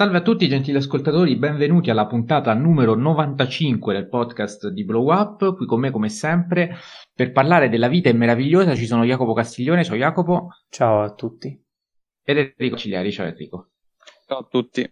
Salve 0.00 0.16
a 0.16 0.22
tutti 0.22 0.48
gentili 0.48 0.78
ascoltatori, 0.78 1.36
benvenuti 1.36 1.90
alla 1.90 2.06
puntata 2.06 2.54
numero 2.54 2.94
95 2.94 3.92
del 3.92 4.08
podcast 4.08 4.68
di 4.68 4.82
Blow 4.82 5.12
Up. 5.12 5.54
Qui 5.54 5.66
con 5.66 5.78
me 5.78 5.90
come 5.90 6.08
sempre 6.08 6.74
per 7.14 7.32
parlare 7.32 7.68
della 7.68 7.86
vita 7.86 8.08
è 8.08 8.14
meravigliosa 8.14 8.74
ci 8.74 8.86
sono 8.86 9.04
Jacopo 9.04 9.34
Castiglione, 9.34 9.84
ciao 9.84 9.96
Jacopo. 9.96 10.54
Ciao 10.70 11.02
a 11.02 11.12
tutti. 11.12 11.54
Ed 12.24 12.38
Enrico 12.38 12.78
Cigliari, 12.78 13.12
ciao 13.12 13.26
Enrico. 13.26 13.72
Ciao 14.26 14.38
a 14.38 14.46
tutti. 14.50 14.90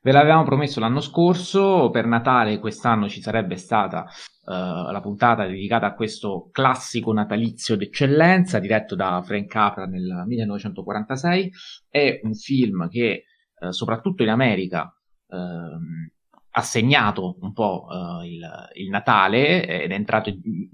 Ve 0.00 0.12
l'avevamo 0.12 0.44
promesso 0.44 0.78
l'anno 0.78 1.00
scorso, 1.00 1.90
per 1.90 2.06
Natale 2.06 2.60
quest'anno 2.60 3.08
ci 3.08 3.20
sarebbe 3.20 3.56
stata 3.56 4.04
uh, 4.44 4.92
la 4.92 5.00
puntata 5.02 5.44
dedicata 5.44 5.86
a 5.86 5.94
questo 5.94 6.50
classico 6.52 7.12
natalizio 7.12 7.74
d'eccellenza 7.74 8.60
diretto 8.60 8.94
da 8.94 9.20
Frank 9.24 9.48
Capra 9.48 9.86
nel 9.86 10.22
1946. 10.24 11.50
È 11.88 12.20
un 12.22 12.34
film 12.34 12.88
che 12.88 13.24
eh, 13.60 13.72
soprattutto 13.72 14.22
in 14.22 14.30
America, 14.30 14.92
ehm, 15.28 16.10
ha 16.52 16.62
segnato 16.62 17.36
un 17.40 17.52
po' 17.52 17.86
eh, 17.90 18.26
il, 18.26 18.68
il, 18.74 18.88
Natale 18.88 19.82
ed 19.82 19.90
è 19.90 19.94
entrato 19.94 20.30
in, 20.30 20.68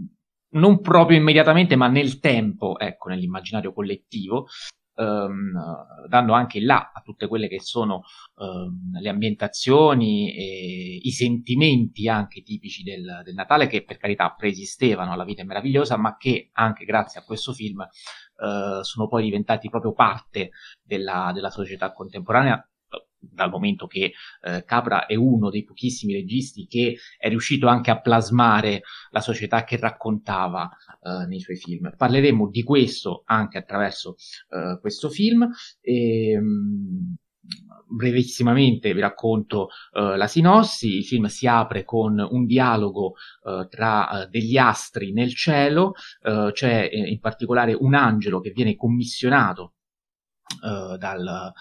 non 0.50 0.80
proprio 0.80 1.18
immediatamente, 1.18 1.76
ma 1.76 1.88
nel 1.88 2.18
tempo, 2.18 2.78
ecco, 2.78 3.08
nell'immaginario 3.08 3.72
collettivo, 3.72 4.46
ehm, 4.94 6.06
dando 6.08 6.32
anche 6.32 6.60
là 6.60 6.92
a 6.94 7.00
tutte 7.02 7.28
quelle 7.28 7.48
che 7.48 7.60
sono 7.60 8.02
ehm, 8.38 9.00
le 9.00 9.08
ambientazioni 9.08 10.34
e 10.34 11.00
i 11.02 11.10
sentimenti 11.10 12.08
anche 12.08 12.42
tipici 12.42 12.82
del, 12.82 13.22
del, 13.24 13.34
Natale, 13.34 13.66
che 13.66 13.84
per 13.84 13.98
carità 13.98 14.34
preesistevano 14.36 15.12
alla 15.12 15.24
vita 15.24 15.44
meravigliosa, 15.44 15.96
ma 15.96 16.16
che 16.16 16.50
anche 16.52 16.84
grazie 16.84 17.20
a 17.20 17.24
questo 17.24 17.52
film 17.52 17.82
eh, 17.82 18.78
sono 18.82 19.08
poi 19.08 19.24
diventati 19.24 19.68
proprio 19.68 19.92
parte 19.92 20.50
della, 20.82 21.32
della 21.34 21.50
società 21.50 21.92
contemporanea 21.92 22.66
dal 23.30 23.50
momento 23.50 23.86
che 23.86 24.12
eh, 24.42 24.64
Capra 24.64 25.06
è 25.06 25.14
uno 25.14 25.50
dei 25.50 25.64
pochissimi 25.64 26.14
registi 26.14 26.66
che 26.66 26.96
è 27.18 27.28
riuscito 27.28 27.66
anche 27.66 27.90
a 27.90 28.00
plasmare 28.00 28.82
la 29.10 29.20
società 29.20 29.64
che 29.64 29.76
raccontava 29.78 30.70
eh, 31.02 31.26
nei 31.26 31.40
suoi 31.40 31.56
film. 31.56 31.92
Parleremo 31.96 32.48
di 32.48 32.62
questo 32.62 33.22
anche 33.26 33.58
attraverso 33.58 34.16
eh, 34.50 34.78
questo 34.80 35.08
film. 35.08 35.48
E, 35.80 36.38
mh, 36.40 37.16
brevissimamente 37.88 38.92
vi 38.92 39.00
racconto 39.00 39.68
uh, 39.92 40.16
la 40.16 40.26
sinossi. 40.26 40.96
Il 40.96 41.04
film 41.04 41.26
si 41.26 41.46
apre 41.46 41.84
con 41.84 42.18
un 42.18 42.44
dialogo 42.44 43.14
uh, 43.42 43.66
tra 43.68 44.08
uh, 44.10 44.28
degli 44.28 44.56
astri 44.56 45.12
nel 45.12 45.34
cielo, 45.34 45.92
c'è 46.52 46.90
in 46.92 47.20
particolare 47.20 47.72
un 47.72 47.94
angelo 47.94 48.40
che 48.40 48.50
viene 48.50 48.74
commissionato 48.76 49.74
dal, 50.60 51.52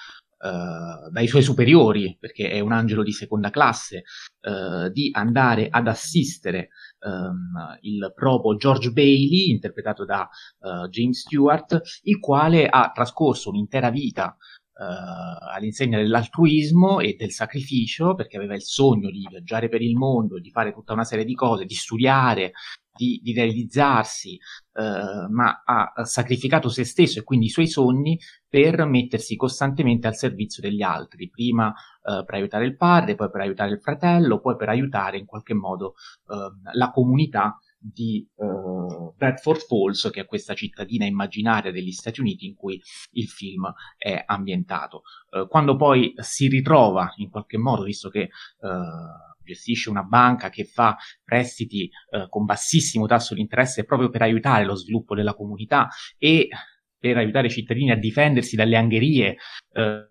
Uh, 0.45 1.09
dai 1.09 1.25
suoi 1.25 1.41
superiori, 1.41 2.17
perché 2.19 2.51
è 2.51 2.59
un 2.59 2.71
angelo 2.71 3.01
di 3.01 3.11
seconda 3.11 3.49
classe, 3.49 4.03
uh, 4.41 4.89
di 4.89 5.09
andare 5.11 5.69
ad 5.71 5.87
assistere 5.87 6.69
um, 6.99 7.77
il 7.81 8.11
propo 8.13 8.55
George 8.55 8.91
Bailey, 8.91 9.49
interpretato 9.49 10.05
da 10.05 10.29
uh, 10.59 10.87
James 10.89 11.21
Stewart, 11.21 11.81
il 12.03 12.19
quale 12.19 12.67
ha 12.67 12.91
trascorso 12.93 13.49
un'intera 13.49 13.89
vita 13.89 14.37
all'insegna 14.77 15.97
dell'altruismo 15.97 16.99
e 16.99 17.15
del 17.17 17.31
sacrificio, 17.31 18.13
perché 18.13 18.35
aveva 18.35 18.55
il 18.55 18.61
sogno 18.61 19.09
di 19.09 19.25
viaggiare 19.27 19.69
per 19.69 19.81
il 19.81 19.95
mondo, 19.95 20.37
di 20.37 20.51
fare 20.51 20.73
tutta 20.73 20.91
una 20.91 21.05
serie 21.05 21.23
di 21.23 21.33
cose, 21.33 21.63
di 21.63 21.73
studiare, 21.73 22.51
di, 22.95 23.19
di 23.21 23.33
realizzarsi, 23.33 24.39
eh, 24.73 25.27
ma 25.29 25.63
ha 25.65 26.05
sacrificato 26.05 26.69
se 26.69 26.83
stesso 26.83 27.19
e 27.19 27.23
quindi 27.23 27.47
i 27.47 27.49
suoi 27.49 27.67
sogni 27.67 28.19
per 28.47 28.85
mettersi 28.85 29.35
costantemente 29.35 30.07
al 30.07 30.15
servizio 30.15 30.61
degli 30.61 30.81
altri, 30.81 31.29
prima 31.29 31.71
eh, 31.71 32.23
per 32.25 32.35
aiutare 32.35 32.65
il 32.65 32.77
padre, 32.77 33.15
poi 33.15 33.29
per 33.29 33.41
aiutare 33.41 33.71
il 33.71 33.81
fratello, 33.81 34.39
poi 34.39 34.55
per 34.55 34.69
aiutare 34.69 35.17
in 35.17 35.25
qualche 35.25 35.53
modo 35.53 35.95
eh, 36.27 36.71
la 36.73 36.91
comunità 36.91 37.59
di 37.85 38.27
uh, 38.35 39.13
Bedford 39.15 39.59
Falls, 39.59 40.09
che 40.11 40.21
è 40.21 40.25
questa 40.25 40.55
cittadina 40.55 41.05
immaginaria 41.05 41.71
degli 41.71 41.91
Stati 41.91 42.19
Uniti 42.19 42.47
in 42.47 42.55
cui 42.55 42.81
il 43.11 43.27
film 43.27 43.71
è 43.95 44.23
ambientato. 44.25 45.03
Uh, 45.29 45.47
quando 45.47 45.75
poi 45.75 46.13
si 46.17 46.47
ritrova 46.47 47.13
in 47.17 47.29
qualche 47.29 47.59
modo, 47.59 47.83
visto 47.83 48.09
che 48.09 48.29
uh, 48.59 49.34
gestisce 49.45 49.89
una 49.89 50.03
banca 50.03 50.49
che 50.49 50.65
fa 50.65 50.97
prestiti 51.23 51.89
eh, 52.11 52.27
con 52.29 52.45
bassissimo 52.45 53.05
tasso 53.05 53.33
di 53.33 53.41
interesse 53.41 53.85
proprio 53.85 54.09
per 54.09 54.21
aiutare 54.21 54.65
lo 54.65 54.75
sviluppo 54.75 55.15
della 55.15 55.33
comunità 55.33 55.87
e 56.17 56.49
per 56.97 57.17
aiutare 57.17 57.47
i 57.47 57.51
cittadini 57.51 57.91
a 57.91 57.95
difendersi 57.95 58.55
dalle 58.55 58.77
angherie 58.77 59.37
eh, 59.73 60.09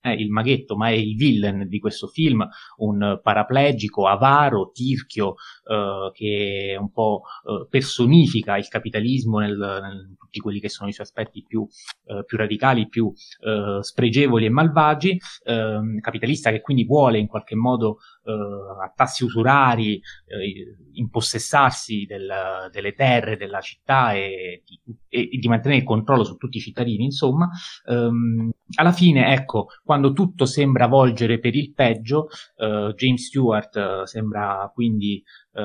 è 0.00 0.08
il 0.10 0.30
maghetto, 0.30 0.76
ma 0.76 0.88
è 0.88 0.92
il 0.92 1.14
villain 1.14 1.68
di 1.68 1.78
questo 1.78 2.06
film, 2.06 2.46
un 2.78 3.20
paraplegico, 3.22 4.06
avaro, 4.06 4.70
tirchio, 4.72 5.34
eh, 5.64 6.10
che 6.12 6.76
un 6.78 6.90
po' 6.90 7.22
eh, 7.44 7.66
personifica 7.68 8.56
il 8.56 8.68
capitalismo 8.68 9.38
nel, 9.38 9.56
nel, 9.56 10.16
tutti 10.18 10.40
quelli 10.40 10.60
che 10.60 10.68
sono 10.68 10.88
i 10.88 10.92
suoi 10.92 11.06
aspetti 11.06 11.44
più, 11.46 11.66
eh, 12.06 12.24
più 12.24 12.38
radicali, 12.38 12.88
più 12.88 13.12
eh, 13.40 13.78
spregevoli 13.82 14.46
e 14.46 14.50
malvagi, 14.50 15.18
ehm, 15.44 16.00
capitalista 16.00 16.50
che 16.50 16.60
quindi 16.60 16.84
vuole 16.84 17.18
in 17.18 17.26
qualche 17.26 17.56
modo 17.56 17.98
eh, 18.24 18.32
a 18.32 18.92
tassi 18.94 19.24
usurari 19.24 19.94
eh, 20.26 20.76
impossessarsi 20.92 22.06
del, 22.06 22.68
delle 22.70 22.94
terre 22.94 23.36
della 23.36 23.60
città 23.60 24.12
e 24.14 24.62
di, 24.64 24.80
e 25.08 25.38
di, 25.38 25.48
mantenere 25.48 25.80
il 25.80 25.86
controllo 25.86 26.24
su 26.24 26.36
tutti 26.36 26.58
i 26.58 26.60
cittadini, 26.60 27.04
insomma, 27.04 27.48
ehm, 27.86 28.50
alla 28.74 28.92
fine, 28.92 29.32
ecco, 29.32 29.66
quando 29.90 30.12
tutto 30.12 30.44
sembra 30.44 30.86
volgere 30.86 31.40
per 31.40 31.56
il 31.56 31.72
peggio, 31.72 32.28
eh, 32.58 32.94
James 32.94 33.26
Stewart 33.26 33.74
eh, 33.74 34.06
sembra 34.06 34.70
quindi, 34.72 35.20
eh, 35.52 35.62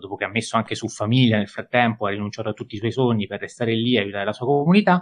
dopo 0.00 0.16
che 0.16 0.24
ha 0.24 0.28
messo 0.28 0.56
anche 0.56 0.74
su 0.74 0.88
famiglia 0.88 1.36
nel 1.36 1.46
frattempo, 1.46 2.06
ha 2.06 2.10
rinunciato 2.10 2.48
a 2.48 2.52
tutti 2.52 2.74
i 2.74 2.78
suoi 2.78 2.90
sogni 2.90 3.28
per 3.28 3.38
restare 3.38 3.72
lì 3.76 3.94
e 3.94 4.00
aiutare 4.00 4.24
la 4.24 4.32
sua 4.32 4.46
comunità, 4.46 4.98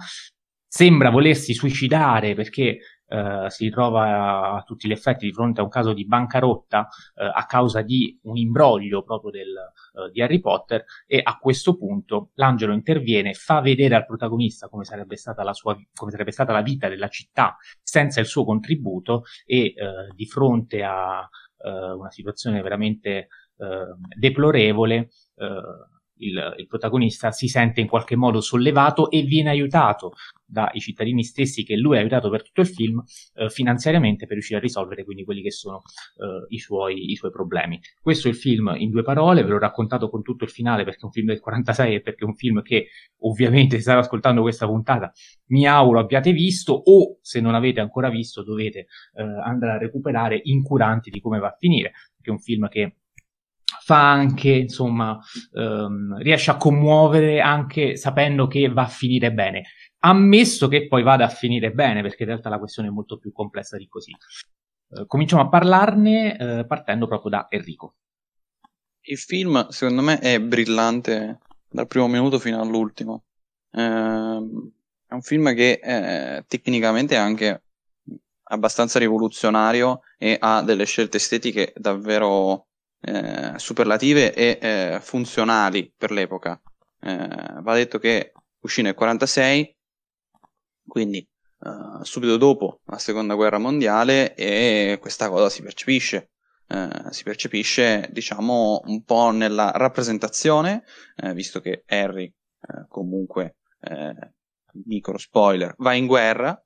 sembra 0.66 1.08
volersi 1.08 1.54
suicidare 1.54 2.34
perché 2.34 2.80
Uh, 3.08 3.48
si 3.48 3.64
ritrova 3.64 4.56
a 4.56 4.62
tutti 4.64 4.86
gli 4.86 4.92
effetti 4.92 5.24
di 5.24 5.32
fronte 5.32 5.60
a 5.60 5.62
un 5.62 5.70
caso 5.70 5.94
di 5.94 6.04
bancarotta 6.06 6.80
uh, 6.80 7.30
a 7.32 7.46
causa 7.46 7.80
di 7.80 8.18
un 8.24 8.36
imbroglio 8.36 9.02
proprio 9.02 9.30
del, 9.30 9.54
uh, 9.94 10.10
di 10.10 10.20
Harry 10.20 10.40
Potter 10.40 10.84
e 11.06 11.18
a 11.22 11.38
questo 11.38 11.78
punto 11.78 12.32
l'angelo 12.34 12.74
interviene, 12.74 13.32
fa 13.32 13.62
vedere 13.62 13.94
al 13.94 14.04
protagonista 14.04 14.68
come 14.68 14.84
sarebbe 14.84 15.16
stata 15.16 15.42
la, 15.42 15.54
sua, 15.54 15.74
come 15.94 16.10
sarebbe 16.10 16.32
stata 16.32 16.52
la 16.52 16.60
vita 16.60 16.88
della 16.88 17.08
città 17.08 17.56
senza 17.82 18.20
il 18.20 18.26
suo 18.26 18.44
contributo 18.44 19.24
e 19.46 19.72
di 20.14 20.26
fronte 20.26 20.82
a 20.82 21.26
una 21.60 22.10
situazione 22.10 22.60
veramente 22.60 23.28
deplorevole 24.16 25.08
il, 26.18 26.54
il, 26.58 26.66
protagonista 26.66 27.30
si 27.30 27.48
sente 27.48 27.80
in 27.80 27.88
qualche 27.88 28.16
modo 28.16 28.40
sollevato 28.40 29.10
e 29.10 29.22
viene 29.22 29.50
aiutato 29.50 30.12
dai 30.44 30.80
cittadini 30.80 31.24
stessi 31.24 31.62
che 31.62 31.76
lui 31.76 31.96
ha 31.96 32.00
aiutato 32.00 32.30
per 32.30 32.42
tutto 32.42 32.62
il 32.62 32.66
film 32.66 33.02
eh, 33.34 33.50
finanziariamente 33.50 34.24
per 34.24 34.34
riuscire 34.34 34.58
a 34.58 34.62
risolvere 34.62 35.04
quindi 35.04 35.24
quelli 35.24 35.42
che 35.42 35.50
sono 35.50 35.82
eh, 36.16 36.46
i, 36.48 36.58
suoi, 36.58 37.10
i, 37.10 37.16
suoi, 37.16 37.30
problemi. 37.30 37.78
Questo 38.00 38.28
è 38.28 38.30
il 38.30 38.36
film 38.36 38.74
in 38.78 38.90
due 38.90 39.02
parole, 39.02 39.42
ve 39.42 39.50
l'ho 39.50 39.58
raccontato 39.58 40.08
con 40.08 40.22
tutto 40.22 40.44
il 40.44 40.50
finale 40.50 40.84
perché 40.84 41.00
è 41.02 41.04
un 41.04 41.12
film 41.12 41.26
del 41.26 41.40
46 41.40 41.94
e 41.94 42.00
perché 42.00 42.24
è 42.24 42.26
un 42.26 42.34
film 42.34 42.62
che 42.62 42.88
ovviamente 43.20 43.76
se 43.76 43.82
state 43.82 43.98
ascoltando 43.98 44.40
questa 44.40 44.66
puntata 44.66 45.12
mi 45.48 45.66
auguro 45.66 46.00
abbiate 46.00 46.32
visto 46.32 46.72
o 46.72 47.18
se 47.20 47.40
non 47.40 47.54
avete 47.54 47.80
ancora 47.80 48.08
visto 48.08 48.42
dovete 48.42 48.86
eh, 49.14 49.22
andare 49.44 49.72
a 49.72 49.78
recuperare 49.78 50.40
incuranti 50.42 51.10
di 51.10 51.20
come 51.20 51.38
va 51.38 51.48
a 51.48 51.56
finire, 51.58 51.92
perché 52.14 52.30
è 52.30 52.32
un 52.32 52.40
film 52.40 52.68
che 52.68 52.96
fa 53.80 54.10
anche, 54.10 54.50
insomma, 54.50 55.18
ehm, 55.52 56.18
riesce 56.18 56.50
a 56.50 56.56
commuovere 56.56 57.40
anche 57.40 57.96
sapendo 57.96 58.46
che 58.46 58.68
va 58.68 58.82
a 58.82 58.88
finire 58.88 59.32
bene. 59.32 59.64
Ammesso 60.00 60.68
che 60.68 60.86
poi 60.86 61.02
vada 61.02 61.24
a 61.24 61.28
finire 61.28 61.72
bene, 61.72 62.02
perché 62.02 62.22
in 62.22 62.30
realtà 62.30 62.48
la 62.48 62.58
questione 62.58 62.88
è 62.88 62.92
molto 62.92 63.18
più 63.18 63.32
complessa 63.32 63.76
di 63.76 63.88
così. 63.88 64.12
Eh, 64.90 65.06
cominciamo 65.06 65.42
a 65.42 65.48
parlarne 65.48 66.36
eh, 66.38 66.66
partendo 66.66 67.06
proprio 67.06 67.30
da 67.30 67.46
Enrico. 67.50 67.96
Il 69.02 69.18
film, 69.18 69.68
secondo 69.68 70.02
me, 70.02 70.18
è 70.18 70.40
brillante 70.40 71.38
dal 71.68 71.86
primo 71.86 72.08
minuto 72.08 72.38
fino 72.38 72.60
all'ultimo. 72.60 73.24
Eh, 73.70 73.80
è 73.80 75.14
un 75.14 75.22
film 75.22 75.54
che 75.54 75.80
eh, 75.82 76.44
tecnicamente 76.46 77.14
è 77.14 77.18
anche 77.18 77.62
abbastanza 78.50 78.98
rivoluzionario 78.98 80.00
e 80.16 80.36
ha 80.38 80.62
delle 80.62 80.84
scelte 80.84 81.18
estetiche 81.18 81.72
davvero 81.76 82.67
eh, 83.00 83.52
superlative 83.56 84.34
e 84.34 84.58
eh, 84.60 84.98
funzionali 85.00 85.92
per 85.96 86.10
l'epoca. 86.10 86.60
Eh, 87.00 87.60
va 87.60 87.74
detto 87.74 87.98
che 87.98 88.32
uscì 88.60 88.82
nel 88.82 88.94
46, 88.94 89.76
quindi 90.86 91.18
eh, 91.18 92.04
subito 92.04 92.36
dopo 92.36 92.80
la 92.86 92.98
seconda 92.98 93.34
guerra 93.34 93.58
mondiale, 93.58 94.34
e 94.34 94.98
questa 95.00 95.28
cosa 95.28 95.48
si 95.48 95.62
percepisce. 95.62 96.30
Eh, 96.66 96.88
si 97.10 97.22
percepisce, 97.22 98.08
diciamo, 98.10 98.82
un 98.84 99.02
po' 99.04 99.30
nella 99.30 99.70
rappresentazione, 99.70 100.84
eh, 101.16 101.32
visto 101.32 101.60
che 101.60 101.84
Harry, 101.86 102.32
comunque, 102.88 103.56
micro 104.84 105.16
spoiler, 105.16 105.74
va 105.78 105.94
in 105.94 106.06
guerra 106.06 106.60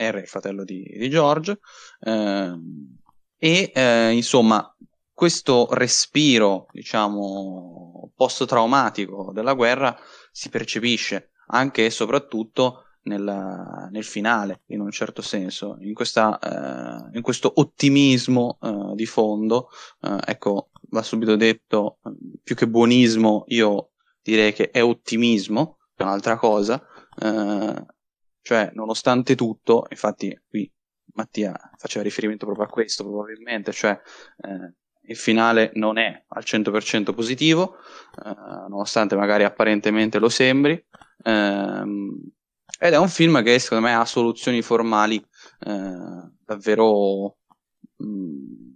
Harry 0.00 0.20
è 0.20 0.22
il 0.22 0.28
fratello 0.28 0.64
di, 0.64 0.82
di 0.82 1.10
George, 1.10 1.58
eh, 2.00 2.58
e 3.42 3.72
eh, 3.74 4.10
insomma 4.12 4.72
questo 5.14 5.68
respiro, 5.72 6.66
diciamo, 6.72 8.12
post-traumatico 8.14 9.32
della 9.32 9.54
guerra 9.54 9.98
si 10.30 10.50
percepisce 10.50 11.32
anche 11.48 11.86
e 11.86 11.90
soprattutto 11.90 12.84
nel, 13.02 13.88
nel 13.90 14.04
finale, 14.04 14.62
in 14.66 14.80
un 14.80 14.90
certo 14.90 15.22
senso, 15.22 15.76
in, 15.80 15.94
questa, 15.94 16.38
eh, 16.38 17.16
in 17.16 17.22
questo 17.22 17.50
ottimismo 17.56 18.58
eh, 18.60 18.94
di 18.94 19.06
fondo. 19.06 19.68
Eh, 20.02 20.18
ecco, 20.26 20.68
va 20.90 21.02
subito 21.02 21.36
detto, 21.36 21.98
più 22.42 22.54
che 22.54 22.68
buonismo, 22.68 23.44
io 23.48 23.90
direi 24.22 24.52
che 24.52 24.70
è 24.70 24.82
ottimismo, 24.82 25.78
è 25.94 26.02
un'altra 26.02 26.36
cosa. 26.36 26.82
Eh, 27.18 27.86
cioè, 28.42 28.70
nonostante 28.74 29.34
tutto, 29.34 29.86
infatti 29.90 30.38
qui 30.48 30.70
Mattia 31.14 31.54
faceva 31.76 32.04
riferimento 32.04 32.46
proprio 32.46 32.66
a 32.66 32.68
questo 32.68 33.04
probabilmente, 33.04 33.72
cioè 33.72 33.98
eh, 34.42 34.74
il 35.10 35.16
finale 35.16 35.70
non 35.74 35.98
è 35.98 36.24
al 36.28 36.42
100% 36.44 37.12
positivo, 37.14 37.76
eh, 38.24 38.32
nonostante 38.68 39.16
magari 39.16 39.44
apparentemente 39.44 40.18
lo 40.18 40.28
sembri, 40.28 40.82
ehm, 41.24 42.30
ed 42.78 42.92
è 42.92 42.98
un 42.98 43.08
film 43.08 43.42
che 43.42 43.58
secondo 43.58 43.86
me 43.86 43.94
ha 43.94 44.04
soluzioni 44.04 44.62
formali 44.62 45.16
eh, 45.60 46.30
davvero 46.44 47.36
mh, 47.96 48.04
mm, 48.06 48.70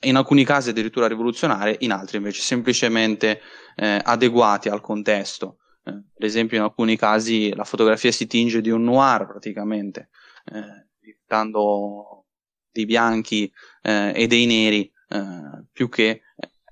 in 0.00 0.16
alcuni 0.16 0.44
casi 0.44 0.70
addirittura 0.70 1.06
rivoluzionarie, 1.06 1.76
in 1.80 1.92
altri 1.92 2.16
invece 2.16 2.42
semplicemente 2.42 3.40
eh, 3.76 4.00
adeguati 4.02 4.68
al 4.68 4.80
contesto. 4.80 5.58
Eh, 5.84 5.90
ad 5.90 6.22
esempio 6.22 6.56
in 6.56 6.64
alcuni 6.64 6.96
casi 6.96 7.54
la 7.54 7.64
fotografia 7.64 8.10
si 8.10 8.26
tinge 8.26 8.60
di 8.60 8.70
un 8.70 8.82
noir 8.84 9.26
praticamente, 9.26 10.08
eh, 10.46 10.87
dando 11.28 12.26
dei 12.72 12.86
bianchi 12.86 13.52
eh, 13.82 14.12
e 14.14 14.26
dei 14.26 14.46
neri 14.46 14.90
eh, 15.08 15.64
più 15.70 15.88
che 15.88 16.22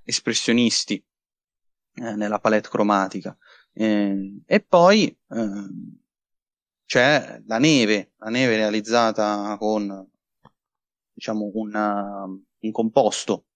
espressionisti 0.03 1.05
eh, 1.94 2.14
nella 2.17 2.41
palette 2.41 2.69
cromatica. 2.69 3.37
Eh, 3.73 4.43
e 4.47 4.61
poi 4.61 5.17
ehm, 5.29 5.99
c'è 6.87 7.43
la 7.47 7.58
neve, 7.58 8.12
la 8.19 8.31
neve 8.31 8.56
realizzata 8.56 9.56
con 9.58 10.08
diciamo 11.12 11.50
una, 11.55 12.25
un 12.25 12.70
composto 12.73 13.47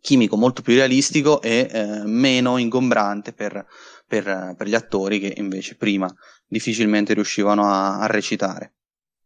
chimico 0.00 0.36
molto 0.36 0.62
più 0.62 0.74
realistico 0.74 1.42
e 1.42 1.68
eh, 1.70 2.02
meno 2.04 2.58
ingombrante 2.58 3.32
per, 3.32 3.66
per, 4.06 4.54
per, 4.56 4.66
gli 4.66 4.74
attori 4.74 5.18
che 5.18 5.34
invece 5.36 5.76
prima 5.76 6.12
difficilmente 6.46 7.14
riuscivano 7.14 7.64
a, 7.64 7.98
a 7.98 8.06
recitare. 8.06 8.74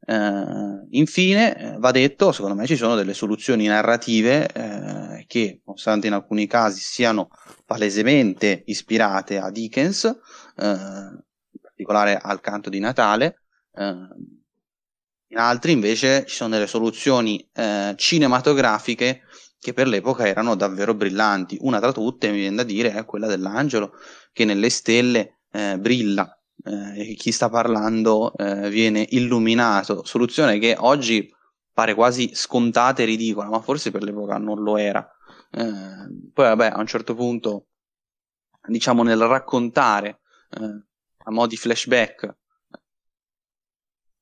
Eh, 0.07 0.87
infine, 0.91 1.57
eh, 1.57 1.79
va 1.79 1.91
detto, 1.91 2.31
secondo 2.31 2.55
me 2.55 2.67
ci 2.67 2.77
sono 2.77 2.95
delle 2.95 3.15
soluzioni 3.15 3.67
narrative 3.67 4.47
eh, 4.53 5.25
che, 5.27 5.63
nonostante 5.65 6.07
in 6.09 6.13
alcuni 6.13 6.47
casi 6.47 6.81
siano 6.81 7.31
palesemente 7.65 8.63
ispirate 8.67 9.39
a 9.39 9.51
Dickens, 9.51 10.05
eh, 10.05 10.67
in 10.67 11.61
particolare 11.61 12.19
al 12.19 12.41
canto 12.41 12.69
di 12.69 12.81
Natale, 12.81 13.41
eh, 13.73 14.09
in 15.29 15.39
altri 15.39 15.73
invece 15.73 16.27
ci 16.27 16.37
sono 16.37 16.51
delle 16.51 16.67
soluzioni 16.67 17.49
eh, 17.55 17.95
cinematografiche 17.97 19.23
che 19.59 19.73
per 19.73 19.89
l'epoca 19.89 20.27
erano 20.27 20.55
davvero 20.55 20.95
brillanti. 20.95 21.57
Una 21.63 21.81
tra 21.81 21.93
tutte, 21.93 22.31
mi 22.31 22.41
viene 22.41 22.57
da 22.57 22.63
dire, 22.63 22.93
è 22.93 23.05
quella 23.07 23.27
dell'angelo 23.27 23.95
che 24.33 24.45
nelle 24.45 24.69
stelle 24.69 25.39
brilla 25.55 26.37
eh, 26.65 27.15
chi 27.15 27.31
sta 27.31 27.49
parlando 27.49 28.33
eh, 28.37 28.69
viene 28.71 29.07
illuminato, 29.11 30.05
soluzione 30.05 30.59
che 30.59 30.75
oggi 30.79 31.33
pare 31.73 31.95
quasi 31.95 32.31
scontata 32.35 33.03
e 33.03 33.05
ridicola, 33.05 33.49
ma 33.49 33.61
forse 33.61 33.91
per 33.91 34.03
l'epoca 34.03 34.39
non 34.39 34.63
lo 34.63 34.77
era. 34.77 35.07
Eh, 35.51 36.31
poi 36.33 36.47
vabbè, 36.47 36.69
a 36.69 36.79
un 36.79 36.87
certo 36.87 37.15
punto, 37.15 37.67
diciamo 38.67 39.03
nel 39.03 39.21
raccontare 39.27 40.21
eh, 40.51 40.85
a 41.25 41.31
mo' 41.31 41.47
di 41.47 41.57
flashback, 41.57 42.37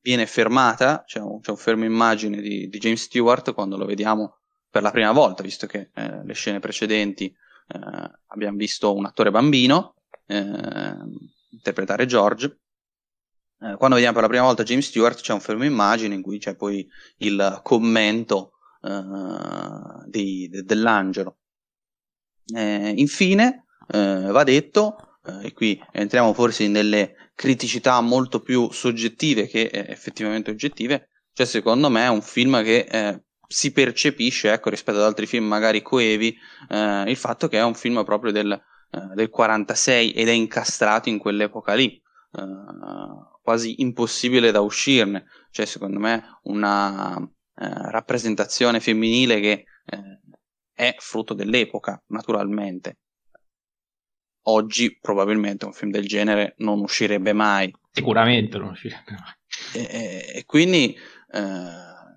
viene 0.01 0.27
fermata, 0.27 1.05
c'è 1.07 1.21
un, 1.21 1.41
c'è 1.41 1.51
un 1.51 1.57
fermo 1.57 1.85
immagine 1.85 2.41
di, 2.41 2.69
di, 2.69 2.79
James 2.79 3.03
Stewart 3.03 3.55
quando 3.55 3.77
lo 3.77 3.85
vediamo 3.85 4.39
per 4.69 4.83
la 4.83 4.91
prima 4.91 5.13
volta, 5.13 5.43
visto 5.43 5.67
che 5.67 5.91
eh, 5.95 6.25
le 6.25 6.35
scene 6.35 6.59
precedenti 6.59 7.27
eh, 7.27 8.11
abbiamo 8.27 8.57
visto 8.57 8.95
un 8.95 9.05
attore 9.05 9.31
bambino, 9.31 9.95
eh, 10.27 10.97
interpretare 11.53 12.07
George. 12.07 12.61
Eh, 13.61 13.77
quando 13.77 13.95
vediamo 13.95 14.15
per 14.15 14.23
la 14.23 14.29
prima 14.29 14.45
volta 14.45 14.65
James 14.65 14.87
Stewart 14.87 15.21
c'è 15.21 15.33
un 15.33 15.41
fermo 15.41 15.65
immagine 15.65 16.15
in 16.15 16.23
cui 16.23 16.39
c'è 16.39 16.57
poi 16.57 16.87
il 17.19 17.61
commento 17.63 18.55
eh, 18.83 20.09
di, 20.09 20.49
de, 20.49 20.63
dell'angelo. 20.63 21.39
Eh, 22.55 22.95
infine, 22.97 23.67
eh, 23.89 24.27
va 24.31 24.43
detto, 24.43 25.19
eh, 25.25 25.47
e 25.47 25.53
qui 25.53 25.81
entriamo 25.93 26.33
forse 26.35 26.65
in 26.65 26.73
delle 26.73 27.31
criticità 27.35 28.01
molto 28.01 28.41
più 28.41 28.71
soggettive 28.73 29.47
che 29.47 29.63
eh, 29.63 29.87
effettivamente 29.89 30.51
oggettive, 30.51 31.11
cioè 31.33 31.47
secondo 31.47 31.89
me 31.89 32.05
è 32.05 32.09
un 32.09 32.23
film 32.23 32.63
che 32.63 33.21
si 33.47 33.71
percepisce, 33.71 34.51
ecco, 34.51 34.71
rispetto 34.71 34.99
ad 34.99 35.05
altri 35.05 35.27
film 35.27 35.47
magari 35.47 35.83
coevi, 35.83 36.35
il 36.71 37.17
fatto 37.17 37.49
che 37.49 37.59
è 37.59 37.63
un 37.63 37.75
film 37.75 38.03
proprio 38.03 38.33
del 38.33 38.59
eh, 38.95 39.15
del 39.15 39.31
46 39.31 40.13
ed 40.13 40.29
è 40.29 40.33
incastrato 40.33 41.09
in 41.09 41.19
quell'epoca 41.19 41.73
lì, 41.73 41.95
eh, 41.95 42.43
quasi 43.41 43.81
impossibile 43.81 44.51
da 44.51 44.61
uscirne. 44.61 45.25
Cioè, 45.51 45.65
secondo 45.65 45.99
me, 45.99 46.23
una 46.43 47.17
eh, 47.19 47.91
rappresentazione 47.91 48.81
femminile 48.81 49.41
che 49.41 49.65
eh, 49.87 50.21
è 50.75 50.95
frutto 50.99 51.33
dell'epoca, 51.33 52.03
naturalmente. 52.09 52.99
Oggi 54.47 54.99
probabilmente 55.01 55.65
un 55.65 55.73
film 55.73 55.91
del 55.91 56.07
genere 56.07 56.55
non 56.59 56.81
uscirebbe 56.81 57.33
mai. 57.33 57.75
Sicuramente 57.93 58.59
non 58.59 58.71
uscirebbe 58.71 59.13
mai. 59.13 59.33
E, 59.73 60.33
e 60.35 60.45
quindi 60.45 60.95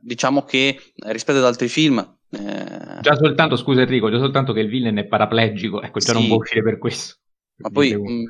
diciamo 0.02 0.44
che 0.44 0.78
rispetto 1.06 1.38
ad 1.38 1.46
altri 1.46 1.70
film 1.70 2.18
eh... 2.36 3.02
Già 3.02 3.16
soltanto, 3.16 3.56
scusa 3.56 3.82
Enrico, 3.82 4.10
già 4.10 4.20
soltanto 4.20 4.54
che 4.54 4.62
il 4.62 4.70
villain 4.70 4.98
è 4.98 5.06
paraplegico, 5.06 5.82
ecco, 5.82 6.00
già 6.00 6.14
sì. 6.14 6.20
non 6.20 6.28
può 6.28 6.38
uscire 6.38 6.64
per 6.64 6.78
questo. 6.78 7.16
Ma 7.58 7.70
poi 7.70 7.96
mh, 7.96 8.12
mm, 8.12 8.24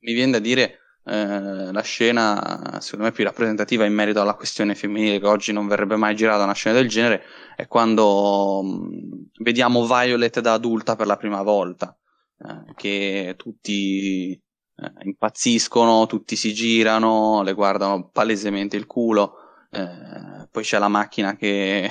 mi 0.00 0.12
viene 0.12 0.32
da 0.32 0.38
dire 0.38 0.78
eh, 1.04 1.72
la 1.72 1.82
scena, 1.82 2.78
secondo 2.80 3.06
me, 3.06 3.12
più 3.12 3.24
rappresentativa 3.24 3.84
in 3.84 3.92
merito 3.92 4.20
alla 4.20 4.34
questione 4.34 4.74
femminile, 4.74 5.18
che 5.18 5.26
oggi 5.26 5.52
non 5.52 5.66
verrebbe 5.66 5.96
mai 5.96 6.14
girata 6.14 6.44
una 6.44 6.54
scena 6.54 6.76
del 6.76 6.88
genere, 6.88 7.22
è 7.56 7.66
quando 7.66 8.62
mh, 8.62 8.68
mm, 8.68 9.22
vediamo 9.42 9.86
Violet 9.86 10.40
da 10.40 10.52
adulta 10.54 10.96
per 10.96 11.06
la 11.06 11.16
prima 11.16 11.42
volta, 11.42 11.96
eh, 12.38 12.74
che 12.74 13.34
tutti 13.36 14.32
eh, 14.32 14.92
impazziscono, 15.02 16.06
tutti 16.06 16.36
si 16.36 16.52
girano, 16.54 17.42
le 17.42 17.52
guardano 17.54 18.08
palesemente 18.10 18.76
il 18.76 18.86
culo. 18.86 19.34
Eh, 19.70 20.48
poi 20.50 20.62
c'è 20.62 20.78
la 20.78 20.88
macchina 20.88 21.36
che 21.36 21.88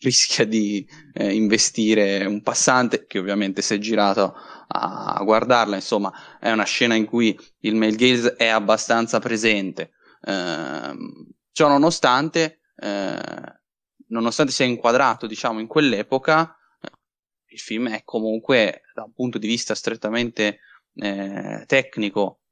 rischia 0.00 0.44
di 0.44 0.86
eh, 1.12 1.32
investire 1.34 2.24
un 2.24 2.42
passante 2.42 3.06
che 3.06 3.18
ovviamente 3.18 3.62
si 3.62 3.74
è 3.74 3.78
girato 3.78 4.34
a 4.72 5.20
guardarla, 5.24 5.76
insomma 5.76 6.12
è 6.38 6.50
una 6.50 6.64
scena 6.64 6.94
in 6.94 7.04
cui 7.04 7.36
il 7.60 7.74
male 7.74 7.96
gaze 7.96 8.34
è 8.34 8.46
abbastanza 8.46 9.18
presente. 9.18 9.92
Eh, 10.22 10.94
ciò 11.52 11.68
nonostante, 11.68 12.60
eh, 12.76 13.18
nonostante 14.08 14.52
sia 14.52 14.66
inquadrato 14.66 15.26
diciamo 15.26 15.60
in 15.60 15.66
quell'epoca, 15.66 16.56
il 17.52 17.58
film 17.58 17.90
è 17.90 18.02
comunque 18.04 18.82
da 18.94 19.02
un 19.02 19.12
punto 19.12 19.38
di 19.38 19.48
vista 19.48 19.74
strettamente 19.74 20.60
eh, 20.94 21.64
tecnico, 21.66 22.42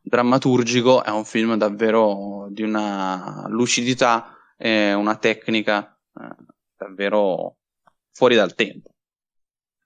drammaturgico, 0.00 1.02
è 1.02 1.10
un 1.10 1.24
film 1.24 1.56
davvero 1.56 2.46
di 2.50 2.62
una 2.62 3.46
lucidità 3.48 4.36
e 4.56 4.94
una 4.94 5.16
tecnica 5.16 5.98
eh, 6.14 6.47
davvero 6.78 7.56
fuori 8.12 8.36
dal 8.36 8.54
tempo. 8.54 8.90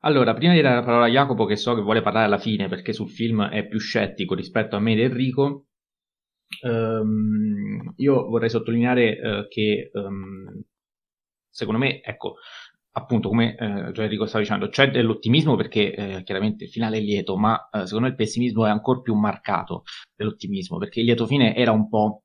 Allora, 0.05 0.35
prima 0.35 0.53
di 0.53 0.61
dare 0.61 0.77
la 0.77 0.83
parola 0.83 1.07
a 1.07 1.09
Jacopo, 1.09 1.45
che 1.45 1.57
so 1.57 1.75
che 1.75 1.81
vuole 1.81 2.03
parlare 2.03 2.27
alla 2.27 2.39
fine 2.39 2.69
perché 2.69 2.93
sul 2.93 3.09
film 3.09 3.45
è 3.49 3.67
più 3.67 3.79
scettico 3.79 4.35
rispetto 4.35 4.75
a 4.77 4.81
me 4.81 4.93
ed 4.93 4.99
Enrico, 4.99 5.67
ehm, 6.63 7.95
io 7.97 8.29
vorrei 8.29 8.51
sottolineare 8.51 9.19
eh, 9.19 9.47
che 9.49 9.91
ehm, 9.93 10.63
secondo 11.49 11.79
me, 11.79 12.03
ecco, 12.03 12.37
appunto, 12.93 13.29
come 13.29 13.55
eh, 13.57 13.93
già 13.93 14.03
Enrico 14.03 14.27
stava 14.27 14.43
dicendo, 14.43 14.69
c'è 14.69 14.91
dell'ottimismo 14.91 15.55
perché 15.57 15.95
eh, 15.95 16.23
chiaramente 16.25 16.65
il 16.65 16.71
finale 16.71 16.99
è 16.99 17.01
lieto, 17.01 17.37
ma 17.37 17.69
eh, 17.71 17.85
secondo 17.87 18.07
me 18.07 18.09
il 18.09 18.17
pessimismo 18.17 18.67
è 18.67 18.71
ancora 18.71 19.01
più 19.01 19.15
marcato 19.15 19.85
dell'ottimismo 20.17 20.79
perché 20.79 21.01
il 21.01 21.07
lieto 21.07 21.27
fine 21.27 21.55
era 21.55 21.71
un 21.71 21.89
po' 21.89 22.25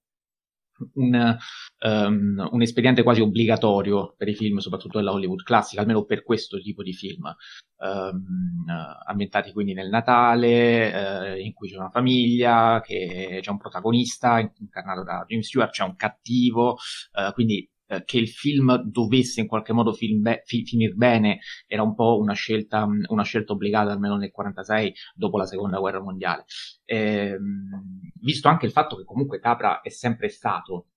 un, 0.93 1.37
um, 1.85 2.49
un, 2.51 2.61
espediente 2.61 3.03
quasi 3.03 3.21
obbligatorio 3.21 4.13
per 4.17 4.27
i 4.27 4.35
film, 4.35 4.57
soprattutto 4.57 4.97
della 4.97 5.11
Hollywood 5.11 5.43
classica, 5.43 5.81
almeno 5.81 6.03
per 6.03 6.23
questo 6.23 6.59
tipo 6.59 6.83
di 6.83 6.93
film, 6.93 7.33
um, 7.77 8.65
ambientati 9.05 9.51
quindi 9.51 9.73
nel 9.73 9.89
Natale, 9.89 11.35
uh, 11.35 11.39
in 11.39 11.53
cui 11.53 11.69
c'è 11.69 11.77
una 11.77 11.89
famiglia, 11.89 12.81
c'è 12.83 13.49
un 13.49 13.57
protagonista 13.57 14.39
incarnato 14.39 15.03
da 15.03 15.23
Jim 15.27 15.41
Stewart, 15.41 15.71
c'è 15.71 15.83
un 15.83 15.95
cattivo, 15.95 16.71
uh, 16.71 17.33
quindi 17.33 17.69
uh, 17.87 18.03
che 18.05 18.17
il 18.17 18.29
film 18.29 18.81
dovesse 18.83 19.41
in 19.41 19.47
qualche 19.47 19.73
modo 19.73 19.95
be- 20.19 20.41
fi- 20.45 20.65
finire 20.65 20.93
bene 20.93 21.39
era 21.65 21.83
un 21.83 21.95
po' 21.95 22.17
una 22.17 22.33
scelta, 22.33 22.87
una 23.07 23.23
scelta 23.23 23.53
obbligata 23.53 23.91
almeno 23.91 24.15
nel 24.15 24.31
1946 24.33 24.93
dopo 25.15 25.37
la 25.37 25.45
seconda 25.45 25.79
guerra 25.79 26.01
mondiale. 26.01 26.45
Ehm, 26.85 28.11
visto 28.21 28.47
anche 28.47 28.65
il 28.65 28.71
fatto 28.71 28.95
che 28.95 29.03
comunque 29.03 29.39
Capra 29.39 29.81
è 29.81 29.89
sempre 29.89 30.29
stato 30.29 30.87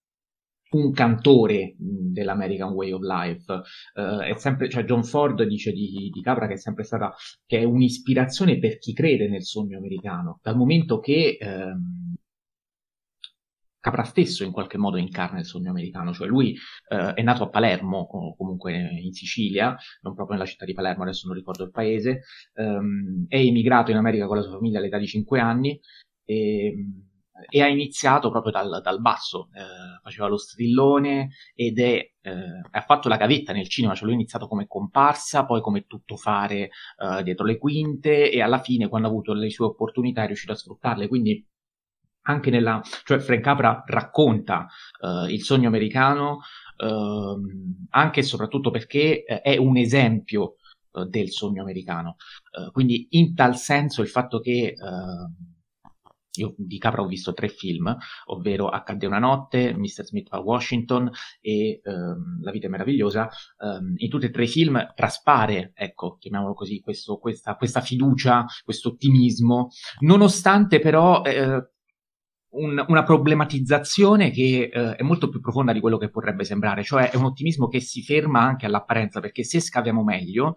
un 0.70 0.92
cantore 0.92 1.75
dell'American 1.78 2.73
Way 2.73 2.92
of 2.92 3.02
Life. 3.02 3.52
Uh, 3.94 4.18
è 4.20 4.35
sempre, 4.37 4.68
cioè 4.68 4.85
John 4.85 5.02
Ford 5.02 5.42
dice 5.42 5.73
di, 5.73 6.11
di, 6.12 6.20
Capra 6.23 6.47
che 6.47 6.54
è 6.54 6.59
sempre 6.59 6.85
stata 6.85 7.12
che 7.47 7.59
è 7.59 7.64
un'ispirazione 7.64 8.59
per 8.59 8.78
chi 8.78 8.92
crede 8.92 9.28
nel 9.28 9.42
sogno 9.42 9.78
americano, 9.78 10.38
dal 10.42 10.56
momento 10.56 11.00
che 11.00 11.38
um, 11.40 12.00
Capra 13.81 14.03
stesso 14.03 14.45
in 14.45 14.53
qualche 14.53 14.77
modo 14.77 14.99
incarna 14.99 15.39
il 15.39 15.47
sogno 15.47 15.71
americano, 15.71 16.13
cioè 16.13 16.29
lui 16.29 16.55
uh, 16.89 17.15
è 17.15 17.23
nato 17.23 17.45
a 17.45 17.49
Palermo 17.49 17.99
o 17.99 18.37
comunque 18.37 18.75
in 18.75 19.13
Sicilia, 19.13 19.75
non 20.03 20.15
proprio 20.15 20.37
nella 20.37 20.49
città 20.49 20.67
di 20.67 20.75
Palermo, 20.75 21.03
adesso 21.03 21.27
non 21.27 21.37
ricordo 21.37 21.65
il 21.65 21.71
paese, 21.71 22.21
um, 22.55 23.25
è 23.27 23.39
emigrato 23.39 23.91
in 23.91 23.97
America 23.97 24.27
con 24.27 24.37
la 24.37 24.43
sua 24.43 24.53
famiglia 24.53 24.79
all'età 24.79 24.99
di 24.99 25.07
5 25.07 25.41
anni 25.41 25.81
e 26.25 26.75
e 27.49 27.63
ha 27.63 27.69
iniziato 27.69 28.31
proprio 28.31 28.53
dal, 28.53 28.81
dal 28.83 29.01
basso, 29.01 29.49
eh, 29.55 30.01
faceva 30.03 30.29
lo 30.29 30.37
strillone 30.37 31.31
ed 31.55 31.79
è, 31.79 32.11
eh, 32.21 32.61
ha 32.71 32.81
fatto 32.83 33.09
la 33.09 33.17
gavetta 33.17 33.53
nel 33.53 33.69
cinema, 33.69 33.95
cioè 33.95 34.05
lui 34.05 34.13
ha 34.13 34.17
iniziato 34.17 34.47
come 34.47 34.67
comparsa, 34.67 35.47
poi 35.47 35.61
come 35.61 35.87
tuttofare 35.87 36.71
eh, 36.99 37.23
dietro 37.23 37.47
le 37.47 37.59
quinte 37.59 38.31
e 38.31 38.43
alla 38.43 38.61
fine 38.61 38.89
quando 38.89 39.09
ha 39.09 39.11
avuto 39.11 39.33
le 39.33 39.51
sue 39.51 39.67
opportunità 39.67 40.25
è 40.25 40.27
riuscito 40.27 40.53
a 40.53 40.57
sfruttarle, 40.57 41.09
quindi 41.09 41.45
anche 42.23 42.50
nella, 42.50 42.81
cioè 43.05 43.19
Frank 43.19 43.43
Capra 43.43 43.83
racconta 43.87 44.67
eh, 45.00 45.33
il 45.33 45.43
sogno 45.43 45.69
americano 45.69 46.41
ehm, 46.77 47.87
anche 47.91 48.21
e 48.21 48.23
soprattutto 48.23 48.71
perché 48.71 49.25
eh, 49.25 49.41
è 49.41 49.57
un 49.57 49.77
esempio 49.77 50.57
eh, 50.93 51.07
del 51.07 51.31
sogno 51.31 51.62
americano, 51.62 52.17
quindi 52.73 53.07
in 53.11 53.35
tal 53.35 53.57
senso 53.57 54.03
il 54.03 54.09
fatto 54.09 54.41
che 54.41 54.75
io 56.35 56.55
di 56.57 56.79
Capra 56.79 57.03
ho 57.03 57.07
visto 57.07 57.33
tre 57.33 57.49
film, 57.49 57.95
ovvero 58.27 58.69
Accadde 58.69 59.07
una 59.07 59.19
notte, 59.19 59.75
Mr. 59.75 60.05
Smith 60.05 60.29
a 60.31 60.41
Washington 60.41 61.11
e 61.41 61.81
um, 61.85 62.41
La 62.43 62.50
vita 62.50 62.67
è 62.67 62.71
meravigliosa. 62.71 63.29
Um, 63.59 63.95
in 63.97 64.09
tutti 64.09 64.27
e 64.27 64.31
tre 64.31 64.45
i 64.45 64.49
film 64.49 64.93
traspare, 64.95 65.73
ecco, 65.75 66.17
chiamiamolo 66.19 66.55
così, 66.55 66.81
questo, 66.81 67.19
questa, 67.19 67.57
questa, 67.57 67.81
fiducia, 67.81 68.45
questo 68.65 68.91
ottimismo, 68.91 69.71
nonostante 70.00 70.79
però 70.79 71.23
eh, 71.23 71.71
un, 72.50 72.85
una 72.88 73.02
problematizzazione 73.02 74.30
che 74.30 74.71
eh, 74.73 74.97
è 74.97 75.02
molto 75.02 75.28
più 75.28 75.40
profonda 75.40 75.73
di 75.73 75.80
quello 75.80 75.99
che 75.99 76.11
potrebbe 76.11 76.45
sembrare, 76.45 76.83
cioè 76.83 77.11
è 77.11 77.16
un 77.16 77.25
ottimismo 77.25 77.69
che 77.69 77.80
si 77.80 78.02
ferma 78.02 78.40
anche 78.40 78.66
all'apparenza, 78.66 79.21
perché 79.21 79.45
se 79.45 79.61
scaviamo 79.61 80.02
meglio, 80.02 80.54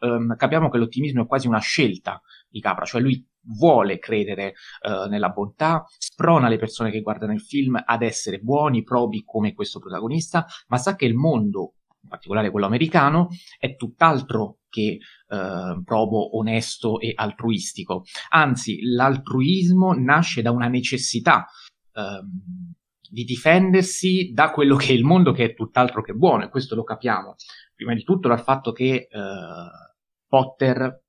um, 0.00 0.36
capiamo 0.36 0.68
che 0.70 0.78
l'ottimismo 0.78 1.22
è 1.22 1.26
quasi 1.26 1.46
una 1.46 1.58
scelta 1.58 2.20
di 2.48 2.60
Capra, 2.60 2.84
cioè 2.84 3.00
lui 3.00 3.26
vuole 3.46 3.98
credere 3.98 4.54
uh, 4.82 5.08
nella 5.08 5.28
bontà, 5.28 5.84
sprona 5.98 6.48
le 6.48 6.56
persone 6.56 6.90
che 6.90 7.02
guardano 7.02 7.32
il 7.32 7.42
film 7.42 7.80
ad 7.84 8.02
essere 8.02 8.38
buoni, 8.38 8.82
probi 8.82 9.22
come 9.24 9.52
questo 9.52 9.80
protagonista, 9.80 10.46
ma 10.68 10.78
sa 10.78 10.96
che 10.96 11.04
il 11.04 11.14
mondo, 11.14 11.74
in 12.00 12.08
particolare 12.08 12.50
quello 12.50 12.66
americano, 12.66 13.28
è 13.58 13.76
tutt'altro 13.76 14.60
che 14.74 14.98
uh, 15.28 15.82
probo, 15.82 16.36
onesto 16.36 16.98
e 17.00 17.12
altruistico. 17.14 18.04
Anzi, 18.30 18.80
l'altruismo 18.82 19.92
nasce 19.92 20.42
da 20.42 20.50
una 20.50 20.68
necessità. 20.68 21.46
Uh, 21.92 22.26
di 23.14 23.22
difendersi 23.22 24.32
da 24.32 24.50
quello 24.50 24.74
che 24.74 24.88
è 24.88 24.92
il 24.92 25.04
mondo 25.04 25.30
che 25.30 25.44
è 25.44 25.54
tutt'altro 25.54 26.02
che 26.02 26.14
buono 26.14 26.42
e 26.42 26.48
questo 26.48 26.74
lo 26.74 26.82
capiamo 26.82 27.36
prima 27.76 27.94
di 27.94 28.02
tutto 28.02 28.26
dal 28.26 28.40
fatto 28.40 28.72
che 28.72 29.06
Potter 30.26 31.04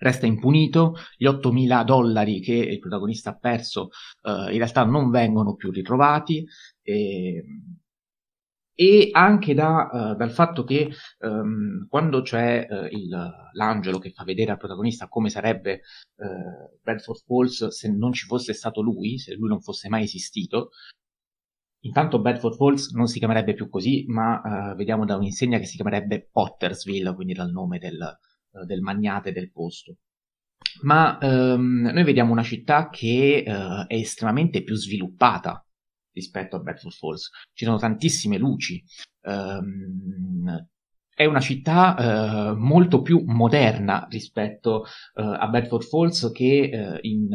resta 0.00 0.26
impunito, 0.26 0.96
gli 1.16 1.26
8.000 1.26 1.84
dollari 1.84 2.40
che 2.40 2.54
il 2.54 2.78
protagonista 2.78 3.30
ha 3.30 3.36
perso 3.36 3.90
uh, 4.22 4.50
in 4.50 4.56
realtà 4.56 4.84
non 4.84 5.10
vengono 5.10 5.54
più 5.54 5.70
ritrovati 5.70 6.44
e, 6.82 7.44
e 8.80 9.10
anche 9.12 9.52
da, 9.52 9.90
uh, 9.92 10.16
dal 10.16 10.30
fatto 10.30 10.64
che 10.64 10.90
um, 11.18 11.86
quando 11.86 12.22
c'è 12.22 12.66
uh, 12.66 12.86
il, 12.86 13.10
l'angelo 13.52 13.98
che 13.98 14.10
fa 14.10 14.24
vedere 14.24 14.52
al 14.52 14.56
protagonista 14.56 15.06
come 15.06 15.28
sarebbe 15.28 15.82
Bradford 16.82 17.22
Falls 17.26 17.66
se 17.68 17.90
non 17.90 18.12
ci 18.12 18.26
fosse 18.26 18.54
stato 18.54 18.80
lui, 18.80 19.18
se 19.18 19.34
lui 19.34 19.48
non 19.48 19.60
fosse 19.60 19.88
mai 19.90 20.04
esistito, 20.04 20.70
Intanto 21.82 22.20
Bedford 22.20 22.56
Falls 22.56 22.90
non 22.92 23.06
si 23.06 23.18
chiamerebbe 23.18 23.54
più 23.54 23.70
così, 23.70 24.04
ma 24.06 24.42
uh, 24.44 24.76
vediamo 24.76 25.06
da 25.06 25.16
un'insegna 25.16 25.58
che 25.58 25.64
si 25.64 25.76
chiamerebbe 25.76 26.28
Pottersville, 26.30 27.14
quindi 27.14 27.32
dal 27.32 27.50
nome 27.50 27.78
del, 27.78 27.98
uh, 28.50 28.66
del 28.66 28.82
magnate 28.82 29.32
del 29.32 29.50
posto. 29.50 29.96
Ma 30.82 31.18
um, 31.22 31.88
noi 31.90 32.04
vediamo 32.04 32.32
una 32.32 32.42
città 32.42 32.90
che 32.90 33.44
uh, 33.46 33.86
è 33.86 33.94
estremamente 33.94 34.62
più 34.62 34.74
sviluppata 34.74 35.64
rispetto 36.12 36.56
a 36.56 36.60
Bedford 36.60 36.94
Falls. 36.94 37.30
Ci 37.52 37.64
sono 37.64 37.78
tantissime 37.78 38.38
luci. 38.38 38.82
Um, 39.22 40.66
è 41.14 41.26
una 41.26 41.40
città 41.40 42.54
molto 42.56 43.02
più 43.02 43.22
moderna 43.26 44.06
rispetto 44.08 44.86
a 45.12 45.48
Bedford 45.48 45.82
Falls 45.82 46.30
che 46.32 46.98
in 47.02 47.28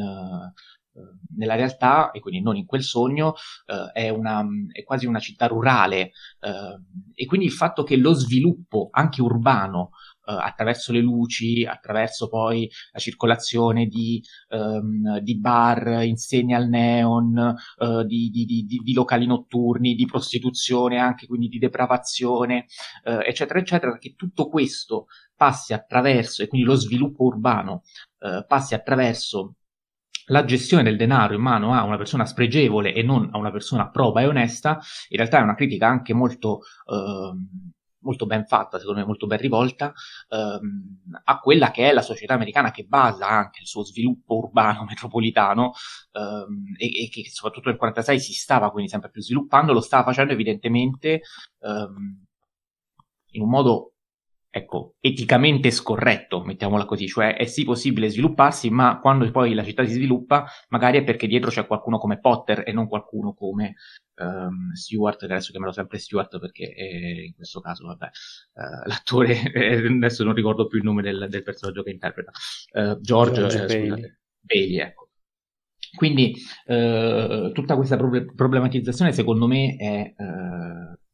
nella 1.35 1.55
realtà, 1.55 2.11
e 2.11 2.19
quindi 2.19 2.41
non 2.41 2.55
in 2.55 2.65
quel 2.65 2.83
sogno, 2.83 3.33
eh, 3.65 3.91
è, 3.91 4.09
una, 4.09 4.45
è, 4.71 4.83
quasi 4.83 5.05
una 5.05 5.19
città 5.19 5.47
rurale 5.47 6.11
eh, 6.39 6.79
e 7.13 7.25
quindi 7.25 7.45
il 7.45 7.51
fatto 7.51 7.83
che 7.83 7.97
lo 7.97 8.13
sviluppo 8.13 8.89
anche 8.91 9.21
urbano 9.21 9.89
eh, 9.89 10.14
attraverso 10.33 10.91
le 10.91 11.01
luci, 11.01 11.65
attraverso 11.65 12.27
poi 12.27 12.69
la 12.91 12.99
circolazione 12.99 13.85
di, 13.85 14.23
ehm, 14.49 15.19
di 15.19 15.37
bar, 15.39 16.03
insegne 16.03 16.55
al 16.55 16.67
neon, 16.67 17.37
eh, 17.37 18.05
di, 18.05 18.29
di, 18.29 18.65
di, 18.65 18.93
locali 18.93 19.25
notturni, 19.25 19.95
di 19.95 20.05
prostituzione, 20.05 20.97
anche 20.97 21.27
quindi 21.27 21.47
di 21.47 21.59
depravazione, 21.59 22.65
eh, 23.03 23.19
eccetera, 23.27 23.59
eccetera, 23.59 23.97
che 23.97 24.15
tutto 24.15 24.47
questo 24.47 25.07
passi 25.35 25.73
attraverso, 25.73 26.43
e 26.43 26.47
quindi 26.47 26.67
lo 26.67 26.75
sviluppo 26.75 27.23
urbano 27.23 27.83
eh, 28.19 28.45
passi 28.47 28.73
attraverso 28.73 29.55
la 30.27 30.43
gestione 30.45 30.83
del 30.83 30.97
denaro 30.97 31.35
in 31.35 31.41
mano 31.41 31.73
a 31.73 31.83
una 31.83 31.97
persona 31.97 32.25
spregevole 32.25 32.93
e 32.93 33.03
non 33.03 33.29
a 33.31 33.37
una 33.37 33.51
persona 33.51 33.89
proba 33.89 34.21
e 34.21 34.27
onesta, 34.27 34.79
in 35.09 35.17
realtà 35.17 35.39
è 35.39 35.43
una 35.43 35.55
critica 35.55 35.87
anche 35.87 36.13
molto, 36.13 36.61
eh, 36.87 37.31
molto 38.05 38.25
ben 38.25 38.45
fatta, 38.45 38.79
secondo 38.79 39.01
me 39.01 39.05
molto 39.05 39.27
ben 39.27 39.39
rivolta, 39.39 39.93
ehm, 40.29 41.01
a 41.25 41.39
quella 41.39 41.71
che 41.71 41.89
è 41.89 41.93
la 41.93 42.01
società 42.01 42.35
americana 42.35 42.71
che 42.71 42.85
basa 42.85 43.27
anche 43.27 43.61
il 43.61 43.67
suo 43.67 43.83
sviluppo 43.83 44.37
urbano 44.37 44.85
metropolitano 44.87 45.73
ehm, 46.13 46.75
e, 46.77 47.03
e, 47.03 47.09
che 47.09 47.29
soprattutto 47.29 47.69
nel 47.69 47.77
1946 47.79 48.19
si 48.19 48.33
stava 48.33 48.71
quindi 48.71 48.89
sempre 48.89 49.09
più 49.09 49.21
sviluppando, 49.21 49.73
lo 49.73 49.81
stava 49.81 50.03
facendo 50.03 50.33
evidentemente 50.33 51.21
ehm, 51.59 52.23
in 53.31 53.41
un 53.41 53.49
modo 53.49 53.94
ecco, 54.57 54.95
eticamente 55.01 55.69
scorretto, 55.69 56.41
mettiamola 56.41 56.85
così, 56.85 57.07
cioè 57.07 57.35
è 57.35 57.43
sì 57.43 57.65
possibile 57.65 58.07
svilupparsi, 58.07 58.69
ma 58.69 59.01
quando 59.01 59.29
poi 59.29 59.53
la 59.53 59.65
città 59.65 59.85
si 59.85 59.91
sviluppa, 59.91 60.45
magari 60.69 60.97
è 60.97 61.03
perché 61.03 61.27
dietro 61.27 61.49
c'è 61.49 61.67
qualcuno 61.67 61.97
come 61.97 62.21
Potter 62.21 62.63
e 62.65 62.71
non 62.71 62.87
qualcuno 62.87 63.33
come 63.33 63.75
um, 64.21 64.71
Stewart, 64.71 65.19
che 65.19 65.25
adesso 65.25 65.51
chiamerò 65.51 65.73
sempre 65.73 65.97
Stewart 65.97 66.39
perché 66.39 66.73
in 66.73 67.35
questo 67.35 67.59
caso, 67.59 67.85
vabbè, 67.85 68.05
uh, 68.05 68.87
l'attore, 68.87 69.41
eh, 69.51 69.87
adesso 69.87 70.23
non 70.23 70.33
ricordo 70.33 70.67
più 70.67 70.77
il 70.77 70.85
nome 70.85 71.01
del, 71.01 71.27
del 71.29 71.43
personaggio 71.43 71.83
che 71.83 71.91
interpreta, 71.91 72.31
uh, 72.75 73.01
George, 73.01 73.41
George 73.41 73.61
eh, 73.61 73.65
Bailey. 73.65 73.89
Scusate, 73.89 74.19
Bailey, 74.39 74.79
ecco. 74.79 75.09
Quindi 75.97 76.33
tutta 76.65 77.75
questa 77.75 77.95
problematizzazione 77.95 79.13
secondo 79.13 79.47
me 79.47 79.75
è 79.77 80.13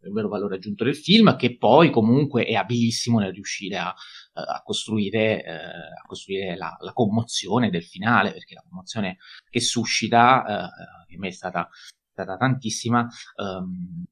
il 0.03 0.11
vero 0.11 0.27
valore 0.27 0.55
aggiunto 0.55 0.83
del 0.83 0.95
film, 0.95 1.35
che 1.35 1.57
poi 1.57 1.89
comunque 1.89 2.45
è 2.45 2.53
abilissimo 2.53 3.19
nel 3.19 3.33
riuscire 3.33 3.77
a, 3.77 3.93
a 4.33 4.61
costruire, 4.63 5.43
eh, 5.43 5.53
a 5.53 6.05
costruire 6.05 6.55
la, 6.55 6.75
la, 6.79 6.93
commozione 6.93 7.69
del 7.69 7.83
finale, 7.83 8.31
perché 8.31 8.55
la 8.55 8.65
commozione 8.67 9.17
che 9.49 9.59
suscita, 9.59 10.43
eh, 10.45 11.05
che 11.07 11.15
a 11.15 11.19
me 11.19 11.27
è 11.27 11.31
stata, 11.31 11.69
stata 12.11 12.37
tantissima, 12.37 13.07
ehm, 13.37 14.05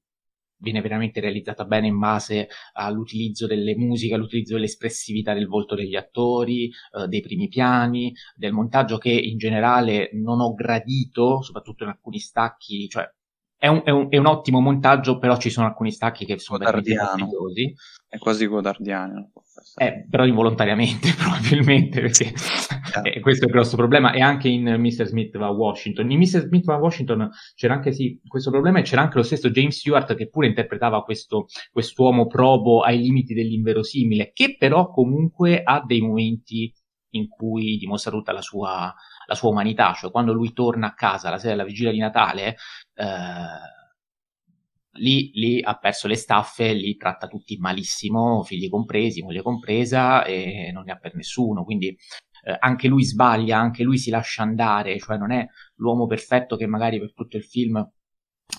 viene 0.62 0.82
veramente 0.82 1.20
realizzata 1.22 1.66
bene 1.66 1.88
in 1.88 1.98
base 1.98 2.50
all'utilizzo 2.74 3.48
delle 3.48 3.76
musiche, 3.76 4.14
all'utilizzo 4.14 4.56
dell'espressività 4.56 5.34
del 5.34 5.48
volto 5.48 5.76
degli 5.76 5.96
attori, 5.96 6.66
eh, 6.66 7.08
dei 7.08 7.22
primi 7.22 7.48
piani, 7.48 8.14
del 8.36 8.52
montaggio 8.52 8.98
che 8.98 9.12
in 9.12 9.38
generale 9.38 10.10
non 10.14 10.42
ho 10.42 10.54
gradito, 10.54 11.42
soprattutto 11.42 11.84
in 11.84 11.92
alcuni 11.92 12.20
stacchi, 12.20 12.88
cioè 12.90 13.10
è 13.60 13.68
un, 13.68 13.82
è, 13.84 13.90
un, 13.90 14.08
è 14.10 14.18
un, 14.18 14.26
ottimo 14.26 14.62
montaggio, 14.62 15.20
però 15.20 15.38
ci 15.38 15.50
sono 15.50 15.68
alcuni 15.68 15.92
stacchi 15.92 16.24
che 16.26 16.40
sono 16.40 16.64
fastidiosi. 16.64 17.76
È 18.08 18.18
quasi 18.18 18.48
godardiano. 18.48 19.32
Eh, 19.76 20.08
però 20.10 20.26
involontariamente, 20.26 21.10
probabilmente, 21.20 22.00
perché 22.00 22.34
eh, 23.04 23.20
questo 23.20 23.44
è 23.44 23.48
il 23.48 23.54
grosso 23.54 23.76
problema. 23.76 24.14
E 24.14 24.22
anche 24.22 24.48
in 24.48 24.64
Mr. 24.64 25.04
Smith 25.08 25.38
va 25.38 25.48
a 25.48 25.52
Washington. 25.52 26.10
In 26.10 26.20
Mr. 26.20 26.48
Smith 26.48 26.64
va 26.64 26.76
a 26.76 26.80
Washington 26.80 27.30
c'era 27.54 27.74
anche 27.74 27.92
sì, 27.92 28.22
questo 28.26 28.50
problema 28.50 28.80
e 28.80 28.84
c'era 28.84 29.02
anche 29.02 29.18
lo 29.18 29.24
stesso 29.24 29.50
James 29.50 29.78
Stewart 29.78 30.16
che 30.16 30.30
pure 30.30 30.48
interpretava 30.48 31.04
questo 31.04 31.48
quest'uomo 31.74 32.28
probo 32.28 32.80
ai 32.80 33.00
limiti 33.00 33.34
dell'inverosimile, 33.34 34.32
che 34.34 34.56
però 34.58 34.90
comunque 34.90 35.62
ha 35.62 35.84
dei 35.86 36.00
momenti 36.00 36.74
in 37.12 37.28
cui 37.28 37.78
dimostra 37.78 38.12
tutta 38.12 38.32
la 38.32 38.42
sua, 38.42 38.94
la 39.30 39.36
sua 39.36 39.50
umanità, 39.50 39.94
cioè 39.94 40.10
quando 40.10 40.34
lui 40.34 40.54
torna 40.54 40.88
a 40.88 40.94
casa 40.96 41.30
la 41.30 41.38
sera 41.38 41.52
della 41.52 41.64
vigilia 41.64 41.92
di 41.92 42.00
Natale, 42.00 42.58
eh, 42.96 43.06
lì, 44.94 45.30
lì, 45.34 45.62
ha 45.62 45.78
perso 45.78 46.08
le 46.08 46.16
staffe, 46.16 46.74
lì 46.74 46.98
tratta 46.98 47.28
tutti 47.28 47.58
malissimo, 47.58 48.44
figli 48.44 48.70
compresi, 48.70 49.22
moglie 49.22 49.44
compresa, 49.44 50.24
e 50.26 50.72
non 50.74 50.84
ne 50.86 50.92
ha 50.94 50.98
per 50.98 51.16
nessuno, 51.16 51.64
quindi 51.64 51.88
eh, 52.44 52.56
anche 52.60 52.88
lui 52.88 53.04
sbaglia, 53.04 53.60
anche 53.60 53.84
lui 53.84 53.98
si 54.00 54.10
lascia 54.10 54.42
andare, 54.42 54.98
cioè 54.98 55.18
non 55.18 55.32
è 55.32 55.46
l'uomo 55.76 56.08
perfetto 56.08 56.56
che 56.58 56.66
magari 56.66 57.00
per 57.00 57.14
tutto 57.14 57.38
il 57.38 57.44
film 57.44 57.88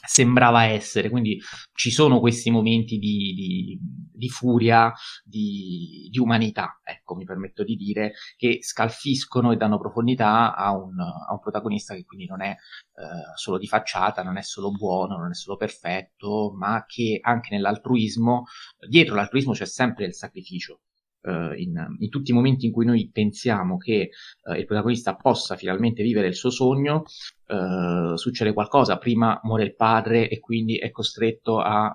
sembrava 0.06 0.64
essere, 0.64 1.11
quindi 1.11 1.40
ci 1.73 1.90
sono 1.90 2.20
questi 2.20 2.50
momenti 2.50 2.99
di, 2.99 3.35
di, 3.35 3.78
di 4.12 4.28
furia, 4.28 4.92
di, 5.25 6.09
di, 6.11 6.18
umanità, 6.18 6.80
ecco, 6.82 7.14
mi 7.16 7.25
permetto 7.25 7.64
di 7.64 7.75
dire, 7.75 8.12
che 8.37 8.59
scalfiscono 8.61 9.52
e 9.52 9.56
danno 9.56 9.78
profondità 9.78 10.54
a 10.54 10.73
un, 10.76 10.99
a 11.00 11.32
un 11.32 11.40
protagonista 11.40 11.94
che 11.94 12.04
quindi 12.04 12.26
non 12.26 12.42
è 12.42 12.50
eh, 12.50 13.37
solo 13.37 13.59
di 13.59 13.66
facciata, 13.66 14.23
non 14.23 14.37
è 14.37 14.42
solo 14.42 14.70
buono, 14.70 15.16
non 15.16 15.30
è 15.30 15.35
solo 15.35 15.56
perfetto, 15.56 16.52
ma 16.56 16.85
che 16.87 17.18
anche 17.20 17.54
nell'altruismo, 17.54 18.44
dietro 18.88 19.14
l'altruismo 19.14 19.52
c'è 19.52 19.66
sempre 19.66 20.06
il 20.06 20.14
sacrificio, 20.14 20.80
in, 21.23 21.97
in, 21.99 22.09
tutti 22.09 22.31
i 22.31 22.35
momenti 22.35 22.67
in 22.67 22.73
cui 22.73 22.85
noi 22.85 23.11
pensiamo 23.12 23.77
che 23.77 24.11
uh, 24.45 24.55
il 24.55 24.65
protagonista 24.65 25.17
possa 25.17 25.57
finalmente 25.57 26.03
vivere 26.03 26.29
il 26.29 26.35
suo 26.35 26.50
sogno, 26.50 27.05
uh, 27.49 28.17
succede 28.17 28.53
qualcosa. 28.53 28.99
Prima 28.99 29.39
muore 29.43 29.65
il 29.65 29.75
padre 29.75 30.29
e 30.29 30.41
quindi 30.41 30.77
è 30.79 30.91
costretto 30.91 31.61
a, 31.61 31.95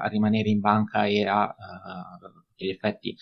a 0.00 0.06
rimanere 0.08 0.48
in 0.48 0.60
banca 0.60 1.04
e 1.06 1.24
a, 1.26 1.54
gli 2.54 2.68
effetti 2.68 3.16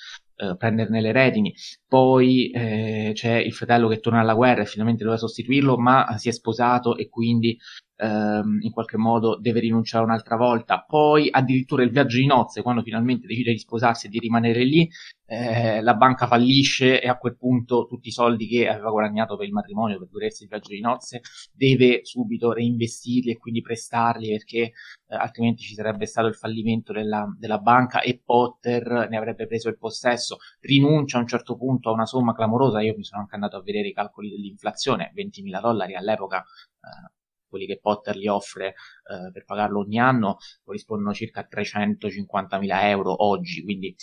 prenderne 0.56 1.02
le 1.02 1.12
redini. 1.12 1.54
Poi 1.86 2.50
eh, 2.50 3.10
c'è 3.12 3.36
il 3.36 3.52
fratello 3.52 3.88
che 3.88 4.00
torna 4.00 4.20
alla 4.20 4.32
guerra 4.32 4.62
e 4.62 4.66
finalmente 4.66 5.02
doveva 5.02 5.20
sostituirlo, 5.20 5.76
ma 5.76 6.16
si 6.16 6.30
è 6.30 6.32
sposato 6.32 6.96
e 6.96 7.10
quindi 7.10 7.58
ehm, 8.00 8.58
in 8.62 8.70
qualche 8.70 8.96
modo 8.96 9.36
deve 9.38 9.60
rinunciare 9.60 10.04
un'altra 10.04 10.36
volta. 10.36 10.84
Poi 10.86 11.28
addirittura 11.30 11.82
il 11.82 11.90
viaggio 11.90 12.16
di 12.16 12.26
nozze, 12.26 12.62
quando 12.62 12.82
finalmente 12.82 13.26
decide 13.26 13.52
di 13.52 13.58
sposarsi 13.58 14.06
e 14.06 14.08
di 14.08 14.18
rimanere 14.18 14.64
lì, 14.64 14.88
eh, 15.26 15.80
la 15.80 15.94
banca 15.94 16.26
fallisce 16.26 17.00
e 17.00 17.08
a 17.08 17.16
quel 17.16 17.36
punto 17.36 17.86
tutti 17.86 18.08
i 18.08 18.12
soldi 18.12 18.48
che 18.48 18.68
aveva 18.68 18.90
guadagnato 18.90 19.36
per 19.36 19.46
il 19.46 19.52
matrimonio, 19.52 19.98
per 19.98 20.08
godersi 20.10 20.42
il 20.42 20.48
viaggio 20.48 20.70
di 20.70 20.80
nozze, 20.80 21.20
deve 21.52 22.00
subito 22.02 22.52
reinvestirli 22.52 23.30
e 23.30 23.36
quindi 23.38 23.60
prestarli 23.60 24.28
perché 24.30 24.58
eh, 24.58 24.72
altrimenti 25.08 25.62
ci 25.62 25.74
sarebbe 25.74 26.06
stato 26.06 26.26
il 26.26 26.34
fallimento 26.34 26.92
della, 26.92 27.32
della 27.38 27.58
banca 27.58 28.00
e 28.00 28.20
Potter 28.24 29.08
ne 29.08 29.16
avrebbe 29.16 29.46
preso 29.46 29.68
il 29.68 29.78
possesso. 29.78 30.38
Rinuncia 30.60 31.18
a 31.18 31.20
un 31.20 31.26
certo 31.28 31.56
punto 31.56 31.90
a 31.90 31.92
una 31.92 32.06
somma 32.06 32.34
clamorosa, 32.34 32.80
io 32.80 32.94
mi 32.96 33.04
sono 33.04 33.20
anche 33.20 33.34
andato 33.34 33.56
a 33.56 33.62
vedere 33.62 33.88
i 33.88 33.92
calcoli 33.92 34.30
dell'inflazione, 34.30 35.12
20.000 35.14 35.60
dollari 35.60 35.94
all'epoca. 35.94 36.38
Eh, 36.40 37.18
quelli 37.50 37.66
che 37.66 37.78
Potter 37.78 38.16
gli 38.16 38.28
offre 38.28 38.68
eh, 38.68 39.30
per 39.30 39.44
pagarlo 39.44 39.80
ogni 39.80 39.98
anno 39.98 40.38
corrispondono 40.64 41.12
circa 41.12 41.40
a 41.40 41.48
350.000 41.50 42.82
euro 42.84 43.26
oggi, 43.26 43.62
quindi 43.62 43.88
eh, 43.88 43.94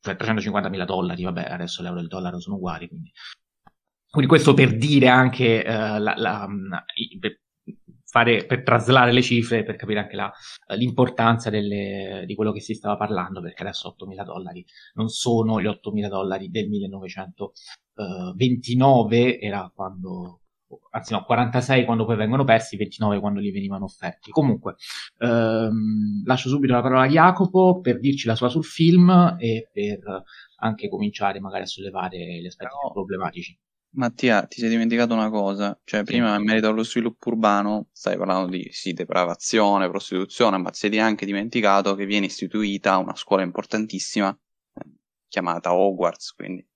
cioè 0.00 0.14
350.000 0.14 0.84
dollari, 0.84 1.24
vabbè 1.24 1.42
adesso 1.42 1.82
l'euro 1.82 1.98
e 1.98 2.02
il 2.02 2.08
dollaro 2.08 2.38
sono 2.38 2.56
uguali, 2.56 2.86
quindi, 2.86 3.10
quindi 4.08 4.30
questo 4.30 4.54
per 4.54 4.76
dire 4.76 5.08
anche 5.08 5.64
eh, 5.64 5.98
la, 5.98 6.14
la, 6.16 6.46
per, 7.18 7.40
fare, 8.04 8.44
per 8.46 8.62
traslare 8.62 9.10
le 9.12 9.22
cifre, 9.22 9.64
per 9.64 9.76
capire 9.76 10.00
anche 10.00 10.16
la, 10.16 10.32
l'importanza 10.76 11.50
delle, 11.50 12.24
di 12.26 12.34
quello 12.34 12.52
che 12.52 12.60
si 12.60 12.74
stava 12.74 12.96
parlando, 12.96 13.42
perché 13.42 13.62
adesso 13.62 13.94
8.000 13.98 14.24
dollari 14.24 14.64
non 14.94 15.08
sono 15.08 15.60
gli 15.60 15.66
8.000 15.66 16.08
dollari 16.08 16.50
del 16.50 16.68
1929, 16.68 19.40
era 19.40 19.70
quando 19.74 20.40
anzi 20.90 21.12
no, 21.12 21.24
46 21.24 21.84
quando 21.84 22.04
poi 22.04 22.16
vengono 22.16 22.44
persi, 22.44 22.76
29 22.76 23.20
quando 23.20 23.40
gli 23.40 23.52
venivano 23.52 23.84
offerti. 23.84 24.30
Comunque, 24.30 24.76
ehm, 25.18 26.22
lascio 26.24 26.48
subito 26.48 26.72
la 26.72 26.82
parola 26.82 27.02
a 27.02 27.08
Jacopo 27.08 27.80
per 27.80 28.00
dirci 28.00 28.26
la 28.26 28.34
sua 28.34 28.48
sul 28.48 28.64
film 28.64 29.36
e 29.38 29.68
per 29.72 30.24
anche 30.58 30.88
cominciare 30.88 31.40
magari 31.40 31.62
a 31.64 31.66
sollevare 31.66 32.16
gli 32.40 32.46
aspetti 32.46 32.70
Però, 32.80 32.92
problematici. 32.92 33.58
Mattia, 33.96 34.44
ti 34.46 34.60
sei 34.60 34.68
dimenticato 34.68 35.14
una 35.14 35.30
cosa, 35.30 35.78
cioè 35.84 36.02
prima 36.02 36.36
in 36.36 36.44
merito 36.44 36.68
allo 36.68 36.82
sviluppo 36.82 37.30
urbano 37.30 37.88
stai 37.92 38.18
parlando 38.18 38.50
di 38.50 38.68
sì, 38.70 38.92
depravazione, 38.92 39.88
prostituzione, 39.88 40.58
ma 40.58 40.68
ti 40.68 40.78
sei 40.78 40.98
anche 40.98 41.24
dimenticato 41.24 41.94
che 41.94 42.04
viene 42.04 42.26
istituita 42.26 42.98
una 42.98 43.14
scuola 43.14 43.42
importantissima 43.42 44.28
eh, 44.74 44.90
chiamata 45.28 45.72
Hogwarts, 45.72 46.34
quindi 46.34 46.66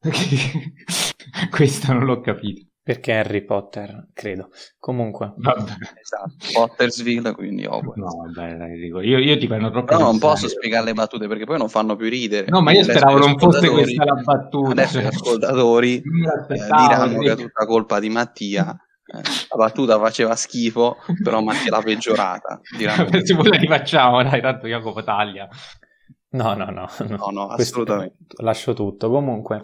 Questa 1.50 1.92
non 1.92 2.04
l'ho 2.04 2.20
capito. 2.20 2.66
Perché 2.86 3.14
Harry 3.14 3.44
Potter, 3.44 4.10
credo. 4.12 4.50
Comunque. 4.78 5.32
Vabbè. 5.36 5.72
Esatto, 6.00 6.36
Pottersville, 6.52 7.32
quindi 7.32 7.66
Hogwarts. 7.66 7.96
No, 7.96 8.30
vabbè, 8.32 8.54
dai, 8.54 8.78
dico, 8.78 9.00
io, 9.00 9.18
io 9.18 9.36
ti 9.36 9.48
prendo 9.48 9.72
troppo... 9.72 9.94
No, 9.94 10.04
non 10.04 10.20
posso 10.20 10.46
spiegare 10.46 10.84
le 10.84 10.92
battute 10.92 11.26
perché 11.26 11.46
poi 11.46 11.58
non 11.58 11.68
fanno 11.68 11.96
più 11.96 12.08
ridere. 12.08 12.46
No, 12.48 12.60
ma 12.60 12.70
io 12.70 12.84
speravo 12.84 13.18
non 13.18 13.36
fosse 13.38 13.68
questa 13.68 14.04
la 14.04 14.14
battuta. 14.14 14.70
Adesso 14.70 15.00
gli 15.00 15.06
ascoltatori 15.06 15.96
eh, 15.96 16.02
diranno 16.54 17.18
che 17.18 17.32
è 17.32 17.36
tutta 17.36 17.66
colpa 17.66 17.98
di 17.98 18.08
Mattia. 18.08 18.70
Eh, 19.04 19.16
la 19.16 19.56
battuta 19.56 19.98
faceva 19.98 20.36
schifo, 20.36 20.98
però 21.24 21.40
Mattia 21.40 21.72
l'ha 21.72 21.82
peggiorata. 21.82 22.60
Se 23.24 23.34
vuoi 23.34 23.48
la 23.48 23.56
rifacciamo, 23.56 24.22
dai, 24.22 24.40
tanto 24.40 24.68
Jacopo 24.68 25.02
taglia. 25.02 25.48
No, 26.30 26.54
no, 26.54 26.66
no. 26.66 26.86
No, 27.08 27.16
no, 27.16 27.30
no 27.30 27.46
assolutamente. 27.48 28.16
Questo, 28.18 28.42
lascio 28.42 28.74
tutto. 28.74 29.10
Comunque, 29.10 29.60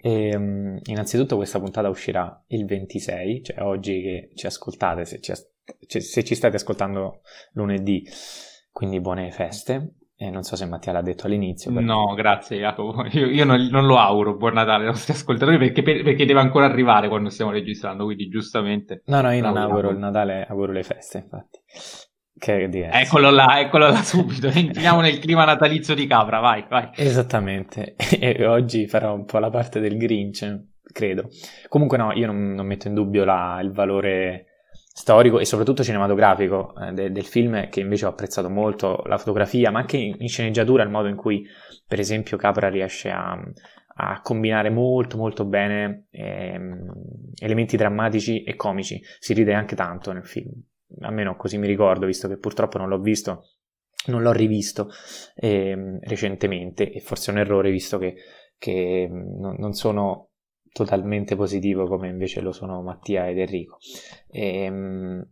e, 0.00 0.36
um, 0.36 0.78
innanzitutto 0.84 1.36
questa 1.36 1.58
puntata 1.58 1.88
uscirà 1.88 2.44
il 2.48 2.64
26, 2.64 3.42
cioè 3.42 3.62
oggi 3.62 4.00
che 4.02 4.30
ci 4.34 4.46
ascoltate, 4.46 5.04
se 5.04 5.20
ci, 5.20 5.32
as- 5.32 5.48
se 5.86 6.24
ci 6.24 6.34
state 6.34 6.56
ascoltando 6.56 7.22
lunedì, 7.52 8.06
quindi 8.70 9.00
buone 9.00 9.30
feste. 9.30 9.94
E 10.18 10.30
non 10.30 10.44
so 10.44 10.56
se 10.56 10.64
Mattia 10.64 10.92
l'ha 10.92 11.02
detto 11.02 11.26
all'inizio. 11.26 11.70
Perché... 11.70 11.84
No, 11.84 12.14
grazie 12.14 12.56
Jacopo. 12.56 13.04
Io, 13.12 13.26
io 13.26 13.44
non, 13.44 13.66
non, 13.66 13.84
lo 13.84 13.98
auguro 13.98 14.34
buon 14.34 14.54
Natale 14.54 14.84
ai 14.84 14.90
nostri 14.90 15.12
ascoltatori 15.12 15.58
perché, 15.58 15.82
perché, 15.82 16.24
deve 16.24 16.40
ancora 16.40 16.64
arrivare 16.64 17.08
quando 17.08 17.28
stiamo 17.28 17.50
registrando, 17.50 18.04
quindi 18.04 18.28
giustamente... 18.28 19.02
No, 19.06 19.20
no, 19.20 19.30
io 19.30 19.42
non 19.42 19.58
auguro 19.58 19.90
il 19.90 19.98
Natale, 19.98 20.46
auguro 20.48 20.72
le 20.72 20.82
feste, 20.84 21.18
infatti. 21.18 21.58
Che 22.38 22.68
diverso. 22.68 22.98
Eccolo 22.98 23.30
là, 23.30 23.60
eccolo 23.60 23.88
là 23.88 24.02
subito. 24.04 24.48
Entriamo 24.48 25.00
nel 25.00 25.18
clima 25.18 25.44
natalizio 25.44 25.94
di 25.94 26.06
Capra, 26.06 26.40
vai, 26.40 26.64
vai. 26.68 26.90
Esattamente. 26.94 27.94
E 28.18 28.46
oggi 28.46 28.86
farò 28.86 29.14
un 29.14 29.24
po' 29.24 29.38
la 29.38 29.50
parte 29.50 29.80
del 29.80 29.96
Grinch, 29.96 30.64
credo. 30.92 31.28
Comunque 31.68 31.96
no, 31.96 32.12
io 32.12 32.26
non, 32.26 32.52
non 32.52 32.66
metto 32.66 32.88
in 32.88 32.94
dubbio 32.94 33.24
la, 33.24 33.58
il 33.62 33.72
valore 33.72 34.46
storico 34.98 35.38
e 35.38 35.44
soprattutto 35.44 35.84
cinematografico 35.84 36.74
eh, 36.76 36.92
de, 36.92 37.12
del 37.12 37.24
film 37.24 37.68
che 37.68 37.80
invece 37.80 38.06
ho 38.06 38.08
apprezzato 38.08 38.48
molto 38.48 39.02
la 39.04 39.18
fotografia 39.18 39.70
ma 39.70 39.80
anche 39.80 39.98
in, 39.98 40.14
in 40.18 40.28
sceneggiatura 40.28 40.82
il 40.82 40.88
modo 40.88 41.08
in 41.08 41.16
cui 41.16 41.46
per 41.86 41.98
esempio 41.98 42.38
Capra 42.38 42.70
riesce 42.70 43.10
a, 43.10 43.38
a 43.96 44.20
combinare 44.22 44.70
molto 44.70 45.18
molto 45.18 45.44
bene 45.44 46.06
ehm, 46.10 46.90
elementi 47.38 47.76
drammatici 47.76 48.42
e 48.42 48.56
comici 48.56 48.98
si 49.18 49.34
ride 49.34 49.52
anche 49.52 49.76
tanto 49.76 50.12
nel 50.12 50.24
film 50.24 50.50
almeno 51.00 51.36
così 51.36 51.58
mi 51.58 51.66
ricordo, 51.66 52.06
visto 52.06 52.28
che 52.28 52.38
purtroppo 52.38 52.78
non 52.78 52.88
l'ho 52.88 53.00
visto, 53.00 53.50
non 54.06 54.22
l'ho 54.22 54.32
rivisto 54.32 54.90
eh, 55.34 55.98
recentemente 56.02 56.90
e 56.92 57.00
forse 57.00 57.30
è 57.30 57.34
un 57.34 57.40
errore 57.40 57.70
visto 57.70 57.98
che, 57.98 58.16
che 58.58 59.08
non, 59.10 59.56
non, 59.58 59.72
sono 59.72 60.30
totalmente 60.72 61.36
positivo 61.36 61.86
come 61.86 62.08
invece 62.08 62.40
lo 62.40 62.52
sono 62.52 62.82
Mattia 62.82 63.28
ed 63.28 63.38
Enrico. 63.38 63.78
E, 64.28 64.62
ehm, 64.64 65.28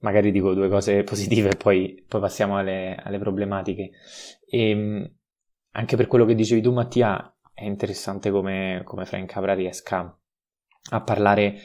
magari 0.00 0.30
dico 0.32 0.54
due 0.54 0.68
cose 0.68 1.02
positive 1.04 1.50
e 1.50 1.56
poi, 1.56 2.04
poi 2.06 2.20
passiamo 2.20 2.58
alle, 2.58 2.96
alle 2.96 3.18
problematiche. 3.18 3.90
E, 4.46 4.70
ehm, 4.70 5.14
anche 5.72 5.96
per 5.96 6.08
quello 6.08 6.24
che 6.24 6.34
dicevi 6.34 6.60
tu 6.60 6.72
Mattia 6.72 7.32
è 7.54 7.64
interessante 7.64 8.30
come, 8.30 8.82
come 8.84 9.04
Frank 9.04 9.30
Capra 9.30 9.54
riesca 9.54 10.18
a 10.92 11.02
parlare 11.02 11.58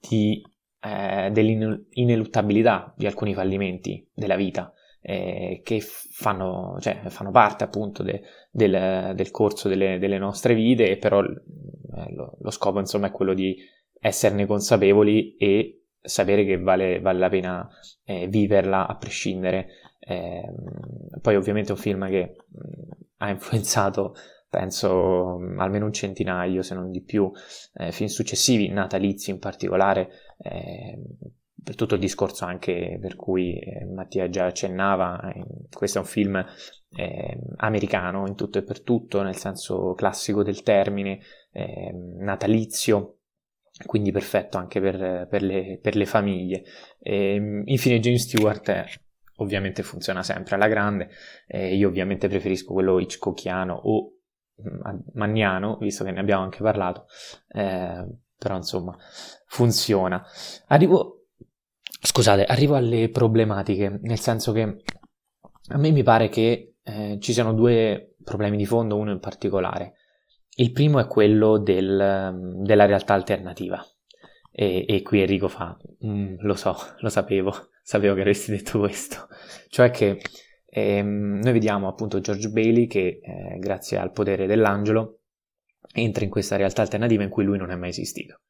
di 0.00 0.40
eh, 0.80 1.30
dell'ineluttabilità 1.30 2.94
di 2.96 3.06
alcuni 3.06 3.34
fallimenti 3.34 4.06
della 4.12 4.36
vita 4.36 4.72
eh, 5.02 5.60
che 5.64 5.80
fanno, 5.80 6.76
cioè, 6.80 7.02
fanno, 7.08 7.30
parte 7.30 7.64
appunto 7.64 8.02
de, 8.02 8.22
del, 8.50 9.12
del, 9.14 9.30
corso 9.30 9.68
delle, 9.68 9.98
delle, 9.98 10.18
nostre 10.18 10.54
vite, 10.54 10.96
però 10.98 11.22
eh, 11.22 12.12
lo, 12.12 12.36
lo, 12.38 12.50
scopo 12.50 12.78
insomma 12.78 13.06
è 13.08 13.10
quello 13.10 13.34
di 13.34 13.56
esserne 13.98 14.46
consapevoli 14.46 15.36
e 15.36 15.84
sapere 16.00 16.44
che 16.44 16.58
vale, 16.58 17.00
vale 17.00 17.18
la 17.18 17.28
pena 17.28 17.68
eh, 18.04 18.26
viverla 18.26 18.86
a 18.86 18.96
prescindere. 18.96 19.68
Eh, 19.98 20.42
poi 21.20 21.36
ovviamente 21.36 21.70
è 21.70 21.74
un 21.74 21.80
film 21.80 22.08
che 22.08 22.36
mh, 22.46 22.90
ha 23.18 23.30
influenzato 23.30 24.14
penso 24.50 25.36
almeno 25.58 25.86
un 25.86 25.92
centinaio, 25.92 26.62
se 26.62 26.74
non 26.74 26.90
di 26.90 27.02
più, 27.02 27.30
eh, 27.74 27.92
film 27.92 28.08
successivi, 28.08 28.68
natalizi 28.68 29.30
in 29.30 29.38
particolare, 29.38 30.10
eh, 30.42 30.98
per 31.62 31.74
tutto 31.74 31.94
il 31.94 32.00
discorso 32.00 32.44
anche 32.44 32.98
per 33.00 33.16
cui 33.16 33.58
eh, 33.58 33.84
Mattia 33.84 34.28
già 34.28 34.46
accennava, 34.46 35.32
eh, 35.32 35.44
questo 35.70 35.98
è 35.98 36.00
un 36.00 36.06
film 36.06 36.44
eh, 36.96 37.38
americano 37.56 38.26
in 38.26 38.34
tutto 38.34 38.58
e 38.58 38.62
per 38.62 38.82
tutto, 38.82 39.22
nel 39.22 39.36
senso 39.36 39.92
classico 39.94 40.42
del 40.42 40.62
termine, 40.62 41.20
eh, 41.52 41.92
natalizio, 41.92 43.18
quindi 43.86 44.10
perfetto 44.10 44.58
anche 44.58 44.80
per, 44.80 45.26
per, 45.28 45.42
le, 45.42 45.78
per 45.80 45.96
le, 45.96 46.06
famiglie. 46.06 46.64
E, 46.98 47.34
ehm, 47.34 47.62
infine 47.66 48.00
James 48.00 48.22
Stewart 48.22 48.84
ovviamente 49.36 49.82
funziona 49.82 50.22
sempre 50.22 50.54
alla 50.54 50.68
grande, 50.68 51.08
io 51.48 51.88
ovviamente 51.88 52.28
preferisco 52.28 52.74
quello 52.74 52.98
Hitchcockiano 52.98 53.74
o 53.74 54.16
Magnano, 55.14 55.78
visto 55.78 56.04
che 56.04 56.10
ne 56.10 56.20
abbiamo 56.20 56.42
anche 56.42 56.62
parlato, 56.62 57.06
eh, 57.48 58.06
però 58.40 58.56
insomma 58.56 58.96
funziona. 59.46 60.24
Arrivo, 60.68 61.26
scusate, 62.00 62.46
arrivo 62.46 62.74
alle 62.74 63.10
problematiche, 63.10 64.00
nel 64.02 64.18
senso 64.18 64.52
che 64.52 64.62
a 64.62 65.76
me 65.76 65.90
mi 65.90 66.02
pare 66.02 66.30
che 66.30 66.76
eh, 66.82 67.18
ci 67.20 67.34
siano 67.34 67.52
due 67.52 68.14
problemi 68.24 68.56
di 68.56 68.64
fondo, 68.64 68.96
uno 68.96 69.12
in 69.12 69.20
particolare. 69.20 69.92
Il 70.56 70.72
primo 70.72 70.98
è 70.98 71.06
quello 71.06 71.58
del, 71.58 72.56
della 72.62 72.86
realtà 72.86 73.12
alternativa. 73.12 73.84
E, 74.50 74.86
e, 74.88 75.02
qui 75.02 75.20
Enrico 75.20 75.48
fa, 75.48 75.76
mm, 76.04 76.36
lo 76.40 76.54
so, 76.54 76.74
lo 77.00 77.08
sapevo, 77.10 77.52
sapevo 77.84 78.14
che 78.14 78.20
avresti 78.20 78.52
detto 78.52 78.78
questo. 78.78 79.28
Cioè 79.68 79.90
che 79.90 80.18
ehm, 80.66 81.40
noi 81.42 81.52
vediamo 81.52 81.88
appunto 81.88 82.20
George 82.20 82.48
Bailey 82.48 82.86
che 82.86 83.20
eh, 83.22 83.58
grazie 83.58 83.98
al 83.98 84.12
potere 84.12 84.46
dell'angelo 84.46 85.19
entra 85.92 86.24
in 86.24 86.30
questa 86.30 86.56
realtà 86.56 86.82
alternativa 86.82 87.22
in 87.22 87.28
cui 87.28 87.44
lui 87.44 87.58
non 87.58 87.70
è 87.70 87.76
mai 87.76 87.90
esistito. 87.90 88.40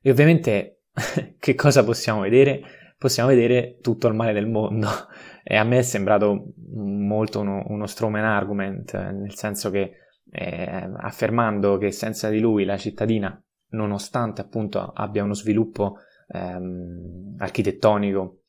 E 0.00 0.10
ovviamente 0.10 0.82
che 1.38 1.54
cosa 1.54 1.84
possiamo 1.84 2.20
vedere? 2.20 2.62
Possiamo 2.98 3.30
vedere 3.30 3.78
tutto 3.80 4.08
il 4.08 4.14
male 4.14 4.32
del 4.32 4.48
mondo. 4.48 4.88
E 5.44 5.56
a 5.56 5.64
me 5.64 5.78
è 5.78 5.82
sembrato 5.82 6.52
molto 6.72 7.40
uno, 7.40 7.64
uno 7.66 7.86
strawman 7.86 8.24
argument, 8.24 8.94
nel 8.94 9.34
senso 9.34 9.70
che 9.70 9.90
eh, 10.30 10.90
affermando 10.98 11.78
che 11.78 11.90
senza 11.90 12.28
di 12.28 12.38
lui 12.38 12.64
la 12.64 12.76
cittadina, 12.76 13.42
nonostante 13.70 14.40
appunto 14.40 14.80
abbia 14.80 15.24
uno 15.24 15.34
sviluppo 15.34 15.96
ehm, 16.28 17.34
architettonico 17.38 18.42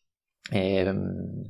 ehm, 0.52 1.41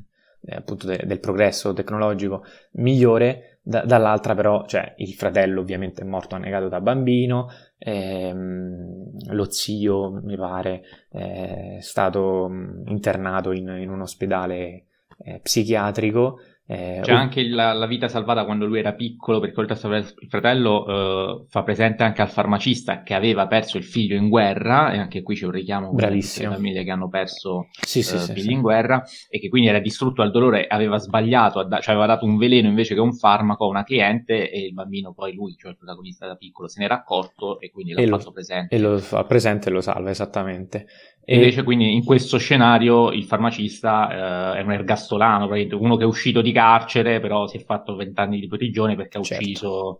eh, 0.46 0.56
appunto 0.56 0.88
de- 0.88 1.04
del 1.06 1.19
progresso 1.19 1.74
tecnologico 1.74 2.43
migliore, 2.74 3.53
da- 3.63 3.86
dall'altra 3.86 4.36
però, 4.36 4.65
cioè 4.65 4.93
il 4.97 5.13
fratello 5.13 5.62
ovviamente 5.62 6.02
è 6.02 6.06
morto 6.06 6.36
annegato 6.36 6.67
da 6.67 6.82
bambino, 6.82 7.47
ehm, 7.78 9.32
lo 9.34 9.49
zio 9.49 10.12
mi 10.21 10.36
pare 10.36 10.84
è 11.10 11.78
stato 11.80 12.49
internato 12.86 13.52
in, 13.52 13.67
in 13.69 13.89
un 13.89 14.02
ospedale 14.02 14.86
eh, 15.19 15.39
psichiatrico 15.41 16.39
eh, 16.65 17.02
C'è 17.04 17.12
anche 17.12 17.45
la, 17.45 17.73
la, 17.73 17.86
vita 17.88 18.08
salvata 18.08 18.45
quando 18.45 18.65
lui 18.65 18.80
era 18.80 18.93
piccolo, 18.93 19.41
perché 19.41 19.60
oltre 19.60 19.76
a 19.76 19.97
il 19.97 20.28
fratello 20.30 20.86
eh, 20.86 21.45
fa 21.49 21.62
presente 21.63 22.04
anche 22.04 22.21
al 22.21 22.30
farmacista 22.30 23.04
che 23.04 23.13
aveva 23.13 23.47
perso 23.47 23.78
il 23.78 23.84
figlio 23.84 24.15
in 24.15 24.30
guerra, 24.30 24.93
e 24.93 24.97
anche 24.97 25.23
qui 25.23 25.36
c'è 25.36 25.45
un 25.45 25.52
richiamo 25.52 25.89
con 25.89 25.97
le 25.97 26.21
famiglie 26.21 26.86
che 26.86 26.91
hanno 26.91 27.10
perso 27.10 27.67
sì, 27.82 28.02
sì, 28.02 28.15
eh, 28.15 28.19
sì, 28.19 28.32
figli 28.32 28.52
in 28.52 28.62
guerra, 28.62 29.04
e 29.30 29.39
che 29.39 29.49
quindi 29.49 29.67
era 29.67 29.80
distrutto 29.80 30.21
dal 30.21 30.32
dolore, 30.32 30.65
aveva 30.65 30.97
sbagliato, 30.99 31.67
cioè 31.82 31.95
aveva 31.95 32.06
dato 32.06 32.26
un 32.26 32.38
veleno 32.38 32.69
invece 32.69 32.93
che 32.93 33.02
un 33.02 33.13
farmaco 33.13 33.65
a 33.65 33.67
una 33.67 33.84
cliente, 33.84 34.49
e 34.49 34.65
il 34.65 34.73
bambino 34.73 35.13
poi 35.13 35.34
lui, 35.34 35.56
cioè 35.58 35.71
il 35.71 35.78
protagonista 35.78 36.28
da 36.28 36.36
piccolo, 36.36 36.69
se 36.69 36.80
n'era 36.80 36.95
accorto 36.95 37.60
e 37.60 37.71
quindi 37.71 37.91
l'ha 37.91 38.17
fatto 38.17 38.32
presente. 38.32 38.73
E 38.73 38.80
lo 38.80 38.97
fa 38.99 39.26
presente 39.26 39.67
e 39.67 39.71
lo 39.73 39.82
salva, 39.82 40.10
esattamente. 40.10 40.86
E... 41.26 41.36
Invece, 41.36 41.64
quindi, 41.64 41.94
in 41.94 42.04
questo 42.04 42.38
scenario 42.38 43.12
il 43.12 43.24
farmacista 43.24 44.54
eh, 44.54 44.60
è 44.60 44.62
un 44.62 44.72
ergastolano, 44.72 45.50
uno 45.80 45.96
che 45.96 46.04
è 46.04 46.08
uscito 46.08 46.42
di 46.42 46.52
carcere, 46.52 47.20
però 47.20 47.48
si 47.48 47.58
è 47.58 47.64
fatto 47.64 47.96
vent'anni 47.96 48.40
di 48.40 48.48
prigione 48.48 48.96
perché 48.96 49.18
ha 49.18 49.22
certo. 49.22 49.44
ucciso 49.44 50.00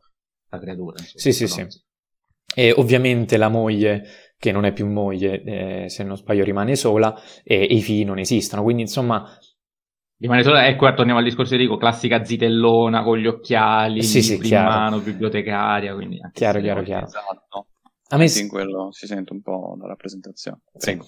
la 0.50 0.60
creatura. 0.60 0.96
Insomma, 1.00 1.20
sì, 1.20 1.32
sì, 1.32 1.48
sì. 1.48 1.66
E 2.56 2.74
ovviamente 2.76 3.38
la 3.38 3.50
moglie, 3.50 4.04
che 4.38 4.52
non 4.52 4.66
è 4.66 4.74
più 4.74 4.88
moglie, 4.88 5.42
eh, 5.44 5.90
se 5.90 6.04
non 6.04 6.18
sbaglio, 6.18 6.44
rimane 6.44 6.76
sola, 6.76 7.16
e, 7.44 7.62
e 7.62 7.74
i 7.74 7.82
figli 7.82 8.06
non 8.06 8.20
esistono. 8.20 8.62
Quindi, 8.62 8.84
insomma, 8.84 9.26
Rimane 10.24 10.44
solo, 10.44 10.56
ecco, 10.56 10.94
torniamo 10.94 11.20
al 11.20 11.26
discorso 11.26 11.58
di 11.58 11.64
Rico, 11.64 11.76
classica 11.76 12.24
zitellona 12.24 13.04
con 13.04 13.18
gli 13.18 13.28
occhiali, 13.28 14.02
sì, 14.04 14.22
sì, 14.22 14.36
in 14.36 14.64
mano, 14.64 15.00
bibliotecaria, 15.00 15.94
quindi... 15.94 16.18
Chiaro, 16.32 16.62
chiaro, 16.62 16.82
chiaro. 16.82 17.08
Esatto. 17.08 17.68
A 18.10 18.18
me 18.18 18.26
in 18.26 18.48
quello 18.48 18.92
si 18.92 19.08
sente 19.08 19.34
un 19.34 19.42
po' 19.42 19.76
la 19.80 19.88
rappresentazione. 19.88 20.62
Sì. 20.76 21.00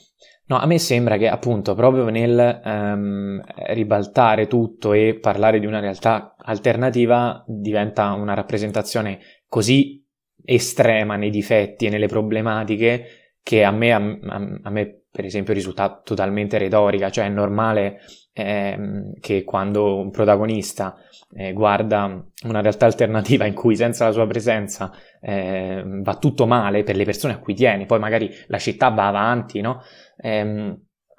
No, 0.47 0.57
a 0.57 0.65
me 0.65 0.79
sembra 0.79 1.17
che 1.17 1.27
appunto 1.27 1.75
proprio 1.75 2.09
nel 2.09 2.61
um, 2.63 3.41
ribaltare 3.67 4.47
tutto 4.47 4.93
e 4.93 5.17
parlare 5.19 5.59
di 5.59 5.65
una 5.65 5.79
realtà 5.79 6.35
alternativa 6.37 7.43
diventa 7.47 8.13
una 8.13 8.33
rappresentazione 8.33 9.19
così 9.47 10.03
estrema 10.43 11.15
nei 11.15 11.31
difetti 11.31 11.85
e 11.85 11.89
nelle 11.89 12.07
problematiche 12.07 13.37
che 13.41 13.63
a 13.63 13.71
me, 13.71 13.93
a, 13.93 13.97
a 13.97 14.69
me 14.69 15.03
per 15.11 15.25
esempio 15.25 15.53
risulta 15.53 16.01
totalmente 16.03 16.57
retorica, 16.57 17.09
cioè 17.09 17.25
è 17.25 17.29
normale 17.29 17.99
ehm, 18.37 19.13
che 19.21 19.43
quando 19.45 19.97
un 19.97 20.11
protagonista 20.11 20.97
eh, 21.33 21.53
guarda 21.53 22.21
una 22.43 22.61
realtà 22.61 22.85
alternativa 22.85 23.45
in 23.45 23.53
cui 23.53 23.75
senza 23.77 24.05
la 24.05 24.11
sua 24.11 24.27
presenza 24.27 24.91
eh, 25.21 25.81
va 25.85 26.17
tutto 26.17 26.45
male 26.45 26.83
per 26.83 26.97
le 26.97 27.05
persone 27.05 27.33
a 27.33 27.39
cui 27.39 27.53
tiene, 27.53 27.85
poi 27.85 27.99
magari 27.99 28.29
la 28.47 28.59
città 28.59 28.89
va 28.89 29.07
avanti, 29.07 29.61
no? 29.61 29.81
Ehm, 30.17 30.77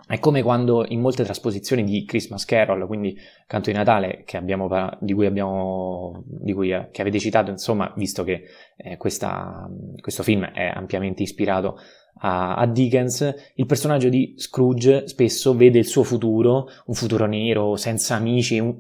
è 0.09 0.21
come 0.21 0.41
quando 0.43 0.85
in 0.87 1.01
molte 1.01 1.25
trasposizioni 1.25 1.83
di 1.83 2.05
Christmas 2.05 2.45
Carol, 2.45 2.87
quindi 2.87 3.19
Canto 3.47 3.71
di 3.71 3.77
Natale, 3.77 4.25
abbiamo, 4.35 4.69
di 5.01 5.13
cui, 5.15 5.27
abbiamo, 5.27 6.23
di 6.27 6.53
cui 6.53 6.71
eh, 6.71 6.91
avete 6.97 7.19
citato, 7.19 7.51
insomma, 7.51 7.93
visto 7.97 8.23
che 8.23 8.45
eh, 8.77 8.97
questa, 8.99 9.69
questo 10.01 10.23
film 10.23 10.45
è 10.45 10.71
ampiamente 10.73 11.25
ispirato 11.25 11.79
a, 12.19 12.55
a, 12.55 12.67
Dickens, 12.67 13.53
il 13.55 13.67
personaggio 13.67 14.09
di 14.09 14.35
Scrooge 14.37 15.07
spesso 15.09 15.55
vede 15.55 15.79
il 15.79 15.87
suo 15.87 16.03
futuro, 16.03 16.69
un 16.87 16.95
futuro 16.95 17.27
nero, 17.27 17.77
senza 17.77 18.15
amici, 18.15 18.59
un, 18.59 18.75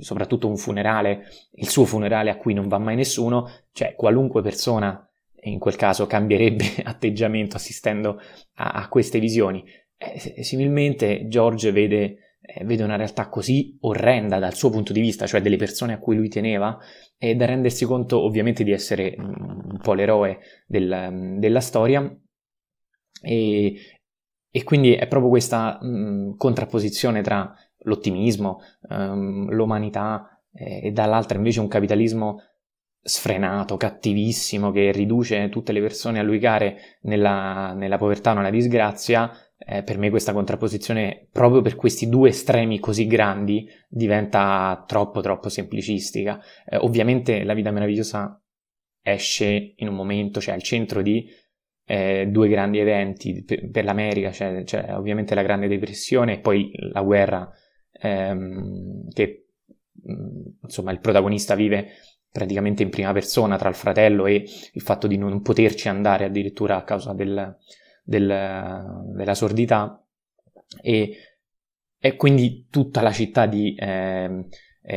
soprattutto 0.00 0.48
un 0.48 0.56
funerale, 0.56 1.26
il 1.52 1.68
suo 1.68 1.84
funerale 1.84 2.30
a 2.30 2.36
cui 2.36 2.54
non 2.54 2.68
va 2.68 2.78
mai 2.78 2.96
nessuno, 2.96 3.48
cioè 3.72 3.94
qualunque 3.94 4.42
persona 4.42 5.00
in 5.42 5.58
quel 5.58 5.76
caso 5.76 6.06
cambierebbe 6.06 6.64
atteggiamento 6.84 7.56
assistendo 7.56 8.20
a, 8.54 8.70
a 8.70 8.88
queste 8.88 9.20
visioni. 9.20 9.64
Eh, 9.96 10.42
similmente 10.42 11.28
George 11.28 11.70
vede, 11.70 12.36
eh, 12.40 12.64
vede, 12.64 12.82
una 12.82 12.96
realtà 12.96 13.28
così 13.28 13.76
orrenda 13.80 14.38
dal 14.38 14.54
suo 14.54 14.70
punto 14.70 14.92
di 14.92 15.00
vista, 15.00 15.26
cioè 15.26 15.40
delle 15.40 15.56
persone 15.56 15.92
a 15.92 15.98
cui 15.98 16.16
lui 16.16 16.28
teneva, 16.28 16.76
e 17.16 17.34
da 17.34 17.46
rendersi 17.46 17.84
conto 17.84 18.20
ovviamente 18.20 18.64
di 18.64 18.72
essere 18.72 19.14
un 19.16 19.78
po' 19.80 19.94
l'eroe 19.94 20.38
del, 20.66 21.36
della 21.38 21.60
storia, 21.60 22.14
e, 23.22 23.74
e 24.50 24.64
quindi 24.64 24.94
è 24.94 25.06
proprio 25.06 25.30
questa 25.30 25.78
mh, 25.80 26.36
contrapposizione 26.36 27.22
tra 27.22 27.54
l'ottimismo, 27.80 28.60
um, 28.88 29.50
l'umanità 29.50 30.40
eh, 30.52 30.86
e 30.86 30.90
dall'altra 30.90 31.36
invece 31.36 31.60
un 31.60 31.68
capitalismo 31.68 32.40
sfrenato, 33.06 33.76
cattivissimo, 33.76 34.72
che 34.72 34.90
riduce 34.90 35.48
tutte 35.48 35.72
le 35.72 35.80
persone 35.80 36.18
a 36.18 36.22
luigare 36.22 36.98
nella, 37.02 37.72
nella 37.72 37.98
povertà 37.98 38.32
o 38.32 38.34
nella 38.34 38.50
disgrazia, 38.50 39.30
eh, 39.58 39.84
per 39.84 39.96
me 39.96 40.10
questa 40.10 40.32
contrapposizione, 40.32 41.28
proprio 41.30 41.62
per 41.62 41.76
questi 41.76 42.08
due 42.08 42.30
estremi 42.30 42.80
così 42.80 43.06
grandi, 43.06 43.68
diventa 43.88 44.84
troppo 44.86 45.20
troppo 45.20 45.48
semplicistica. 45.48 46.40
Eh, 46.68 46.78
ovviamente 46.78 47.44
la 47.44 47.54
vita 47.54 47.70
meravigliosa 47.70 48.42
esce 49.02 49.74
in 49.76 49.86
un 49.86 49.94
momento, 49.94 50.40
cioè 50.40 50.54
al 50.54 50.62
centro 50.62 51.00
di 51.00 51.24
eh, 51.86 52.26
due 52.28 52.48
grandi 52.48 52.78
eventi 52.78 53.44
per, 53.44 53.70
per 53.70 53.84
l'America, 53.84 54.32
cioè, 54.32 54.64
cioè, 54.64 54.94
ovviamente 54.96 55.34
la 55.34 55.42
Grande 55.42 55.68
Depressione 55.68 56.34
e 56.34 56.40
poi 56.40 56.70
la 56.92 57.00
guerra 57.02 57.48
ehm, 57.92 59.08
che 59.10 59.46
mm, 60.10 60.46
insomma 60.62 60.90
il 60.90 60.98
protagonista 60.98 61.54
vive 61.54 61.88
praticamente 62.30 62.82
in 62.82 62.90
prima 62.90 63.12
persona 63.12 63.56
tra 63.56 63.68
il 63.68 63.76
fratello 63.76 64.26
e 64.26 64.44
il 64.72 64.82
fatto 64.82 65.06
di 65.06 65.16
non 65.16 65.40
poterci 65.40 65.88
andare 65.88 66.24
addirittura 66.24 66.76
a 66.76 66.84
causa 66.84 67.14
del, 67.14 67.56
del, 68.02 69.12
della 69.14 69.34
sordità. 69.34 70.04
E, 70.82 71.16
e, 71.98 72.16
quindi 72.16 72.66
tutta 72.68 73.00
la 73.00 73.12
città 73.12 73.46
di 73.46 73.74
eh, 73.74 74.44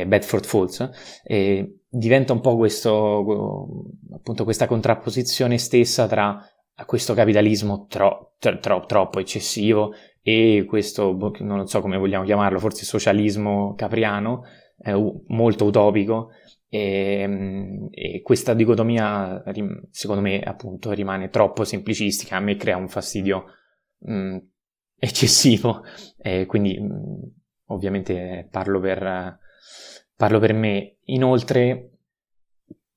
Bedford 0.06 0.44
Falls 0.44 0.90
eh, 1.22 1.80
diventa 1.88 2.32
un 2.32 2.40
po' 2.40 2.56
questo, 2.56 3.86
appunto 4.12 4.44
questa 4.44 4.66
contrapposizione 4.66 5.56
stessa 5.56 6.06
tra 6.06 6.44
a 6.80 6.86
questo 6.86 7.12
capitalismo 7.12 7.86
tro- 7.88 8.32
tro- 8.38 8.58
tro- 8.58 8.86
troppo 8.86 9.20
eccessivo 9.20 9.92
e 10.22 10.64
questo, 10.66 11.12
boh, 11.12 11.32
non 11.40 11.66
so 11.66 11.80
come 11.80 11.98
vogliamo 11.98 12.24
chiamarlo, 12.24 12.58
forse 12.58 12.86
socialismo 12.86 13.74
capriano, 13.74 14.44
eh, 14.82 14.94
molto 15.26 15.66
utopico, 15.66 16.30
e, 16.70 17.20
ehm, 17.20 17.88
e, 17.90 18.22
questa 18.22 18.54
dicotomia, 18.54 19.42
secondo 19.90 20.22
me, 20.22 20.40
appunto, 20.40 20.92
rimane 20.92 21.28
troppo 21.28 21.64
semplicistica, 21.64 22.36
a 22.36 22.40
me 22.40 22.56
crea 22.56 22.78
un 22.78 22.88
fastidio 22.88 23.44
mh, 23.98 24.12
mm, 24.14 24.36
eccessivo, 24.98 25.82
e 26.16 26.46
quindi 26.46 26.78
mh, 26.78 26.84
mm, 26.84 27.22
ovviamente 27.66 28.48
parlo 28.50 28.80
per, 28.80 29.38
parlo 30.16 30.38
per 30.38 30.54
me. 30.54 30.96
Inoltre, 31.04 31.90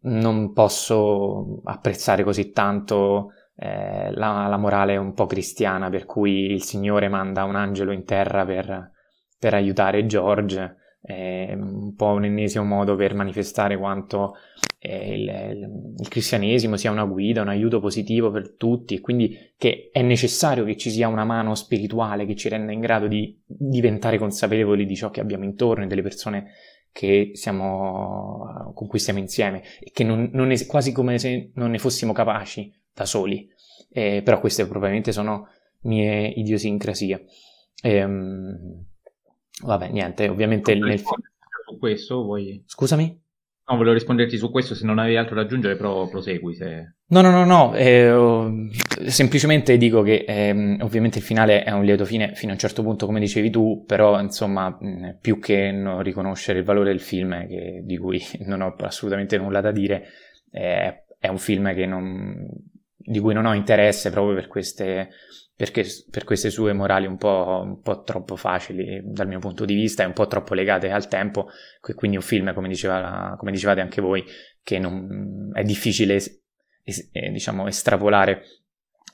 non 0.03 0.53
posso 0.53 1.61
apprezzare 1.63 2.23
così 2.23 2.51
tanto 2.51 3.31
eh, 3.55 4.11
la, 4.13 4.47
la, 4.47 4.57
morale 4.57 4.97
un 4.97 5.13
po' 5.13 5.25
cristiana 5.25 5.89
per 5.89 6.05
cui 6.05 6.51
il 6.51 6.63
Signore 6.63 7.07
manda 7.07 7.43
un 7.43 7.55
angelo 7.55 7.91
in 7.91 8.03
terra 8.03 8.45
per, 8.45 8.91
per 9.37 9.53
aiutare 9.53 10.05
George, 10.05 10.77
è 11.01 11.53
un 11.53 11.93
po' 11.95 12.07
un 12.07 12.23
ennesimo 12.23 12.63
modo 12.63 12.95
per 12.95 13.13
manifestare 13.13 13.77
quanto 13.77 14.35
eh, 14.79 15.13
il, 15.13 15.97
il, 15.99 16.07
cristianesimo 16.07 16.77
sia 16.77 16.91
una 16.91 17.03
guida, 17.03 17.41
un 17.41 17.49
aiuto 17.49 17.79
positivo 17.79 18.31
per 18.31 18.55
tutti 18.55 18.95
e 18.95 19.01
quindi 19.01 19.53
che 19.57 19.89
è 19.91 20.01
necessario 20.01 20.63
che 20.63 20.77
ci 20.77 20.89
sia 20.89 21.09
una 21.09 21.25
mano 21.25 21.55
spirituale 21.55 22.25
che 22.25 22.35
ci 22.35 22.49
renda 22.49 22.71
in 22.71 22.79
grado 22.79 23.07
di 23.07 23.37
diventare 23.45 24.17
consapevoli 24.17 24.85
di 24.85 24.95
ciò 24.95 25.09
che 25.09 25.19
abbiamo 25.19 25.43
intorno 25.43 25.83
e 25.83 25.87
delle 25.87 26.01
persone 26.01 26.51
siamo, 27.33 28.71
con 28.73 28.87
cui 28.87 28.99
stiamo 28.99 29.19
insieme 29.19 29.63
e 29.81 29.91
che 29.91 30.03
non, 30.03 30.29
non 30.31 30.51
è 30.51 30.65
quasi 30.65 30.91
come 30.91 31.17
se 31.17 31.51
non 31.55 31.71
ne 31.71 31.79
fossimo 31.79 32.13
capaci 32.13 32.71
da 32.93 33.05
soli. 33.05 33.49
Eh, 33.89 34.21
però 34.23 34.39
queste 34.39 34.67
probabilmente 34.67 35.11
sono 35.11 35.47
mie 35.81 36.27
idiosincrasie. 36.27 37.25
Ehm, 37.81 38.85
vabbè, 39.63 39.89
niente, 39.89 40.27
ovviamente 40.27 40.73
nel 40.75 40.99
film... 40.99 41.21
Su 41.65 41.77
questo 41.77 42.23
vuoi... 42.23 42.63
Scusami? 42.65 43.21
No, 43.65 43.77
volevo 43.77 43.93
risponderti 43.93 44.37
su 44.37 44.51
questo, 44.51 44.75
se 44.75 44.85
non 44.85 44.99
avevi 44.99 45.15
altro 45.15 45.35
da 45.35 45.41
aggiungere, 45.41 45.77
però 45.77 46.09
prosegui. 46.09 46.53
Se... 46.53 46.95
No, 47.07 47.21
no, 47.21 47.31
no, 47.31 47.45
no, 47.45 47.73
eh, 47.75 48.69
semplicemente 49.07 49.77
dico 49.77 50.01
che 50.01 50.25
eh, 50.27 50.77
ovviamente 50.81 51.19
il 51.19 51.23
finale 51.23 51.63
è 51.63 51.71
un 51.71 51.85
lieto 51.85 52.03
fine 52.03 52.35
fino 52.35 52.51
a 52.51 52.55
un 52.55 52.59
certo 52.59 52.83
punto, 52.83 53.05
come 53.05 53.21
dicevi 53.21 53.49
tu, 53.49 53.85
però 53.85 54.19
insomma, 54.19 54.77
più 55.19 55.39
che 55.39 55.71
non 55.71 56.01
riconoscere 56.01 56.59
il 56.59 56.65
valore 56.65 56.89
del 56.89 56.99
film, 56.99 57.47
che, 57.47 57.81
di 57.85 57.97
cui 57.97 58.21
non 58.45 58.61
ho 58.61 58.75
assolutamente 58.79 59.37
nulla 59.37 59.61
da 59.61 59.71
dire, 59.71 60.07
eh, 60.51 61.05
è 61.17 61.29
un 61.29 61.37
film 61.37 61.73
non, 61.87 62.45
di 63.03 63.19
cui 63.19 63.33
non 63.33 63.45
ho 63.45 63.53
interesse 63.53 64.09
proprio 64.09 64.35
per 64.35 64.47
queste 64.47 65.09
perché 65.55 65.85
per 66.09 66.23
queste 66.23 66.49
sue 66.49 66.73
morali 66.73 67.05
un 67.05 67.17
po', 67.17 67.61
un 67.63 67.81
po', 67.81 68.01
troppo 68.01 68.35
facili 68.35 69.01
dal 69.03 69.27
mio 69.27 69.39
punto 69.39 69.65
di 69.65 69.75
vista 69.75 70.01
e 70.03 70.07
un 70.07 70.13
po' 70.13 70.25
troppo 70.25 70.55
legate 70.55 70.89
al 70.89 71.07
tempo, 71.07 71.47
quindi 71.95 72.17
un 72.17 72.23
film, 72.23 72.53
come, 72.53 72.67
diceva, 72.67 73.35
come 73.37 73.51
dicevate 73.51 73.79
anche 73.79 74.01
voi, 74.01 74.25
che 74.63 74.79
non, 74.79 75.51
è 75.53 75.63
difficile 75.63 76.15
es, 76.15 77.09
eh, 77.11 77.29
diciamo, 77.29 77.67
estrapolare 77.67 78.43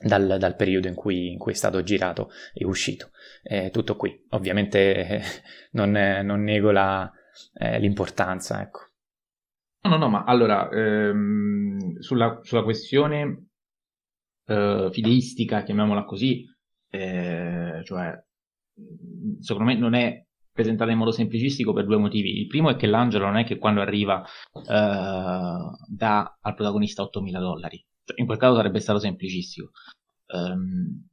dal, 0.00 0.38
dal 0.38 0.56
periodo 0.56 0.88
in 0.88 0.94
cui, 0.94 1.30
in 1.30 1.38
cui, 1.38 1.52
è 1.52 1.56
stato 1.56 1.82
girato 1.82 2.30
e 2.54 2.64
uscito. 2.64 3.10
Eh, 3.42 3.70
tutto 3.70 3.96
qui, 3.96 4.26
ovviamente 4.30 5.22
non, 5.72 5.90
non, 5.90 6.42
nego 6.42 6.70
la, 6.70 7.10
eh, 7.54 7.78
l'importanza. 7.78 8.62
Ecco. 8.62 8.80
No, 9.82 9.90
no, 9.90 9.96
no, 9.98 10.08
ma 10.08 10.24
allora, 10.24 10.70
ehm, 10.70 11.98
sulla, 11.98 12.40
sulla 12.42 12.62
questione 12.62 13.49
eh, 14.46 14.88
fideistica, 14.92 15.62
chiamiamola 15.62 16.04
così, 16.04 16.44
eh, 16.90 17.82
cioè 17.84 18.22
secondo 19.40 19.70
me 19.70 19.78
non 19.78 19.94
è 19.94 20.24
presentata 20.52 20.90
in 20.90 20.98
modo 20.98 21.12
semplicistico 21.12 21.72
per 21.72 21.86
due 21.86 21.96
motivi. 21.96 22.38
Il 22.38 22.46
primo 22.46 22.70
è 22.70 22.76
che 22.76 22.86
l'angelo 22.86 23.26
non 23.26 23.36
è 23.36 23.44
che 23.44 23.58
quando 23.58 23.80
arriva 23.80 24.22
eh, 24.22 24.62
dà 25.88 26.38
al 26.40 26.54
protagonista 26.54 27.02
8.000 27.02 27.38
dollari, 27.38 27.84
cioè, 28.04 28.20
in 28.20 28.26
quel 28.26 28.38
caso 28.38 28.56
sarebbe 28.56 28.80
stato 28.80 28.98
semplicistico. 28.98 29.70
Um, 30.32 31.08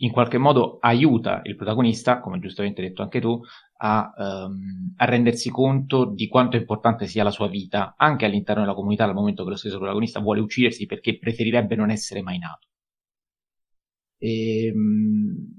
in 0.00 0.12
qualche 0.12 0.38
modo 0.38 0.78
aiuta 0.80 1.40
il 1.44 1.56
protagonista, 1.56 2.20
come 2.20 2.38
giustamente 2.38 2.82
detto 2.82 3.02
anche 3.02 3.20
tu, 3.20 3.40
a, 3.80 4.12
um, 4.16 4.94
a, 4.96 5.04
rendersi 5.04 5.50
conto 5.50 6.04
di 6.04 6.28
quanto 6.28 6.56
importante 6.56 7.06
sia 7.06 7.22
la 7.22 7.30
sua 7.30 7.48
vita, 7.48 7.94
anche 7.96 8.24
all'interno 8.24 8.62
della 8.62 8.74
comunità, 8.74 9.04
dal 9.04 9.14
momento 9.14 9.44
che 9.44 9.50
lo 9.50 9.56
stesso 9.56 9.78
protagonista 9.78 10.20
vuole 10.20 10.40
uccidersi 10.40 10.86
perché 10.86 11.18
preferirebbe 11.18 11.76
non 11.76 11.90
essere 11.90 12.22
mai 12.22 12.38
nato. 12.38 12.66
E, 14.18 14.72
um, 14.74 15.58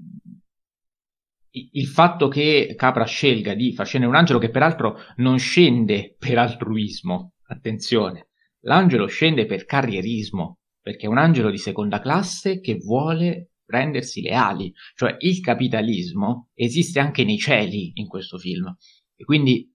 il 1.52 1.86
fatto 1.86 2.28
che 2.28 2.74
Capra 2.76 3.04
scelga 3.04 3.54
di 3.54 3.72
far 3.72 3.86
scendere 3.86 4.12
un 4.12 4.18
angelo 4.18 4.38
che 4.38 4.50
peraltro 4.50 4.98
non 5.16 5.38
scende 5.38 6.14
per 6.18 6.38
altruismo, 6.38 7.32
attenzione, 7.48 8.28
l'angelo 8.60 9.06
scende 9.06 9.46
per 9.46 9.64
carrierismo, 9.64 10.58
perché 10.80 11.06
è 11.06 11.08
un 11.08 11.18
angelo 11.18 11.50
di 11.50 11.58
seconda 11.58 12.00
classe 12.00 12.60
che 12.60 12.76
vuole 12.76 13.49
rendersi 13.70 14.20
leali, 14.20 14.72
cioè 14.94 15.16
il 15.20 15.40
capitalismo 15.40 16.48
esiste 16.54 17.00
anche 17.00 17.24
nei 17.24 17.38
cieli 17.38 17.92
in 17.94 18.06
questo 18.06 18.36
film. 18.36 18.74
E 19.16 19.24
quindi 19.24 19.72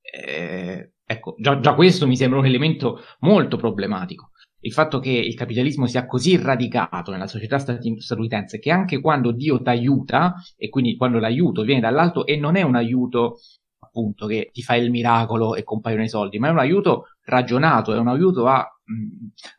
eh, 0.00 0.92
ecco, 1.04 1.34
già, 1.38 1.58
già 1.60 1.74
questo 1.74 2.06
mi 2.06 2.16
sembra 2.16 2.38
un 2.38 2.46
elemento 2.46 3.00
molto 3.20 3.56
problematico. 3.56 4.30
Il 4.60 4.72
fatto 4.72 4.98
che 4.98 5.10
il 5.10 5.34
capitalismo 5.34 5.86
sia 5.86 6.06
così 6.06 6.36
radicato 6.36 7.10
nella 7.10 7.26
società 7.26 7.58
statunitense 7.58 8.58
che 8.58 8.70
anche 8.70 9.00
quando 9.00 9.30
Dio 9.30 9.60
ti 9.60 9.68
aiuta, 9.68 10.34
e 10.56 10.70
quindi 10.70 10.96
quando 10.96 11.18
l'aiuto 11.18 11.62
viene 11.62 11.80
dall'alto 11.80 12.24
e 12.24 12.36
non 12.36 12.56
è 12.56 12.62
un 12.62 12.74
aiuto 12.74 13.40
appunto 13.78 14.26
che 14.26 14.48
ti 14.52 14.62
fa 14.62 14.74
il 14.74 14.90
miracolo 14.90 15.54
e 15.54 15.62
compaiono 15.62 16.02
i 16.02 16.08
soldi, 16.08 16.38
ma 16.38 16.48
è 16.48 16.50
un 16.50 16.58
aiuto 16.58 17.08
ragionato, 17.24 17.94
è 17.94 17.98
un 17.98 18.08
aiuto 18.08 18.46
a 18.46 18.68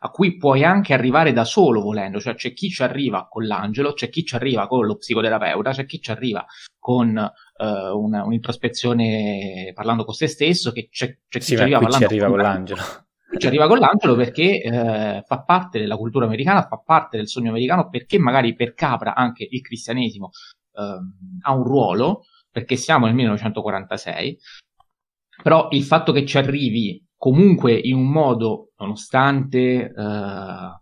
a 0.00 0.10
cui 0.10 0.36
puoi 0.36 0.62
anche 0.62 0.94
arrivare 0.94 1.32
da 1.32 1.44
solo 1.44 1.80
volendo, 1.80 2.20
cioè 2.20 2.34
c'è 2.34 2.52
chi 2.52 2.68
ci 2.68 2.82
arriva 2.82 3.26
con 3.28 3.44
l'angelo, 3.44 3.92
c'è 3.92 4.08
chi 4.08 4.24
ci 4.24 4.36
arriva 4.36 4.68
con 4.68 4.86
lo 4.86 4.96
psicoterapeuta, 4.96 5.72
c'è 5.72 5.84
chi 5.84 6.00
ci 6.00 6.10
arriva 6.12 6.44
con 6.78 7.08
uh, 7.08 7.98
una, 7.98 8.24
un'introspezione 8.24 9.72
parlando 9.74 10.04
con 10.04 10.14
se 10.14 10.28
stesso, 10.28 10.70
che 10.70 10.88
c'è, 10.90 11.18
c'è 11.28 11.38
chi 11.38 11.44
sì, 11.44 11.56
ci 11.56 11.62
arriva, 11.62 11.88
ci 11.90 12.04
arriva 12.04 12.26
con, 12.26 12.36
con 12.36 12.44
l'angelo. 12.44 12.80
Ci 13.36 13.46
arriva 13.48 13.66
con 13.66 13.78
l'angelo 13.78 14.14
perché 14.14 14.62
eh, 14.62 15.22
fa 15.26 15.42
parte 15.42 15.80
della 15.80 15.96
cultura 15.96 16.26
americana, 16.26 16.62
fa 16.62 16.78
parte 16.78 17.16
del 17.16 17.28
sogno 17.28 17.50
americano, 17.50 17.88
perché 17.88 18.18
magari 18.18 18.54
per 18.54 18.72
Capra 18.74 19.14
anche 19.14 19.46
il 19.50 19.60
cristianesimo 19.60 20.30
eh, 20.72 20.98
ha 21.42 21.52
un 21.52 21.64
ruolo, 21.64 22.22
perché 22.48 22.76
siamo 22.76 23.06
nel 23.06 23.16
1946, 23.16 24.38
però 25.42 25.66
il 25.72 25.82
fatto 25.82 26.12
che 26.12 26.24
ci 26.24 26.38
arrivi 26.38 27.04
comunque 27.26 27.72
in 27.72 27.96
un 27.96 28.08
modo, 28.08 28.70
nonostante 28.78 29.90
uh, 29.92 30.00
uh, 30.00 30.76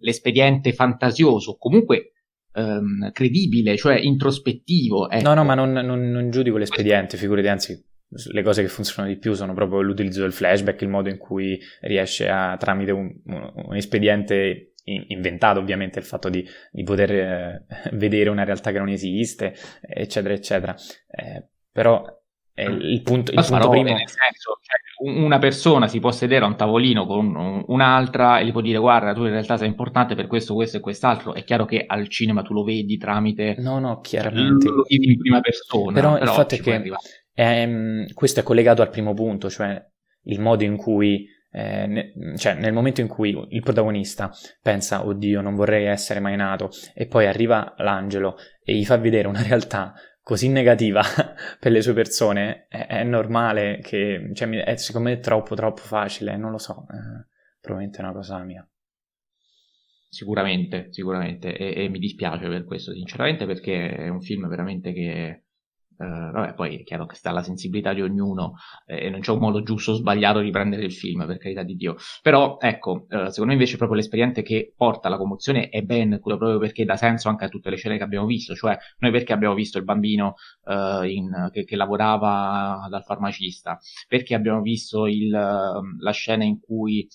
l'espediente 0.00 0.74
fantasioso, 0.74 1.56
comunque 1.56 2.12
um, 2.52 3.10
credibile, 3.10 3.78
cioè 3.78 3.98
introspettivo. 3.98 5.08
Ecco. 5.08 5.26
No, 5.26 5.32
no, 5.32 5.44
ma 5.44 5.54
non, 5.54 5.72
non, 5.72 6.10
non 6.10 6.30
giudico 6.30 6.58
l'espediente, 6.58 7.16
figurati, 7.16 7.48
anzi, 7.48 7.84
le 8.32 8.42
cose 8.42 8.60
che 8.60 8.68
funzionano 8.68 9.14
di 9.14 9.18
più 9.18 9.32
sono 9.32 9.54
proprio 9.54 9.80
l'utilizzo 9.80 10.20
del 10.20 10.34
flashback, 10.34 10.82
il 10.82 10.88
modo 10.88 11.08
in 11.08 11.16
cui 11.16 11.58
riesce 11.80 12.28
a, 12.28 12.58
tramite 12.58 12.90
un, 12.90 13.10
un 13.24 13.76
espediente 13.76 14.74
inventato 14.84 15.58
ovviamente 15.58 16.00
il 16.00 16.04
fatto 16.04 16.28
di, 16.28 16.44
di 16.70 16.82
poter 16.82 17.12
eh, 17.12 17.64
vedere 17.96 18.28
una 18.28 18.44
realtà 18.44 18.72
che 18.72 18.78
non 18.78 18.90
esiste, 18.90 19.54
eccetera, 19.80 20.34
eccetera. 20.34 20.76
Eh, 21.08 21.46
però 21.72 22.04
eh, 22.04 22.19
il 22.62 23.02
punto, 23.02 23.32
il 23.32 23.44
punto 23.46 23.68
primo... 23.68 23.84
Nel 23.84 24.08
senso, 24.08 24.58
cioè, 24.62 24.80
una 25.02 25.38
persona 25.38 25.88
si 25.88 25.98
può 25.98 26.10
sedere 26.10 26.44
a 26.44 26.48
un 26.48 26.56
tavolino 26.56 27.06
con 27.06 27.64
un'altra 27.66 28.38
e 28.38 28.44
gli 28.44 28.52
può 28.52 28.60
dire 28.60 28.78
guarda 28.78 29.14
tu 29.14 29.24
in 29.24 29.30
realtà 29.30 29.56
sei 29.56 29.68
importante 29.68 30.14
per 30.14 30.26
questo, 30.26 30.54
questo 30.54 30.76
e 30.76 30.80
quest'altro. 30.80 31.34
È 31.34 31.42
chiaro 31.42 31.64
che 31.64 31.84
al 31.86 32.08
cinema 32.08 32.42
tu 32.42 32.52
lo 32.52 32.64
vedi 32.64 32.98
tramite 32.98 33.56
no 33.58 33.78
no 33.78 34.00
chiaramente. 34.00 34.68
lo 34.68 34.84
vivi 34.86 35.12
in 35.12 35.18
prima 35.18 35.40
persona 35.40 35.92
però, 35.92 36.12
però 36.14 36.24
il 36.24 36.30
fatto 36.30 36.54
è 36.54 36.60
che 36.60 36.92
è, 37.32 37.66
mm, 37.66 38.04
questo 38.12 38.40
è 38.40 38.42
collegato 38.42 38.82
al 38.82 38.90
primo 38.90 39.14
punto 39.14 39.48
cioè 39.48 39.82
il 40.24 40.40
modo 40.40 40.64
in 40.64 40.76
cui 40.76 41.26
eh, 41.52 41.86
ne, 41.86 42.12
cioè 42.36 42.54
nel 42.54 42.72
momento 42.72 43.00
in 43.00 43.08
cui 43.08 43.36
il 43.48 43.62
protagonista 43.62 44.30
pensa 44.62 45.04
oddio 45.04 45.40
non 45.40 45.54
vorrei 45.54 45.86
essere 45.86 46.20
mai 46.20 46.36
nato. 46.36 46.70
E 46.94 47.06
poi 47.06 47.26
arriva 47.26 47.74
l'angelo 47.78 48.36
e 48.62 48.74
gli 48.74 48.84
fa 48.84 48.96
vedere 48.98 49.28
una 49.28 49.42
realtà 49.42 49.94
così 50.30 50.48
negativa 50.48 51.02
per 51.58 51.72
le 51.72 51.82
sue 51.82 51.92
persone, 51.92 52.66
è, 52.68 52.86
è 52.86 53.02
normale 53.02 53.80
che, 53.82 54.30
cioè, 54.32 54.48
è, 54.48 54.76
secondo 54.76 55.08
me 55.08 55.16
è 55.16 55.18
troppo, 55.18 55.56
troppo 55.56 55.80
facile, 55.82 56.36
non 56.36 56.52
lo 56.52 56.58
so, 56.58 56.86
eh, 56.88 57.26
probabilmente 57.60 57.98
è 57.98 58.04
una 58.04 58.12
cosa 58.12 58.38
mia. 58.44 58.64
Sicuramente, 60.08 60.92
sicuramente, 60.92 61.56
e, 61.56 61.82
e, 61.82 61.88
mi 61.88 61.98
dispiace 61.98 62.46
per 62.46 62.64
questo, 62.64 62.92
sinceramente, 62.92 63.44
perché 63.44 63.88
è 63.88 64.08
un 64.08 64.20
film 64.20 64.46
veramente 64.48 64.92
che 64.92 65.46
Uh, 66.00 66.30
vabbè, 66.30 66.54
poi 66.54 66.78
è 66.78 66.82
chiaro 66.82 67.04
che 67.04 67.14
sta 67.14 67.28
alla 67.28 67.42
sensibilità 67.42 67.92
di 67.92 68.00
ognuno 68.00 68.54
eh, 68.86 69.04
e 69.04 69.10
non 69.10 69.20
c'è 69.20 69.32
un 69.32 69.38
modo 69.38 69.62
giusto 69.62 69.90
o 69.90 69.94
sbagliato 69.94 70.40
di 70.40 70.50
prendere 70.50 70.82
il 70.82 70.94
film, 70.94 71.26
per 71.26 71.36
carità 71.36 71.62
di 71.62 71.76
Dio. 71.76 71.96
Però, 72.22 72.56
ecco, 72.58 73.06
uh, 73.10 73.28
secondo 73.28 73.46
me 73.48 73.52
invece 73.52 73.76
proprio 73.76 73.98
l'esperienza 73.98 74.40
che 74.40 74.72
porta 74.74 75.08
alla 75.08 75.18
commozione 75.18 75.68
è 75.68 75.82
ben 75.82 76.18
quello 76.18 76.38
proprio 76.38 76.58
perché 76.58 76.86
dà 76.86 76.96
senso 76.96 77.28
anche 77.28 77.44
a 77.44 77.48
tutte 77.48 77.68
le 77.68 77.76
scene 77.76 77.98
che 77.98 78.02
abbiamo 78.02 78.24
visto. 78.24 78.54
Cioè, 78.54 78.78
noi 79.00 79.10
perché 79.10 79.34
abbiamo 79.34 79.54
visto 79.54 79.76
il 79.76 79.84
bambino 79.84 80.36
uh, 80.64 81.02
in, 81.02 81.50
che, 81.52 81.64
che, 81.64 81.76
lavorava 81.76 82.86
dal 82.88 83.04
farmacista, 83.04 83.78
perché 84.08 84.34
abbiamo 84.34 84.62
visto 84.62 85.06
il, 85.06 85.28
la 85.28 86.12
scena 86.12 86.44
in 86.44 86.60
cui 86.60 87.06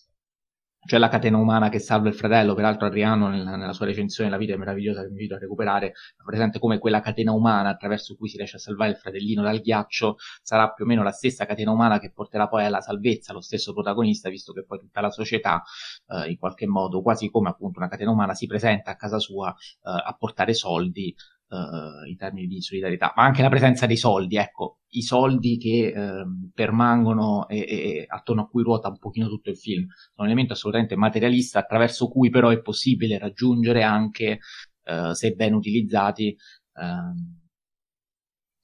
cioè 0.85 0.99
la 0.99 1.09
catena 1.09 1.37
umana 1.37 1.69
che 1.69 1.79
salva 1.79 2.09
il 2.09 2.15
fratello, 2.15 2.53
peraltro 2.53 2.87
Adriano 2.87 3.27
nella, 3.27 3.55
nella 3.55 3.73
sua 3.73 3.87
recensione 3.87 4.29
La 4.29 4.37
vita 4.37 4.53
è 4.53 4.57
meravigliosa 4.57 5.01
che 5.01 5.07
vi 5.07 5.13
invito 5.13 5.35
a 5.35 5.39
recuperare, 5.39 5.93
presente 6.23 6.59
come 6.59 6.77
quella 6.77 7.01
catena 7.01 7.31
umana 7.31 7.69
attraverso 7.69 8.15
cui 8.15 8.29
si 8.29 8.37
riesce 8.37 8.57
a 8.57 8.59
salvare 8.59 8.91
il 8.91 8.97
fratellino 8.97 9.41
dal 9.41 9.59
ghiaccio 9.59 10.17
sarà 10.41 10.71
più 10.71 10.85
o 10.85 10.87
meno 10.87 11.03
la 11.03 11.11
stessa 11.11 11.45
catena 11.45 11.71
umana 11.71 11.99
che 11.99 12.11
porterà 12.11 12.47
poi 12.47 12.65
alla 12.65 12.81
salvezza 12.81 13.33
lo 13.33 13.41
stesso 13.41 13.73
protagonista, 13.73 14.29
visto 14.29 14.53
che 14.53 14.63
poi 14.63 14.79
tutta 14.79 15.01
la 15.01 15.09
società 15.09 15.63
eh, 16.07 16.29
in 16.29 16.37
qualche 16.37 16.67
modo, 16.67 17.01
quasi 17.01 17.29
come 17.29 17.49
appunto 17.49 17.79
una 17.79 17.87
catena 17.87 18.11
umana, 18.11 18.33
si 18.33 18.45
presenta 18.45 18.91
a 18.91 18.95
casa 18.95 19.17
sua 19.19 19.49
eh, 19.49 19.53
a 19.83 20.15
portare 20.17 20.53
soldi 20.53 21.15
uh, 21.49 22.07
in 22.07 22.17
termini 22.17 22.47
di 22.47 22.61
solidarietà, 22.61 23.13
ma 23.15 23.23
anche 23.23 23.41
la 23.41 23.49
presenza 23.49 23.85
dei 23.85 23.97
soldi, 23.97 24.37
ecco, 24.37 24.79
i 24.89 25.01
soldi 25.01 25.57
che 25.57 25.93
uh, 25.95 26.49
permangono 26.53 27.47
e, 27.47 27.57
e, 27.59 28.05
attorno 28.07 28.43
a 28.43 28.47
cui 28.47 28.63
ruota 28.63 28.89
un 28.89 28.97
pochino 28.97 29.27
tutto 29.27 29.49
il 29.49 29.57
film. 29.57 29.85
Sono 29.87 30.11
un 30.15 30.25
elemento 30.25 30.53
assolutamente 30.53 30.95
materialista 30.95 31.59
attraverso 31.59 32.07
cui 32.07 32.29
però 32.29 32.49
è 32.49 32.61
possibile 32.61 33.17
raggiungere 33.17 33.83
anche, 33.83 34.39
uh, 34.85 35.11
se 35.13 35.31
ben 35.33 35.53
utilizzati, 35.53 36.35
ehm, 36.75 37.43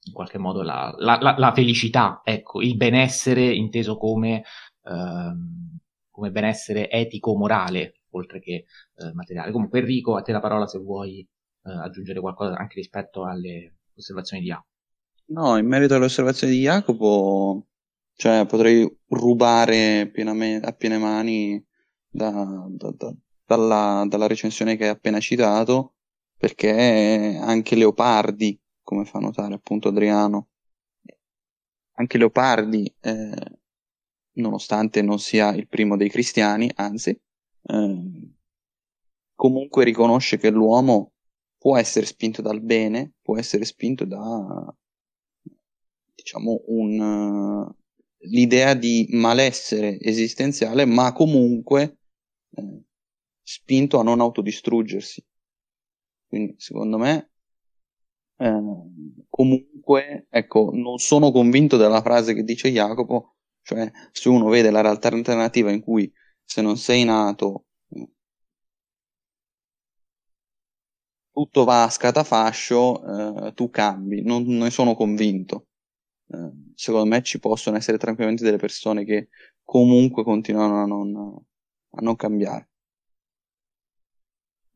in 0.04 0.12
qualche 0.12 0.38
modo 0.38 0.62
la, 0.62 0.92
la, 0.98 1.18
la, 1.20 1.34
la, 1.38 1.52
felicità, 1.52 2.22
ecco, 2.24 2.60
il 2.60 2.76
benessere 2.76 3.52
inteso 3.54 3.96
come, 3.96 4.42
ehm, 4.84 5.78
come 6.10 6.30
benessere 6.30 6.90
etico-morale, 6.90 8.00
oltre 8.10 8.40
che 8.40 8.52
eh, 8.96 9.12
materiale. 9.14 9.52
Comunque 9.52 9.78
Enrico, 9.80 10.16
a 10.16 10.22
te 10.22 10.32
la 10.32 10.40
parola 10.40 10.66
se 10.66 10.78
vuoi 10.78 11.20
eh, 11.20 11.26
aggiungere 11.62 12.20
qualcosa 12.20 12.56
anche 12.56 12.74
rispetto 12.76 13.24
alle 13.24 13.76
osservazioni 13.94 14.42
di 14.42 14.48
Jacopo. 14.48 14.68
No, 15.26 15.56
in 15.56 15.66
merito 15.66 15.94
alle 15.94 16.06
osservazioni 16.06 16.52
di 16.52 16.60
Jacopo, 16.60 17.66
cioè 18.14 18.44
potrei 18.46 18.88
rubare 19.08 20.10
pienamente, 20.12 20.66
a 20.66 20.72
piene 20.72 20.98
mani 20.98 21.64
da, 22.08 22.30
da, 22.68 22.90
da, 22.90 23.14
dalla, 23.46 24.04
dalla, 24.08 24.26
recensione 24.26 24.76
che 24.76 24.84
hai 24.84 24.90
appena 24.90 25.20
citato, 25.20 25.94
perché 26.36 27.38
anche 27.40 27.76
Leopardi, 27.76 28.60
come 28.82 29.04
fa 29.04 29.20
notare 29.20 29.54
appunto 29.54 29.88
Adriano, 29.88 30.48
anche 31.94 32.18
Leopardi, 32.18 32.94
eh, 33.00 33.58
nonostante 34.34 35.02
non 35.02 35.18
sia 35.18 35.54
il 35.54 35.68
primo 35.68 35.96
dei 35.96 36.10
cristiani, 36.10 36.70
anzi, 36.74 37.10
eh, 37.62 38.30
comunque 39.34 39.84
riconosce 39.84 40.36
che 40.36 40.50
l'uomo 40.50 41.11
può 41.62 41.76
essere 41.76 42.06
spinto 42.06 42.42
dal 42.42 42.60
bene, 42.60 43.12
può 43.22 43.38
essere 43.38 43.64
spinto 43.64 44.04
da, 44.04 44.74
diciamo, 46.12 46.60
un, 46.66 47.72
l'idea 48.22 48.74
di 48.74 49.06
malessere 49.12 50.00
esistenziale, 50.00 50.84
ma 50.86 51.12
comunque 51.12 51.98
eh, 52.56 52.82
spinto 53.44 54.00
a 54.00 54.02
non 54.02 54.18
autodistruggersi. 54.18 55.24
Quindi, 56.26 56.56
secondo 56.58 56.98
me, 56.98 57.30
eh, 58.38 58.60
comunque, 59.28 60.26
ecco, 60.30 60.70
non 60.72 60.98
sono 60.98 61.30
convinto 61.30 61.76
della 61.76 62.02
frase 62.02 62.34
che 62.34 62.42
dice 62.42 62.72
Jacopo, 62.72 63.36
cioè 63.62 63.88
se 64.10 64.28
uno 64.28 64.48
vede 64.48 64.72
la 64.72 64.80
realtà 64.80 65.10
alternativa 65.10 65.70
in 65.70 65.80
cui 65.80 66.12
se 66.42 66.60
non 66.60 66.76
sei 66.76 67.04
nato 67.04 67.66
tutto 71.32 71.64
va 71.64 71.84
a 71.84 71.90
scatafascio, 71.90 73.46
eh, 73.48 73.52
tu 73.54 73.70
cambi, 73.70 74.22
non 74.22 74.44
ne 74.44 74.70
sono 74.70 74.94
convinto. 74.94 75.68
Eh, 76.28 76.50
secondo 76.74 77.06
me 77.08 77.22
ci 77.22 77.38
possono 77.40 77.76
essere 77.76 77.98
tranquillamente 77.98 78.44
delle 78.44 78.58
persone 78.58 79.04
che 79.04 79.28
comunque 79.64 80.24
continuano 80.24 80.82
a 80.82 80.86
non, 80.86 81.16
a 81.90 82.00
non 82.02 82.16
cambiare. 82.16 82.71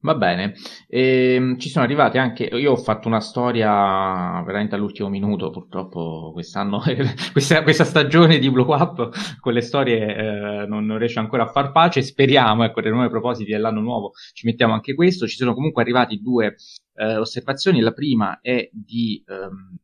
Va 0.06 0.14
bene, 0.14 0.54
e, 0.86 1.34
ehm, 1.34 1.58
ci 1.58 1.68
sono 1.68 1.84
arrivati 1.84 2.16
anche, 2.16 2.44
io 2.44 2.70
ho 2.70 2.76
fatto 2.76 3.08
una 3.08 3.18
storia 3.18 4.40
veramente 4.46 4.76
all'ultimo 4.76 5.08
minuto, 5.08 5.50
purtroppo 5.50 6.30
quest'anno, 6.32 6.80
questa, 7.32 7.64
questa, 7.64 7.82
stagione 7.82 8.38
di 8.38 8.48
Blow 8.48 8.72
Up 8.72 9.10
con 9.40 9.52
le 9.52 9.62
storie 9.62 10.14
eh, 10.62 10.66
non, 10.68 10.86
non, 10.86 10.98
riesce 10.98 11.18
ancora 11.18 11.42
a 11.42 11.48
far 11.48 11.72
pace, 11.72 12.02
speriamo, 12.02 12.62
ecco, 12.62 12.80
nei 12.82 12.92
nuovi 12.92 13.08
propositi 13.08 13.50
dell'anno 13.50 13.80
nuovo 13.80 14.12
ci 14.32 14.46
mettiamo 14.46 14.74
anche 14.74 14.94
questo, 14.94 15.26
ci 15.26 15.34
sono 15.34 15.54
comunque 15.54 15.82
arrivati 15.82 16.20
due 16.22 16.54
eh, 16.94 17.16
osservazioni, 17.16 17.80
la 17.80 17.92
prima 17.92 18.38
è 18.40 18.68
di... 18.72 19.24
Um, 19.26 19.76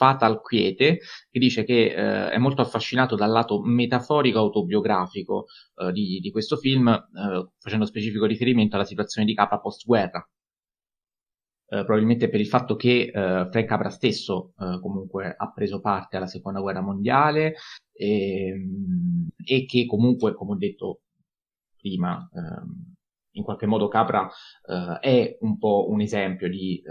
Fatal 0.00 0.40
Quiete, 0.40 1.00
che 1.30 1.38
dice 1.38 1.62
che 1.62 1.92
eh, 1.92 2.30
è 2.30 2.38
molto 2.38 2.62
affascinato 2.62 3.16
dal 3.16 3.30
lato 3.30 3.60
metaforico 3.60 4.38
autobiografico 4.38 5.44
eh, 5.76 5.92
di, 5.92 6.20
di, 6.20 6.30
questo 6.30 6.56
film, 6.56 6.88
eh, 6.88 7.50
facendo 7.58 7.84
specifico 7.84 8.24
riferimento 8.24 8.76
alla 8.76 8.86
situazione 8.86 9.26
di 9.26 9.34
Capra 9.34 9.58
post-guerra. 9.58 10.26
Eh, 11.72 11.84
probabilmente 11.84 12.30
per 12.30 12.40
il 12.40 12.46
fatto 12.46 12.76
che 12.76 13.02
eh, 13.02 13.12
Frank 13.12 13.64
Capra 13.66 13.90
stesso 13.90 14.54
eh, 14.58 14.80
comunque 14.80 15.34
ha 15.36 15.52
preso 15.52 15.80
parte 15.80 16.16
alla 16.16 16.26
seconda 16.26 16.60
guerra 16.60 16.80
mondiale 16.80 17.56
e, 17.92 18.46
ehm, 18.48 19.28
e 19.44 19.66
che 19.66 19.84
comunque, 19.84 20.32
come 20.34 20.52
ho 20.52 20.56
detto 20.56 21.02
prima, 21.76 22.26
ehm, 22.32 22.94
in 23.40 23.44
qualche 23.44 23.66
modo 23.66 23.88
Capra 23.88 24.28
è 25.00 25.36
un 25.40 25.58
po' 25.58 25.86
un 25.88 26.00
esempio 26.00 26.48
di 26.48 26.82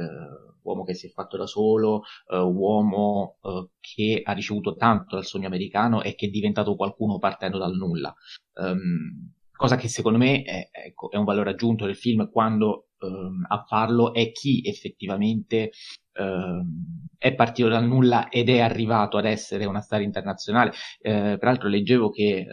uomo 0.69 0.83
che 0.83 0.93
si 0.93 1.07
è 1.07 1.09
fatto 1.09 1.37
da 1.37 1.47
solo, 1.47 2.03
uh, 2.27 2.37
uomo 2.37 3.37
uh, 3.41 3.69
che 3.79 4.21
ha 4.23 4.31
ricevuto 4.33 4.75
tanto 4.75 5.15
dal 5.15 5.25
sogno 5.25 5.47
americano 5.47 6.01
e 6.01 6.15
che 6.15 6.27
è 6.27 6.29
diventato 6.29 6.75
qualcuno 6.75 7.17
partendo 7.17 7.57
dal 7.57 7.75
nulla. 7.75 8.13
Um, 8.53 9.33
cosa 9.51 9.75
che 9.75 9.87
secondo 9.87 10.17
me 10.17 10.43
è, 10.43 10.69
ecco, 10.71 11.11
è, 11.11 11.17
un 11.17 11.25
valore 11.25 11.51
aggiunto 11.51 11.85
del 11.85 11.95
film 11.95 12.29
quando 12.29 12.89
um, 12.99 13.45
a 13.47 13.63
farlo 13.67 14.13
è 14.13 14.31
chi 14.31 14.61
effettivamente 14.63 15.71
um, 16.19 17.07
è 17.17 17.33
partito 17.33 17.67
dal 17.67 17.85
nulla 17.85 18.29
ed 18.29 18.49
è 18.49 18.59
arrivato 18.59 19.17
ad 19.17 19.25
essere 19.25 19.65
una 19.65 19.81
star 19.81 20.01
internazionale. 20.01 20.71
Uh, 21.01 21.37
peraltro 21.37 21.67
leggevo 21.67 22.09
che 22.09 22.45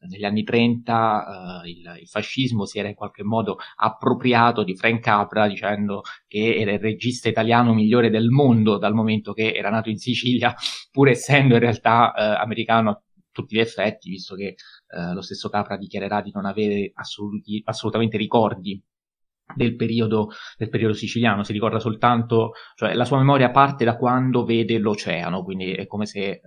negli 0.00 0.24
anni 0.24 0.42
30 0.42 1.62
uh, 1.62 1.66
il, 1.66 1.98
il, 2.00 2.06
fascismo 2.06 2.64
si 2.64 2.78
era 2.78 2.88
in 2.88 2.94
qualche 2.94 3.22
modo 3.22 3.56
appropriato 3.76 4.62
di 4.62 4.76
Frank 4.76 5.00
Capra 5.00 5.48
dicendo 5.48 6.02
che 6.26 6.56
era 6.56 6.72
il 6.72 6.78
regista 6.78 7.28
italiano 7.28 7.74
migliore 7.74 8.10
del 8.10 8.28
mondo 8.28 8.78
dal 8.78 8.94
momento 8.94 9.32
che 9.32 9.52
era 9.52 9.70
nato 9.70 9.88
in 9.88 9.98
Sicilia, 9.98 10.54
pur 10.90 11.08
essendo 11.08 11.54
in 11.54 11.60
realtà 11.60 12.12
uh, 12.14 12.42
americano 12.42 12.90
a 12.90 13.00
tutti 13.30 13.56
gli 13.56 13.60
effetti, 13.60 14.08
visto 14.08 14.34
che 14.34 14.54
uh, 14.96 15.12
lo 15.14 15.20
stesso 15.20 15.48
Capra 15.48 15.76
dichiarerà 15.76 16.22
di 16.22 16.30
non 16.32 16.46
avere 16.46 16.90
assoluti, 16.94 17.60
assolutamente 17.64 18.16
ricordi 18.16 18.82
del 19.54 19.76
periodo, 19.76 20.30
del 20.56 20.68
periodo, 20.68 20.94
siciliano, 20.94 21.44
si 21.44 21.52
ricorda 21.52 21.78
soltanto, 21.78 22.52
cioè 22.74 22.94
la 22.94 23.04
sua 23.04 23.18
memoria 23.18 23.50
parte 23.50 23.84
da 23.84 23.96
quando 23.96 24.44
vede 24.44 24.78
l'oceano, 24.78 25.44
quindi 25.44 25.72
è 25.72 25.86
come 25.86 26.06
se 26.06 26.20
eh, 26.20 26.40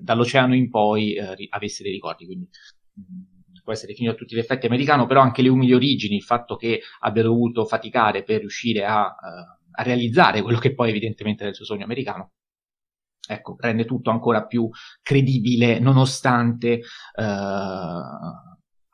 dall'oceano 0.00 0.54
in 0.54 0.70
poi 0.70 1.14
eh, 1.14 1.46
avesse 1.50 1.82
dei 1.82 1.92
ricordi, 1.92 2.26
quindi 2.26 2.48
mh, 2.94 3.00
mm, 3.00 3.38
può 3.62 3.72
essere 3.72 3.92
definito 3.92 4.14
a 4.14 4.16
tutti 4.16 4.34
gli 4.34 4.38
effetti 4.38 4.66
americano, 4.66 5.06
però 5.06 5.20
anche 5.20 5.42
le 5.42 5.48
umili 5.48 5.74
origini, 5.74 6.16
il 6.16 6.22
fatto 6.22 6.56
che 6.56 6.80
abbia 7.00 7.22
dovuto 7.22 7.64
faticare 7.64 8.22
per 8.22 8.40
riuscire 8.40 8.84
a, 8.84 9.06
uh, 9.06 9.58
a 9.72 9.82
realizzare 9.82 10.42
quello 10.42 10.58
che 10.58 10.74
poi 10.74 10.90
evidentemente 10.90 11.44
è 11.44 11.48
il 11.48 11.54
suo 11.54 11.64
sogno 11.64 11.84
americano, 11.84 12.32
ecco, 13.28 13.56
rende 13.58 13.84
tutto 13.84 14.10
ancora 14.10 14.46
più 14.46 14.68
credibile 15.02 15.78
nonostante 15.78 16.80
uh, 17.16 17.22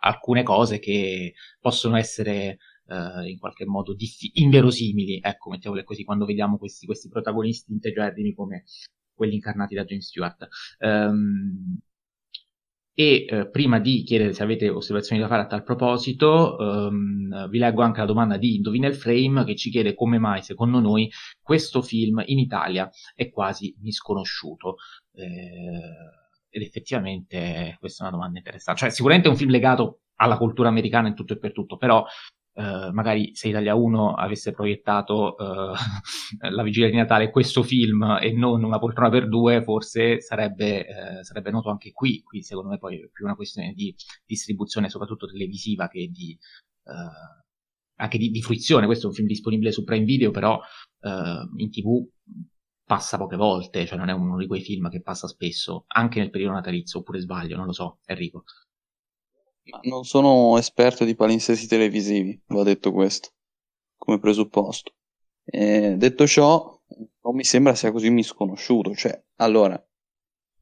alcune 0.00 0.42
cose 0.42 0.78
che 0.78 1.34
possono 1.60 1.96
essere 1.96 2.58
uh, 2.86 3.22
in 3.22 3.38
qualche 3.38 3.64
modo 3.64 3.94
diffi- 3.94 4.32
inverosimili, 4.34 5.20
ecco, 5.22 5.50
mettiamole 5.50 5.84
così, 5.84 6.04
quando 6.04 6.24
vediamo 6.24 6.58
questi, 6.58 6.86
questi 6.86 7.08
protagonisti 7.08 7.72
integerrimi 7.72 8.34
come 8.34 8.64
quelli 9.14 9.34
incarnati 9.34 9.74
da 9.74 9.84
James 9.84 10.06
Stewart. 10.06 10.48
Um, 10.78 11.78
e 12.96 13.26
eh, 13.28 13.50
prima 13.50 13.80
di 13.80 14.04
chiedere 14.04 14.32
se 14.32 14.44
avete 14.44 14.68
osservazioni 14.68 15.20
da 15.20 15.26
fare 15.26 15.42
a 15.42 15.46
tal 15.46 15.64
proposito, 15.64 16.56
um, 16.58 17.48
vi 17.48 17.58
leggo 17.58 17.82
anche 17.82 17.98
la 17.98 18.06
domanda 18.06 18.36
di 18.36 18.54
Indovina 18.54 18.86
il 18.86 18.94
Frame 18.94 19.44
che 19.44 19.56
ci 19.56 19.70
chiede 19.70 19.94
come 19.94 20.18
mai, 20.18 20.42
secondo 20.42 20.78
noi, 20.78 21.10
questo 21.42 21.82
film 21.82 22.22
in 22.26 22.38
Italia 22.38 22.88
è 23.14 23.30
quasi 23.30 23.74
misconosciuto. 23.80 24.76
Eh, 25.12 26.22
ed 26.54 26.62
effettivamente 26.62 27.76
questa 27.80 28.04
è 28.04 28.06
una 28.06 28.16
domanda 28.16 28.38
interessante. 28.38 28.80
Cioè, 28.80 28.90
sicuramente 28.90 29.26
è 29.26 29.30
un 29.32 29.36
film 29.36 29.50
legato 29.50 30.02
alla 30.16 30.36
cultura 30.36 30.68
americana 30.68 31.08
in 31.08 31.16
tutto 31.16 31.32
e 31.32 31.38
per 31.38 31.52
tutto, 31.52 31.76
però 31.76 32.06
Uh, 32.56 32.92
magari 32.92 33.34
se 33.34 33.48
Italia 33.48 33.74
1 33.74 34.14
avesse 34.14 34.52
proiettato 34.52 35.34
uh, 35.36 35.74
la 36.50 36.62
vigilia 36.62 36.88
di 36.88 36.94
Natale 36.94 37.30
questo 37.30 37.64
film 37.64 38.18
e 38.20 38.32
non 38.32 38.62
una 38.62 38.78
poltrona 38.78 39.10
per 39.10 39.28
due, 39.28 39.60
forse 39.64 40.20
sarebbe, 40.20 40.86
uh, 40.86 41.22
sarebbe 41.24 41.50
noto 41.50 41.70
anche 41.70 41.90
qui. 41.90 42.22
Qui 42.22 42.42
secondo 42.42 42.70
me 42.70 42.78
poi 42.78 43.00
è 43.00 43.08
più 43.10 43.24
una 43.24 43.34
questione 43.34 43.72
di 43.72 43.92
distribuzione, 44.24 44.88
soprattutto 44.88 45.26
televisiva, 45.26 45.88
che 45.88 46.08
di, 46.08 46.38
anche 47.96 48.18
di, 48.18 48.30
di, 48.30 48.42
fruizione. 48.42 48.86
Questo 48.86 49.06
è 49.06 49.08
un 49.08 49.14
film 49.14 49.26
disponibile 49.26 49.72
su 49.72 49.82
Prime 49.82 50.04
Video, 50.04 50.30
però 50.30 50.60
in 51.56 51.70
tv 51.70 52.06
passa 52.84 53.16
poche 53.16 53.36
volte, 53.36 53.86
cioè 53.86 53.98
non 53.98 54.10
è 54.10 54.12
uno 54.12 54.36
di 54.36 54.46
quei 54.46 54.60
film 54.60 54.88
che 54.90 55.00
passa 55.00 55.26
spesso, 55.26 55.84
anche 55.88 56.20
nel 56.20 56.30
periodo 56.30 56.54
natalizio, 56.54 57.00
oppure 57.00 57.20
sbaglio, 57.20 57.56
non 57.56 57.66
lo 57.66 57.72
so, 57.72 57.98
Enrico. 58.04 58.44
Ma 59.70 59.80
non 59.84 60.04
sono 60.04 60.58
esperto 60.58 61.04
di 61.04 61.14
palinsesti 61.14 61.66
televisivi, 61.66 62.40
va 62.48 62.62
detto 62.62 62.92
questo, 62.92 63.30
come 63.96 64.18
presupposto. 64.18 64.94
E 65.44 65.94
detto 65.96 66.26
ciò, 66.26 66.80
non 67.22 67.34
mi 67.34 67.44
sembra 67.44 67.74
sia 67.74 67.92
così 67.92 68.10
misconosciuto, 68.10 68.94
cioè, 68.94 69.22
allora, 69.36 69.82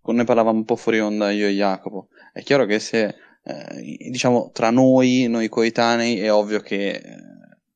quando 0.01 0.23
ne 0.23 0.27
parlavamo 0.27 0.59
un 0.59 0.65
po' 0.65 0.77
fuori 0.77 1.01
onda 1.01 1.31
io 1.31 1.47
e 1.47 1.53
Jacopo, 1.53 2.09
è 2.33 2.43
chiaro 2.43 2.65
che 2.67 2.79
se, 2.79 3.15
eh, 3.43 4.09
diciamo, 4.11 4.51
tra 4.53 4.71
noi, 4.71 5.27
noi 5.29 5.49
coetanei, 5.49 6.19
è 6.21 6.33
ovvio 6.33 6.61
che 6.61 6.91
eh, 6.91 7.03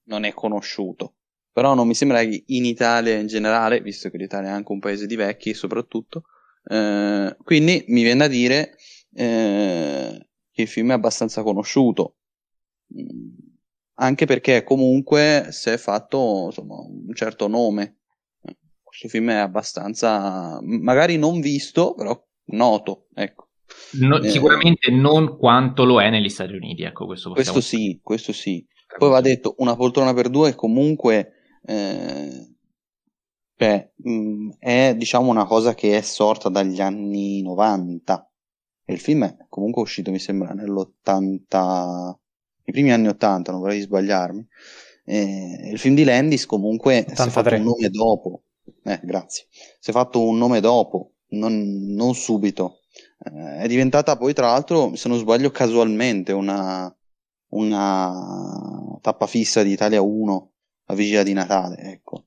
non 0.04 0.24
è 0.24 0.32
conosciuto 0.32 1.16
però 1.56 1.72
non 1.72 1.86
mi 1.86 1.94
sembra 1.94 2.22
che 2.22 2.44
in 2.48 2.66
Italia 2.66 3.14
in 3.14 3.28
generale, 3.28 3.80
visto 3.80 4.10
che 4.10 4.18
l'Italia 4.18 4.50
è 4.50 4.52
anche 4.52 4.72
un 4.72 4.78
paese 4.78 5.06
di 5.06 5.16
vecchi 5.16 5.54
soprattutto, 5.54 6.24
eh, 6.66 7.34
quindi 7.42 7.82
mi 7.88 8.02
viene 8.02 8.18
da 8.18 8.28
dire 8.28 8.76
eh, 9.14 10.25
che 10.56 10.62
il 10.62 10.68
film 10.68 10.88
è 10.88 10.94
abbastanza 10.94 11.42
conosciuto, 11.42 12.14
mm, 12.98 13.28
anche 13.96 14.24
perché 14.24 14.64
comunque 14.64 15.48
si 15.50 15.68
è 15.68 15.76
fatto 15.76 16.44
insomma, 16.46 16.76
un 16.76 17.14
certo 17.14 17.46
nome. 17.46 17.98
Questo 18.82 19.08
film 19.08 19.28
è 19.30 19.34
abbastanza, 19.34 20.58
magari 20.62 21.18
non 21.18 21.40
visto, 21.40 21.92
però 21.92 22.18
noto, 22.46 23.08
ecco. 23.12 23.48
No, 24.00 24.18
eh, 24.22 24.30
sicuramente 24.30 24.90
non 24.90 25.36
quanto 25.36 25.84
lo 25.84 26.00
è 26.00 26.08
negli 26.08 26.30
Stati 26.30 26.54
Uniti, 26.54 26.84
ecco, 26.84 27.04
questo, 27.04 27.32
questo 27.32 27.60
sì, 27.60 28.00
questo 28.02 28.32
sì. 28.32 28.64
Poi 28.96 29.10
va 29.10 29.20
detto, 29.20 29.56
una 29.58 29.76
poltrona 29.76 30.14
per 30.14 30.30
due 30.30 30.50
è 30.50 30.54
comunque 30.54 31.32
eh, 31.66 32.54
beh, 33.56 33.92
mh, 33.94 34.10
mm, 34.10 34.50
è 34.58 34.94
diciamo 34.96 35.28
una 35.28 35.44
cosa 35.44 35.74
che 35.74 35.98
è 35.98 36.00
sorta 36.00 36.48
dagli 36.48 36.80
anni 36.80 37.42
90 37.42 38.25
e 38.86 38.92
il 38.92 39.00
film 39.00 39.24
è 39.24 39.36
comunque 39.48 39.82
uscito 39.82 40.10
mi 40.10 40.18
sembra 40.18 40.52
nell'80 40.54 42.14
i 42.64 42.72
primi 42.72 42.92
anni 42.92 43.08
80 43.08 43.52
non 43.52 43.60
vorrei 43.60 43.80
sbagliarmi 43.80 44.46
eh, 45.04 45.70
il 45.72 45.78
film 45.78 45.94
di 45.94 46.04
Landis 46.04 46.46
comunque 46.46 47.00
83. 47.00 47.16
si 47.16 47.28
è 47.28 47.30
fatto 47.30 47.54
un 47.54 47.62
nome 47.62 47.90
dopo 47.90 48.42
eh, 48.84 49.00
grazie 49.02 49.46
si 49.50 49.90
è 49.90 49.92
fatto 49.92 50.22
un 50.22 50.38
nome 50.38 50.60
dopo 50.60 51.12
non, 51.28 51.92
non 51.94 52.14
subito 52.14 52.80
eh, 53.24 53.58
è 53.58 53.68
diventata 53.68 54.16
poi 54.16 54.32
tra 54.32 54.46
l'altro 54.46 54.94
se 54.94 55.08
non 55.08 55.18
sbaglio 55.18 55.50
casualmente 55.50 56.32
una, 56.32 56.94
una 57.50 58.98
tappa 59.02 59.26
fissa 59.26 59.62
di 59.62 59.72
Italia 59.72 60.00
1 60.00 60.50
la 60.86 60.94
vigilia 60.94 61.22
di 61.22 61.32
Natale, 61.32 61.76
ecco. 61.78 62.26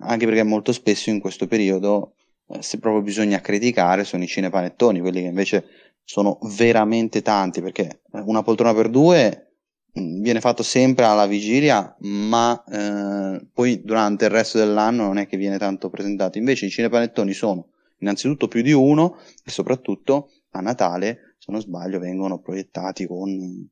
Anche 0.00 0.26
perché 0.26 0.42
molto 0.42 0.72
spesso 0.72 1.10
in 1.10 1.20
questo 1.20 1.46
periodo, 1.46 2.14
eh, 2.48 2.62
se 2.62 2.78
proprio 2.78 3.02
bisogna 3.02 3.40
criticare, 3.40 4.04
sono 4.04 4.22
i 4.22 4.28
cinepanettoni, 4.28 5.00
quelli 5.00 5.20
che 5.22 5.28
invece 5.28 5.64
sono 6.04 6.38
veramente 6.56 7.22
tanti, 7.22 7.60
perché 7.60 8.02
eh, 8.12 8.20
una 8.20 8.42
poltrona 8.42 8.74
per 8.74 8.88
due 8.90 9.54
mh, 9.92 10.20
viene 10.20 10.40
fatto 10.40 10.62
sempre 10.62 11.04
alla 11.04 11.26
vigilia, 11.26 11.96
ma 12.00 12.62
eh, 12.64 13.46
poi 13.52 13.82
durante 13.82 14.24
il 14.26 14.30
resto 14.30 14.58
dell'anno 14.58 15.04
non 15.04 15.18
è 15.18 15.26
che 15.26 15.36
viene 15.36 15.58
tanto 15.58 15.90
presentato. 15.90 16.38
Invece 16.38 16.66
i 16.66 16.70
cinepanettoni 16.70 17.32
sono 17.32 17.68
innanzitutto 17.98 18.48
più 18.48 18.62
di 18.62 18.72
uno 18.72 19.18
e 19.44 19.50
soprattutto 19.50 20.30
a 20.50 20.60
Natale, 20.60 21.36
se 21.38 21.50
non 21.52 21.60
sbaglio, 21.60 21.98
vengono 21.98 22.40
proiettati 22.40 23.06
con 23.06 23.70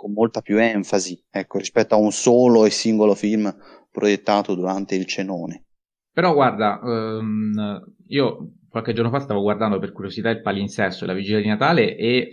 con 0.00 0.12
molta 0.12 0.40
più 0.40 0.58
enfasi, 0.58 1.22
ecco, 1.28 1.58
rispetto 1.58 1.94
a 1.94 1.98
un 1.98 2.10
solo 2.10 2.64
e 2.64 2.70
singolo 2.70 3.14
film 3.14 3.54
proiettato 3.90 4.54
durante 4.54 4.94
il 4.94 5.04
cenone. 5.04 5.66
Però 6.10 6.32
guarda, 6.32 6.80
um, 6.82 7.94
io 8.06 8.52
qualche 8.70 8.92
giorno 8.92 9.10
fa 9.10 9.20
stavo 9.20 9.42
guardando 9.42 9.78
per 9.78 9.92
curiosità 9.92 10.30
il 10.30 10.40
palinsesto 10.40 11.04
e 11.04 11.06
la 11.06 11.12
vigilia 11.12 11.40
di 11.40 11.48
Natale 11.48 11.96
e 11.96 12.30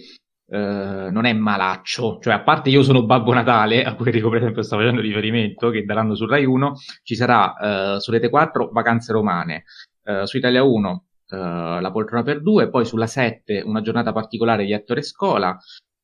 Uh, 0.49 1.11
non 1.11 1.25
è 1.25 1.33
malaccio, 1.33 2.19
cioè 2.21 2.35
a 2.35 2.41
parte 2.41 2.69
io 2.69 2.81
sono 2.81 3.05
Babbo 3.05 3.33
Natale, 3.33 3.83
a 3.83 3.95
cui 3.95 4.05
Enrico 4.05 4.29
per 4.29 4.39
esempio 4.39 4.61
sta 4.61 4.77
facendo 4.77 5.01
riferimento, 5.01 5.69
che 5.71 5.83
daranno 5.83 6.15
su 6.15 6.25
Rai 6.25 6.45
1, 6.45 6.71
ci 7.03 7.15
sarà 7.15 7.95
uh, 7.95 7.99
su 7.99 8.11
Rete 8.11 8.29
4 8.29 8.69
Vacanze 8.71 9.11
Romane, 9.11 9.65
uh, 10.03 10.23
su 10.23 10.37
Italia 10.37 10.63
1 10.63 11.05
La 11.31 11.89
poltrona 11.91 12.23
per 12.23 12.41
due, 12.41 12.69
poi 12.69 12.85
sulla 12.85 13.07
7 13.07 13.61
una 13.65 13.81
giornata 13.81 14.13
particolare 14.13 14.63
di 14.63 14.71
Ettore 14.71 15.01
Scola, 15.01 15.57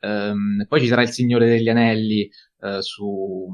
Um, 0.05 0.65
poi 0.67 0.81
ci 0.81 0.88
sarà 0.88 1.01
il 1.01 1.07
Signore 1.07 1.47
degli 1.47 1.69
Anelli 1.69 2.29
su, 2.81 3.47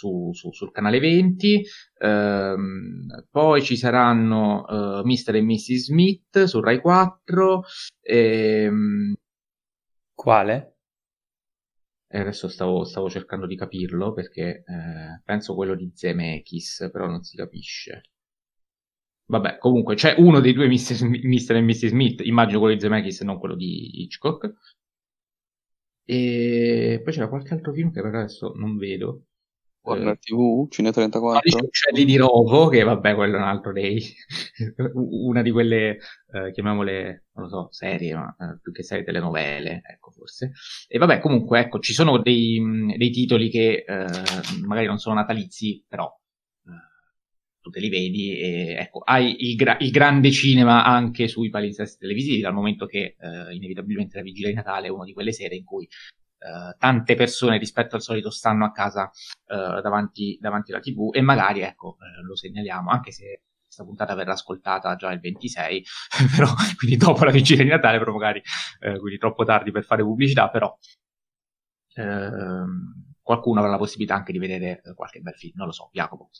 su, 0.00 0.30
su, 0.32 0.50
sul 0.52 0.70
canale 0.70 0.98
20. 0.98 1.62
Um, 2.00 3.06
poi 3.30 3.62
ci 3.62 3.76
saranno 3.76 4.64
uh, 4.66 5.06
Mr. 5.06 5.34
e 5.36 5.42
Mrs. 5.42 5.84
Smith 5.84 6.44
su 6.44 6.60
Rai 6.60 6.80
4. 6.80 7.62
E, 8.00 8.68
um, 8.68 9.14
Quale? 10.14 10.76
E 12.08 12.18
adesso 12.18 12.48
stavo, 12.48 12.84
stavo, 12.84 13.08
cercando 13.08 13.46
di 13.46 13.56
capirlo 13.56 14.12
perché 14.12 14.64
eh, 14.66 15.22
penso 15.24 15.54
quello 15.54 15.74
di 15.74 15.90
Zemeckis, 15.94 16.88
però 16.92 17.06
non 17.06 17.22
si 17.22 17.36
capisce. 17.36 18.02
Vabbè, 19.26 19.58
comunque 19.58 19.94
c'è 19.94 20.16
uno 20.18 20.40
dei 20.40 20.52
due 20.52 20.66
Mr. 20.66 21.04
Mr. 21.04 21.54
e 21.56 21.60
Mrs. 21.62 21.86
Smith, 21.86 22.20
immagino 22.24 22.58
quello 22.58 22.74
di 22.74 22.80
Zemeckis 22.80 23.20
e 23.20 23.24
non 23.24 23.38
quello 23.38 23.54
di 23.54 24.02
Hitchcock. 24.02 24.52
E 26.04 27.00
poi 27.02 27.12
c'era 27.12 27.28
qualche 27.28 27.54
altro 27.54 27.72
film 27.72 27.90
che 27.92 28.02
per 28.02 28.14
adesso 28.14 28.52
non 28.56 28.76
vedo. 28.76 29.26
Warner 29.82 30.12
eh, 30.14 30.18
TV, 30.18 30.68
Cine 30.68 30.92
34. 30.92 31.40
Gli 31.42 31.64
uccelli 31.64 32.04
di 32.04 32.16
Rovo, 32.16 32.68
che 32.68 32.82
vabbè, 32.82 33.14
quello 33.14 33.36
è 33.36 33.38
un 33.38 33.46
altro 33.46 33.72
dei. 33.72 34.02
una 34.94 35.42
di 35.42 35.50
quelle, 35.50 35.98
eh, 36.32 36.52
chiamiamole, 36.52 37.26
non 37.34 37.44
lo 37.44 37.48
so, 37.48 37.68
serie, 37.70 38.14
ma 38.14 38.36
eh, 38.38 38.58
più 38.60 38.72
che 38.72 38.82
serie 38.82 39.04
telenovele, 39.04 39.82
ecco 39.84 40.10
forse. 40.10 40.52
E 40.86 40.98
vabbè, 40.98 41.20
comunque, 41.20 41.60
ecco, 41.60 41.78
ci 41.78 41.92
sono 41.92 42.18
dei, 42.18 42.60
dei 42.96 43.10
titoli 43.10 43.48
che 43.48 43.84
eh, 43.86 44.06
magari 44.66 44.86
non 44.86 44.98
sono 44.98 45.14
natalizi, 45.14 45.82
però 45.88 46.06
eh, 46.66 46.70
tu 47.60 47.70
te 47.70 47.80
li 47.80 47.88
vedi 47.88 48.38
e 48.38 48.76
ecco, 48.78 49.00
hai 49.00 49.48
il, 49.48 49.56
gra- 49.56 49.78
il, 49.80 49.90
grande 49.90 50.30
cinema 50.30 50.84
anche 50.84 51.26
sui 51.26 51.48
palinsesti 51.48 51.98
televisivi, 52.00 52.40
dal 52.42 52.52
momento 52.52 52.84
che 52.84 53.16
eh, 53.18 53.54
inevitabilmente 53.54 54.18
la 54.18 54.22
vigilia 54.22 54.50
di 54.50 54.54
Natale 54.54 54.88
è 54.88 54.90
una 54.90 55.04
di 55.04 55.14
quelle 55.14 55.32
sere 55.32 55.54
in 55.56 55.64
cui 55.64 55.88
eh, 56.40 56.74
tante 56.78 57.14
persone 57.16 57.58
rispetto 57.58 57.96
al 57.96 58.02
solito 58.02 58.30
stanno 58.30 58.64
a 58.64 58.72
casa 58.72 59.10
eh, 59.46 59.80
davanti, 59.82 60.38
davanti, 60.40 60.72
alla 60.72 60.80
tv 60.80 61.10
e 61.12 61.20
magari, 61.20 61.60
ecco, 61.60 61.96
eh, 62.00 62.22
lo 62.22 62.34
segnaliamo, 62.34 62.88
anche 62.90 63.12
se 63.12 63.42
questa 63.62 63.84
puntata 63.84 64.14
verrà 64.14 64.32
ascoltata 64.32 64.96
già 64.96 65.12
il 65.12 65.20
26, 65.20 65.84
però, 66.36 66.48
quindi 66.78 66.96
dopo 66.96 67.24
la 67.24 67.30
vigilia 67.30 67.62
di 67.62 67.68
Natale, 67.68 67.98
però 67.98 68.12
magari, 68.12 68.42
eh, 68.80 68.98
quindi 68.98 69.18
troppo 69.18 69.44
tardi 69.44 69.70
per 69.70 69.84
fare 69.84 70.02
pubblicità, 70.02 70.48
però 70.48 70.74
ehm, 71.94 73.14
qualcuno 73.20 73.60
avrà 73.60 73.70
la 73.70 73.78
possibilità 73.78 74.14
anche 74.14 74.32
di 74.32 74.38
vedere 74.38 74.80
qualche 74.94 75.20
bel 75.20 75.34
film, 75.34 75.52
non 75.56 75.66
lo 75.66 75.72
so, 75.72 75.90
Jacopo. 75.92 76.30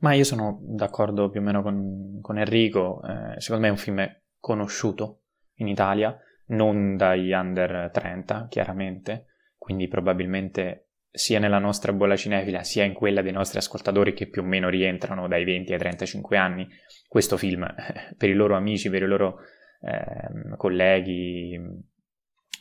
Ma 0.00 0.12
io 0.14 0.24
sono 0.24 0.58
d'accordo 0.62 1.30
più 1.30 1.40
o 1.40 1.42
meno 1.42 1.62
con, 1.62 2.18
con 2.20 2.38
Enrico, 2.38 3.00
eh, 3.02 3.40
secondo 3.40 3.62
me 3.62 3.68
è 3.68 3.70
un 3.70 3.78
film 3.78 4.04
conosciuto 4.38 5.22
in 5.56 5.68
Italia, 5.68 6.16
non 6.52 6.96
dagli 6.96 7.32
under 7.32 7.90
30 7.92 8.46
chiaramente, 8.48 9.26
quindi 9.56 9.88
probabilmente 9.88 10.88
sia 11.10 11.38
nella 11.38 11.58
nostra 11.58 11.92
bolla 11.92 12.16
cinefila 12.16 12.62
sia 12.62 12.84
in 12.84 12.94
quella 12.94 13.20
dei 13.20 13.32
nostri 13.32 13.58
ascoltatori 13.58 14.14
che 14.14 14.28
più 14.28 14.40
o 14.40 14.44
meno 14.44 14.70
rientrano 14.70 15.28
dai 15.28 15.44
20 15.44 15.72
ai 15.72 15.78
35 15.78 16.36
anni, 16.38 16.66
questo 17.06 17.36
film 17.36 17.66
per 18.16 18.30
i 18.30 18.34
loro 18.34 18.56
amici, 18.56 18.88
per 18.88 19.02
i 19.02 19.06
loro 19.06 19.40
eh, 19.82 20.56
colleghi 20.56 21.60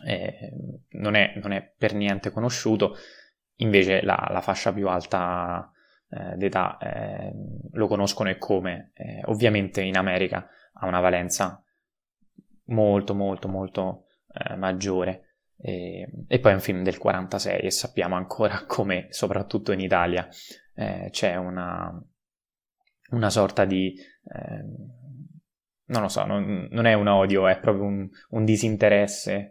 eh, 0.05 0.53
non, 0.91 1.15
è, 1.15 1.33
non, 1.41 1.51
è, 1.53 1.73
per 1.77 1.93
niente 1.93 2.31
conosciuto, 2.31 2.95
invece 3.57 4.01
la, 4.01 4.27
la 4.29 4.41
fascia 4.41 4.73
più 4.73 4.87
alta 4.89 5.71
eh, 6.09 6.35
d'età 6.35 6.77
eh, 6.77 7.31
lo 7.71 7.87
conoscono 7.87 8.29
e 8.29 8.37
come. 8.37 8.91
Eh, 8.93 9.21
ovviamente 9.25 9.81
in 9.81 9.97
America 9.97 10.49
ha 10.73 10.87
una 10.87 10.99
valenza 10.99 11.63
molto 12.71 13.13
molto 13.13 13.47
molto 13.47 14.05
eh, 14.33 14.55
maggiore. 14.55 15.27
E, 15.57 16.09
e, 16.27 16.39
poi 16.39 16.51
è 16.51 16.55
un 16.55 16.61
film 16.61 16.83
del 16.83 16.97
46 16.97 17.59
e 17.61 17.71
sappiamo 17.71 18.15
ancora 18.15 18.63
come, 18.67 19.07
soprattutto 19.09 19.71
in 19.71 19.79
Italia, 19.79 20.27
eh, 20.75 21.09
c'è 21.11 21.35
una, 21.35 22.03
una 23.11 23.29
sorta 23.29 23.65
di... 23.65 23.93
Eh, 23.95 24.99
non 25.91 26.03
lo 26.03 26.07
so, 26.07 26.25
non, 26.25 26.69
non, 26.71 26.85
è 26.85 26.93
un 26.93 27.07
odio, 27.07 27.47
è 27.47 27.59
proprio 27.59 27.83
un, 27.83 28.07
un 28.29 28.45
disinteresse 28.45 29.49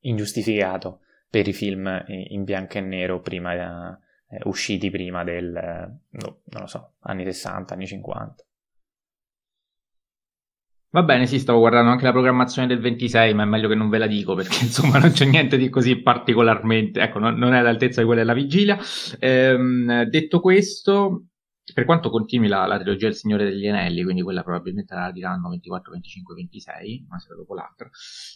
ingiustificato 0.00 1.00
per 1.28 1.46
i 1.46 1.52
film 1.52 2.04
in 2.06 2.44
bianco 2.44 2.78
e 2.78 2.80
nero 2.80 3.20
prima, 3.20 3.98
eh, 4.28 4.40
usciti 4.44 4.90
prima 4.90 5.24
del, 5.24 5.50
no, 5.52 6.40
non 6.44 6.60
lo 6.60 6.66
so, 6.66 6.94
anni 7.00 7.24
60, 7.24 7.74
anni 7.74 7.86
50. 7.86 8.44
Va 10.90 11.02
bene, 11.02 11.26
sì, 11.26 11.38
stavo 11.38 11.58
guardando 11.58 11.90
anche 11.90 12.04
la 12.04 12.12
programmazione 12.12 12.66
del 12.66 12.80
26, 12.80 13.34
ma 13.34 13.42
è 13.42 13.46
meglio 13.46 13.68
che 13.68 13.74
non 13.74 13.90
ve 13.90 13.98
la 13.98 14.06
dico 14.06 14.34
perché 14.34 14.64
insomma 14.64 14.98
non 14.98 15.10
c'è 15.10 15.26
niente 15.26 15.58
di 15.58 15.68
così 15.68 16.00
particolarmente, 16.00 17.00
ecco, 17.00 17.18
non, 17.18 17.36
non 17.36 17.52
è 17.52 17.58
all'altezza 17.58 18.00
di 18.00 18.06
quella 18.06 18.22
della 18.22 18.32
vigilia. 18.32 18.78
Ehm, 19.18 20.04
detto 20.04 20.40
questo, 20.40 21.26
per 21.74 21.84
quanto 21.84 22.08
continui 22.08 22.48
la, 22.48 22.64
la, 22.66 22.78
trilogia 22.78 23.06
del 23.06 23.16
Signore 23.16 23.44
degli 23.44 23.66
Anelli, 23.68 24.02
quindi 24.02 24.22
quella 24.22 24.42
probabilmente 24.42 24.94
la 24.94 25.10
diranno 25.12 25.50
24, 25.50 25.92
25, 25.92 26.34
26, 26.34 27.06
una 27.06 27.18
sera 27.18 27.34
dopo 27.34 27.54
l'altra. 27.54 27.90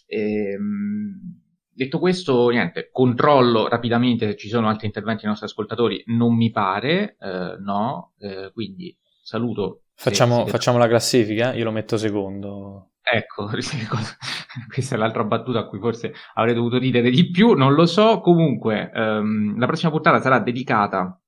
Ehm, 0.05 1.41
detto 1.73 1.97
questo, 1.97 2.49
niente, 2.49 2.89
controllo 2.91 3.67
rapidamente 3.67 4.27
se 4.27 4.35
ci 4.37 4.47
sono 4.47 4.67
altri 4.67 4.85
interventi 4.85 5.21
dei 5.21 5.29
nostri 5.29 5.47
ascoltatori, 5.47 6.03
non 6.07 6.35
mi 6.35 6.51
pare, 6.51 7.15
eh, 7.19 7.57
no, 7.59 8.13
eh, 8.19 8.51
quindi 8.53 8.95
saluto 9.23 9.82
Facciamo, 9.95 10.45
facciamo 10.47 10.77
la 10.77 10.87
classifica? 10.87 11.53
Io 11.53 11.63
lo 11.63 11.71
metto 11.71 11.97
secondo. 11.97 12.93
Ecco, 13.01 13.47
questa 14.73 14.95
è 14.95 14.97
l'altra 14.97 15.23
battuta 15.23 15.59
a 15.59 15.67
cui 15.67 15.79
forse 15.79 16.13
avrei 16.35 16.53
dovuto 16.53 16.77
ridere 16.77 17.09
di 17.09 17.29
più, 17.29 17.53
non 17.53 17.73
lo 17.73 17.85
so. 17.85 18.21
Comunque, 18.21 18.91
um, 18.93 19.57
la 19.59 19.65
prossima 19.65 19.91
puntata 19.91 20.21
sarà 20.21 20.39
dedicata 20.39 21.21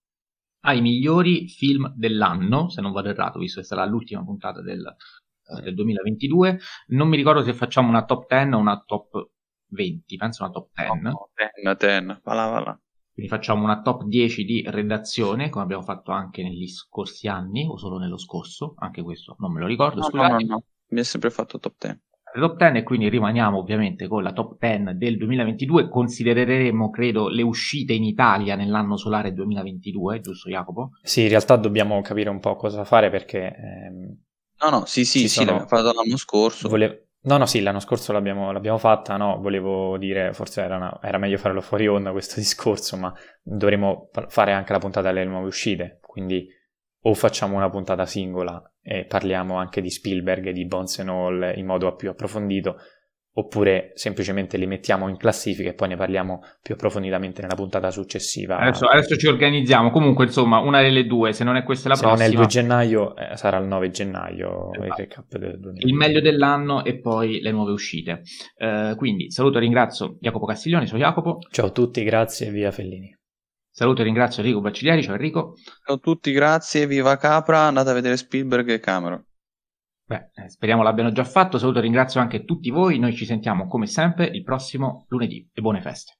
ai 0.61 0.81
migliori 0.81 1.47
film 1.47 1.93
dell'anno, 1.95 2.69
se 2.69 2.81
non 2.81 2.91
vado 2.91 3.09
errato, 3.09 3.39
visto 3.39 3.59
che 3.59 3.65
sarà 3.65 3.85
l'ultima 3.85 4.23
puntata 4.23 4.61
del, 4.61 4.81
uh, 4.81 5.61
del 5.61 5.73
2022. 5.75 6.59
Non 6.87 7.09
mi 7.09 7.17
ricordo 7.17 7.43
se 7.43 7.53
facciamo 7.53 7.89
una 7.89 8.05
top 8.05 8.25
10 8.27 8.53
o 8.53 8.57
una 8.57 8.81
top 8.85 9.29
20, 9.67 10.15
penso 10.15 10.43
una 10.43 10.51
top 10.53 10.69
10. 10.73 11.01
No, 11.01 11.29
10, 11.35 11.77
10, 11.77 12.21
va 12.23 12.33
là, 12.33 12.45
va 12.47 12.59
là. 12.59 12.79
Quindi 13.15 13.31
facciamo 13.31 13.63
una 13.63 13.81
top 13.81 14.03
10 14.03 14.43
di 14.43 14.61
redazione, 14.67 15.47
come 15.47 15.63
abbiamo 15.63 15.83
fatto 15.83 16.11
anche 16.11 16.43
negli 16.43 16.67
scorsi 16.67 17.29
anni, 17.29 17.65
o 17.65 17.77
solo 17.77 17.97
nello 17.97 18.17
scorso, 18.17 18.73
anche 18.79 19.01
questo 19.01 19.37
non 19.39 19.53
me 19.53 19.61
lo 19.61 19.67
ricordo, 19.67 20.01
no, 20.01 20.07
scusate. 20.07 20.31
No, 20.31 20.39
no, 20.39 20.45
no, 20.47 20.63
mi 20.89 20.99
è 20.99 21.03
sempre 21.03 21.29
fatto 21.29 21.57
top 21.57 21.75
10. 21.79 22.01
top 22.37 22.57
10 22.57 22.77
e 22.77 22.83
quindi 22.83 23.07
rimaniamo 23.07 23.57
ovviamente 23.57 24.09
con 24.09 24.21
la 24.21 24.33
top 24.33 24.57
10 24.59 24.97
del 24.97 25.15
2022, 25.15 25.87
considereremo 25.87 26.89
credo 26.89 27.29
le 27.29 27.41
uscite 27.41 27.93
in 27.93 28.03
Italia 28.03 28.57
nell'anno 28.57 28.97
solare 28.97 29.31
2022, 29.31 30.19
giusto 30.19 30.49
Jacopo? 30.49 30.89
Sì, 31.01 31.21
in 31.21 31.29
realtà 31.29 31.55
dobbiamo 31.55 32.01
capire 32.01 32.29
un 32.29 32.41
po' 32.41 32.57
cosa 32.57 32.83
fare 32.83 33.09
perché... 33.09 33.55
Ehm, 33.55 34.23
no, 34.59 34.69
no, 34.69 34.85
sì, 34.85 35.05
sì, 35.05 35.19
sì, 35.19 35.27
sono... 35.29 35.45
l'abbiamo 35.51 35.69
fatto 35.69 35.93
l'anno 35.93 36.17
scorso. 36.17 36.67
Vole... 36.67 37.04
No, 37.25 37.37
no, 37.37 37.47
sì, 37.47 37.61
l'anno 37.61 37.79
scorso 37.79 38.11
l'abbiamo, 38.11 38.51
l'abbiamo 38.51 38.77
fatta, 38.77 39.17
no, 39.17 39.39
volevo 39.39 39.97
dire, 39.97 40.31
forse 40.33 40.61
era, 40.61 40.75
una, 40.75 40.99
era, 41.01 41.17
meglio 41.17 41.37
farlo 41.37 41.59
fuori 41.59 41.87
onda 41.87 42.11
questo 42.11 42.35
discorso, 42.39 42.97
ma 42.97 43.11
dovremo 43.41 44.09
fare 44.27 44.53
anche 44.53 44.71
la 44.73 44.79
puntata 44.79 45.11
delle 45.11 45.25
nuove 45.25 45.47
uscite, 45.47 45.97
quindi 46.01 46.47
o 47.07 47.13
facciamo 47.13 47.55
una 47.55 47.69
puntata 47.69 48.05
singola 48.05 48.61
e 48.81 49.05
parliamo 49.05 49.55
anche 49.57 49.81
di 49.81 49.89
Spielberg 49.89 50.47
e 50.47 50.53
di 50.53 50.65
Bones 50.65 50.99
and 50.99 51.09
All 51.09 51.53
in 51.55 51.65
modo 51.65 51.95
più 51.95 52.09
approfondito, 52.09 52.77
oppure 53.37 53.91
semplicemente 53.95 54.57
li 54.57 54.65
mettiamo 54.65 55.09
in 55.09 55.17
classifica 55.17 55.69
e 55.69 55.73
poi 55.73 55.89
ne 55.89 55.97
parliamo 55.97 56.41
più 56.61 56.75
approfonditamente 56.75 57.41
nella 57.41 57.55
puntata 57.55 57.91
successiva. 57.91 58.57
Adesso, 58.57 58.85
adesso 58.85 59.17
ci 59.17 59.27
organizziamo. 59.27 59.91
Comunque, 59.91 60.25
insomma, 60.25 60.59
una 60.59 60.81
delle 60.81 61.05
due, 61.05 61.33
se 61.33 61.43
non 61.43 61.57
è 61.57 61.63
questa 61.63 61.89
la 61.89 61.95
se 61.95 62.01
prossima. 62.01 62.29
Se 62.29 62.33
non 62.33 62.41
è 62.41 62.43
il 62.43 62.49
2 62.49 62.61
gennaio, 62.61 63.15
eh, 63.15 63.35
sarà 63.35 63.57
il 63.57 63.65
9 63.65 63.89
gennaio 63.91 64.71
esatto. 64.73 65.37
il, 65.37 65.73
il 65.75 65.93
meglio 65.93 66.21
dell'anno 66.21 66.85
e 66.85 66.99
poi 66.99 67.41
le 67.41 67.51
nuove 67.51 67.71
uscite. 67.71 68.21
Uh, 68.57 68.95
quindi 68.95 69.29
saluto 69.31 69.57
e 69.57 69.61
ringrazio 69.61 70.17
Jacopo 70.21 70.45
Castiglioni, 70.45 70.87
sono 70.87 70.99
Jacopo. 70.99 71.39
Ciao 71.49 71.67
a 71.67 71.71
tutti, 71.71 72.03
grazie, 72.03 72.49
via 72.51 72.71
Fellini. 72.71 73.13
Saluto 73.69 73.99
e 73.99 74.05
ringrazio 74.05 74.41
Enrico 74.41 74.61
Baccigliari, 74.61 75.03
ciao 75.03 75.15
Enrico. 75.15 75.55
Ciao 75.85 75.95
a 75.95 75.99
tutti, 75.99 76.31
grazie, 76.31 76.87
viva 76.87 77.17
Capra, 77.17 77.63
andate 77.63 77.89
a 77.89 77.93
vedere 77.93 78.15
Spielberg 78.15 78.69
e 78.69 78.79
Cameron. 78.79 79.21
Beh, 80.07 80.29
eh, 80.35 80.49
speriamo 80.49 80.83
l'abbiano 80.83 81.11
già 81.11 81.23
fatto. 81.23 81.57
Saluto 81.57 81.79
e 81.79 81.81
ringrazio 81.81 82.21
anche 82.21 82.45
tutti 82.45 82.69
voi. 82.69 82.99
Noi 82.99 83.15
ci 83.15 83.25
sentiamo 83.25 83.67
come 83.67 83.87
sempre 83.87 84.25
il 84.25 84.43
prossimo 84.43 85.05
lunedì 85.09 85.49
e 85.51 85.61
buone 85.61 85.81
feste. 85.81 86.19